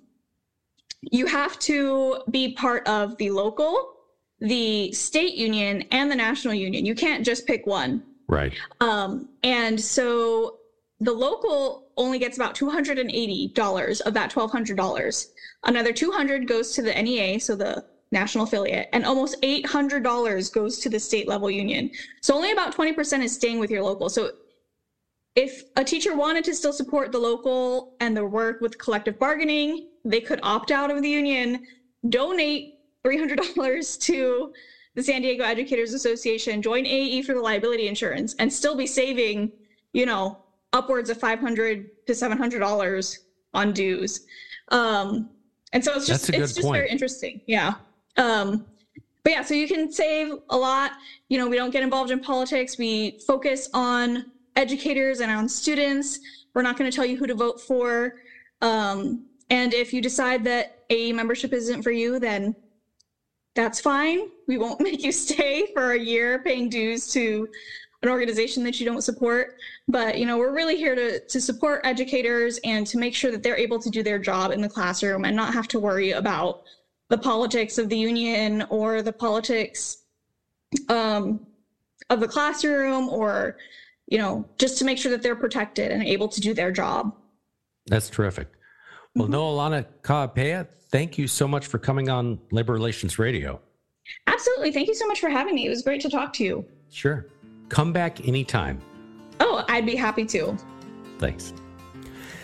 you 1.02 1.26
have 1.26 1.60
to 1.60 2.22
be 2.32 2.54
part 2.54 2.88
of 2.88 3.18
the 3.18 3.32
local, 3.32 3.94
the 4.40 4.92
state 4.92 5.36
union, 5.36 5.84
and 5.92 6.10
the 6.10 6.16
national 6.16 6.54
union. 6.54 6.86
You 6.86 6.96
can't 6.96 7.26
just 7.26 7.46
pick 7.46 7.66
one. 7.66 8.04
Right. 8.28 8.54
Um, 8.80 9.30
and 9.44 9.80
so 9.80 10.60
the 11.00 11.12
local 11.12 11.92
only 11.98 12.20
gets 12.20 12.38
about 12.38 12.56
$280 12.56 14.02
of 14.02 14.14
that 14.14 14.32
$1,200. 14.32 15.28
Another 15.66 15.94
200 15.94 16.48
goes 16.48 16.74
to 16.74 16.82
the 16.82 16.94
NEA, 16.94 17.40
so 17.40 17.56
the 17.56 17.86
national 18.12 18.46
affiliate, 18.46 18.90
and 18.94 19.06
almost 19.06 19.42
$800 19.42 20.54
goes 20.54 20.80
to 20.80 20.90
the 20.90 21.00
state 21.00 21.28
level 21.28 21.50
union. 21.52 21.92
So 22.22 22.36
only 22.36 22.52
about 22.52 22.76
20% 22.76 23.24
is 23.24 23.34
staying 23.34 23.60
with 23.60 23.70
your 23.70 23.84
local. 23.84 24.10
So 24.10 24.32
if 25.40 25.64
a 25.78 25.86
teacher 25.86 26.18
wanted 26.18 26.44
to 26.44 26.54
still 26.54 26.74
support 26.74 27.14
the 27.14 27.18
local 27.18 27.96
and 28.02 28.16
the 28.16 28.26
work 28.26 28.60
with 28.60 28.78
collective 28.78 29.18
bargaining, 29.18 29.88
they 30.04 30.20
could 30.20 30.42
opt 30.44 30.70
out 30.70 30.92
of 30.92 31.02
the 31.02 31.08
union, 31.08 31.66
donate 32.10 32.76
$300 33.06 34.02
to 34.02 34.54
the 34.96 35.04
San 35.04 35.22
Diego 35.22 35.46
Educators 35.46 35.94
Association, 35.94 36.62
join 36.62 36.86
AE 36.86 37.22
for 37.22 37.34
the 37.34 37.40
liability 37.40 37.88
insurance, 37.88 38.36
and 38.38 38.52
still 38.52 38.76
be 38.76 38.86
saving, 38.86 39.50
you 39.94 40.06
know, 40.06 40.40
upwards 40.74 41.10
of 41.10 41.18
500 41.18 42.06
to 42.06 42.12
$700 42.12 43.18
on 43.54 43.72
dues. 43.72 44.26
Um, 44.74 45.30
and 45.72 45.82
so 45.82 45.94
it's 45.96 46.06
just 46.06 46.30
it's 46.30 46.56
just 46.56 46.62
point. 46.62 46.80
very 46.80 46.90
interesting. 46.90 47.40
Yeah. 47.48 47.76
Um, 48.18 48.66
but 49.24 49.32
yeah, 49.32 49.44
so 49.44 49.54
you 49.54 49.70
can 49.70 49.90
save 49.90 50.34
a 50.50 50.58
lot. 50.58 50.92
You 51.30 51.38
know, 51.38 51.48
we 51.48 51.56
don't 51.56 51.72
get 51.72 51.82
involved 51.82 52.12
in 52.12 52.20
politics. 52.20 52.78
We 52.78 53.22
focus 53.26 53.70
on 53.74 54.26
educators 54.56 55.20
and 55.20 55.32
on 55.32 55.48
students. 55.48 56.20
We're 56.54 56.62
not 56.62 56.78
going 56.78 56.90
to 56.90 56.96
tell 56.96 57.06
you 57.06 57.18
who 57.18 57.28
to 57.28 57.36
vote 57.36 57.62
for. 57.62 58.16
Um, 58.62 59.26
and 59.50 59.74
if 59.74 59.94
you 59.94 60.02
decide 60.02 60.44
that 60.46 60.84
a 60.90 61.12
membership 61.14 61.54
isn't 61.54 61.84
for 61.84 61.92
you, 61.92 62.20
then 62.20 62.56
that's 63.56 63.80
fine. 63.80 64.30
We 64.48 64.58
won't 64.58 64.82
make 64.88 65.04
you 65.04 65.12
stay 65.12 65.68
for 65.74 65.92
a 65.92 66.00
year 66.00 66.40
paying 66.44 66.70
dues 66.70 67.12
to 67.14 67.48
an 68.02 68.10
organization 68.10 68.64
that 68.64 68.80
you 68.80 68.86
don't 68.86 69.02
support. 69.02 69.56
But 69.88 70.18
you 70.18 70.26
know, 70.26 70.38
we're 70.38 70.54
really 70.54 70.78
here 70.78 70.96
to 70.96 71.20
to 71.20 71.42
support 71.42 71.82
educators 71.84 72.60
and 72.64 72.88
to 72.88 72.98
make 72.98 73.14
sure 73.14 73.32
that 73.32 73.44
they're 73.44 73.58
able 73.58 73.80
to 73.80 73.90
do 73.90 74.04
their 74.04 74.20
job 74.20 74.52
in 74.52 74.62
the 74.62 74.70
classroom 74.70 75.26
and 75.26 75.36
not 75.36 75.54
have 75.54 75.68
to 75.70 75.80
worry 75.80 76.12
about 76.12 76.64
the 77.10 77.18
politics 77.18 77.78
of 77.78 77.90
the 77.90 77.98
union 77.98 78.66
or 78.70 79.02
the 79.02 79.12
politics 79.12 80.04
um, 80.88 81.46
of 82.10 82.20
the 82.20 82.28
classroom 82.28 83.10
or 83.10 83.58
you 84.10 84.18
know 84.18 84.46
just 84.58 84.78
to 84.80 84.86
make 84.86 84.98
sure 84.98 85.12
that 85.12 85.22
they're 85.22 85.36
protected 85.36 85.92
and 85.92 86.04
able 86.04 86.28
to 86.28 86.42
do 86.42 86.54
their 86.54 86.72
job. 86.72 87.16
That's 87.88 88.10
terrific. 88.10 88.48
Well 89.16 89.28
mm-hmm. 89.28 89.36
Noelani 89.36 89.86
Kahapea 90.02 90.68
thank 90.92 91.18
you 91.18 91.28
so 91.28 91.48
much 91.48 91.68
for 91.68 91.78
coming 91.78 92.10
on 92.10 92.40
labor 92.52 92.74
relations 92.74 93.20
radio. 93.20 93.60
Absolutely. 94.28 94.72
Thank 94.72 94.88
you 94.88 94.96
so 94.96 95.06
much 95.06 95.20
for 95.20 95.30
having 95.30 95.56
me. 95.56 95.68
It 95.68 95.70
was 95.70 95.84
great 95.84 96.02
to 96.02 96.10
talk 96.10 96.34
to 96.34 96.44
you. 96.44 96.66
Sure. 96.90 97.28
Come 97.70 97.94
back 97.94 98.28
anytime. 98.28 98.82
Oh 99.40 99.64
i'd 99.70 99.86
be 99.86 99.96
happy 99.96 100.26
to. 100.26 100.58
Thanks. 101.18 101.54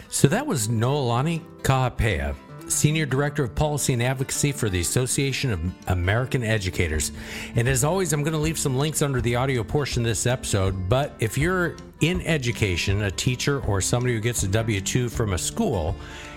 So 0.09 0.27
that 0.29 0.45
was 0.45 0.67
Noelani 0.69 1.41
Kahapea 1.61 2.35
Senior 2.67 3.05
Director 3.05 3.43
of 3.43 3.55
Policy 3.55 3.93
and 3.93 4.03
Advocacy 4.03 4.51
for 4.51 4.69
the 4.69 4.79
Association 4.79 5.51
of 5.51 5.61
American 5.87 6.43
Educators. 6.43 7.11
And 7.55 7.67
as 7.67 7.83
always, 7.83 8.13
I'm 8.13 8.23
going 8.23 8.33
to 8.33 8.39
leave 8.39 8.57
some 8.57 8.77
links 8.77 9.01
under 9.01 9.21
the 9.21 9.35
audio 9.35 9.63
portion 9.63 10.03
of 10.03 10.07
this 10.07 10.25
episode. 10.25 10.89
But 10.89 11.13
if 11.19 11.37
you're 11.37 11.75
in 12.01 12.21
education, 12.21 13.03
a 13.03 13.11
teacher, 13.11 13.61
or 13.61 13.81
somebody 13.81 14.13
who 14.13 14.19
gets 14.19 14.43
a 14.43 14.47
W 14.47 14.81
2 14.81 15.09
from 15.09 15.33
a 15.33 15.37
school, 15.37 15.95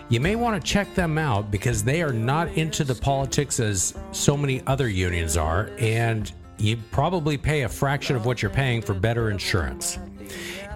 you 0.08 0.20
may 0.20 0.36
want 0.36 0.62
to 0.62 0.66
check 0.66 0.94
them 0.94 1.18
out 1.18 1.50
because 1.50 1.84
they 1.84 2.02
are 2.02 2.12
not 2.12 2.48
into 2.56 2.84
the 2.84 2.94
politics 2.94 3.60
as 3.60 3.94
so 4.12 4.36
many 4.36 4.62
other 4.66 4.88
unions 4.88 5.36
are. 5.36 5.70
And 5.78 6.32
you 6.58 6.76
probably 6.90 7.36
pay 7.36 7.62
a 7.62 7.68
fraction 7.68 8.16
of 8.16 8.26
what 8.26 8.42
you're 8.42 8.50
paying 8.50 8.82
for 8.82 8.94
better 8.94 9.30
insurance. 9.30 9.98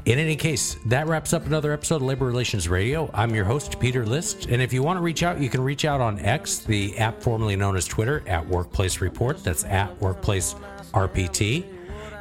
In 0.05 0.19
any 0.19 0.35
case, 0.35 0.79
that 0.87 1.07
wraps 1.07 1.33
up 1.33 1.47
another 1.47 1.73
episode 1.73 1.97
of 1.97 2.03
Labor 2.03 2.27
Relations 2.27 2.69
Radio. 2.69 3.09
I'm 3.15 3.33
your 3.37 3.45
host, 3.45 3.79
Peter 3.79 4.05
List. 4.05 4.47
And 4.47 4.61
if 4.61 4.73
you 4.73 4.83
want 4.83 4.97
to 4.97 5.01
reach 5.01 5.23
out, 5.23 5.41
you 5.41 5.49
can 5.49 5.61
reach 5.61 5.85
out 5.85 6.01
on 6.01 6.19
X, 6.19 6.59
the 6.59 6.99
app 6.99 7.23
formerly 7.23 7.55
known 7.55 7.77
as 7.77 7.87
Twitter, 7.87 8.25
at 8.27 8.45
Workplace 8.45 9.01
Report. 9.01 9.43
That's 9.45 9.63
at 9.63 9.97
Workplace 10.01 10.55
RPT. 10.93 11.65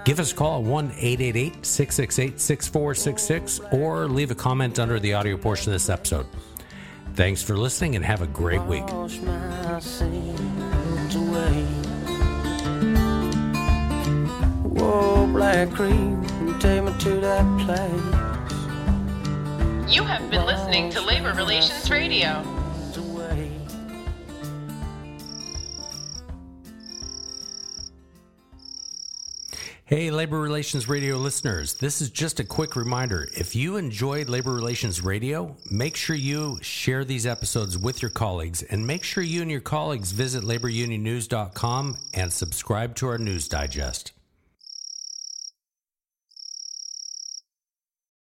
Give 0.06 0.20
us 0.20 0.32
a 0.32 0.36
call 0.36 0.60
at 0.60 0.64
1 0.64 0.92
888 0.96 1.66
668 1.66 2.40
6466 2.40 3.60
or 3.72 4.08
leave 4.08 4.30
a 4.30 4.36
comment 4.36 4.78
under 4.78 5.00
the 5.00 5.16
audio 5.16 5.36
portion 5.36 5.72
of 5.72 5.74
this 5.74 5.90
episode. 5.90 6.28
Thanks 7.16 7.42
for 7.42 7.58
listening 7.58 7.96
and 7.96 8.06
have 8.06 8.22
a 8.22 8.28
great 8.28 8.62
week. 8.62 8.88
Whoa, 14.78 15.28
black 15.28 15.72
cream 15.72 16.51
take 16.62 16.84
me 16.84 16.94
to 17.00 17.20
that 17.20 17.44
place. 17.66 17.92
You 19.92 20.04
have 20.04 20.30
been 20.30 20.46
listening 20.46 20.92
to 20.92 21.02
Labor 21.02 21.34
Relations 21.34 21.90
Radio. 21.90 22.44
Hey, 29.86 30.10
Labor 30.10 30.40
Relations 30.40 30.88
Radio 30.88 31.18
listeners, 31.18 31.74
this 31.74 32.00
is 32.00 32.10
just 32.10 32.40
a 32.40 32.46
quick 32.46 32.78
reminder. 32.78 33.28
If 33.36 33.58
you 33.58 33.76
enjoyed 33.76 34.30
Labor 34.30 34.54
Relations 34.54 35.04
Radio, 35.04 35.58
make 35.70 35.98
sure 35.98 36.16
you 36.16 36.60
share 36.62 37.04
these 37.04 37.26
episodes 37.26 37.78
with 37.78 38.02
your 38.02 38.12
colleagues 38.12 38.64
and 38.64 38.88
make 38.88 39.04
sure 39.04 39.22
you 39.22 39.42
and 39.42 39.52
your 39.52 39.60
colleagues 39.60 40.14
visit 40.14 40.44
laborunionnews.com 40.46 41.98
and 42.14 42.32
subscribe 42.32 42.96
to 42.96 43.08
our 43.08 43.18
news 43.18 43.50
digest. 43.50 44.14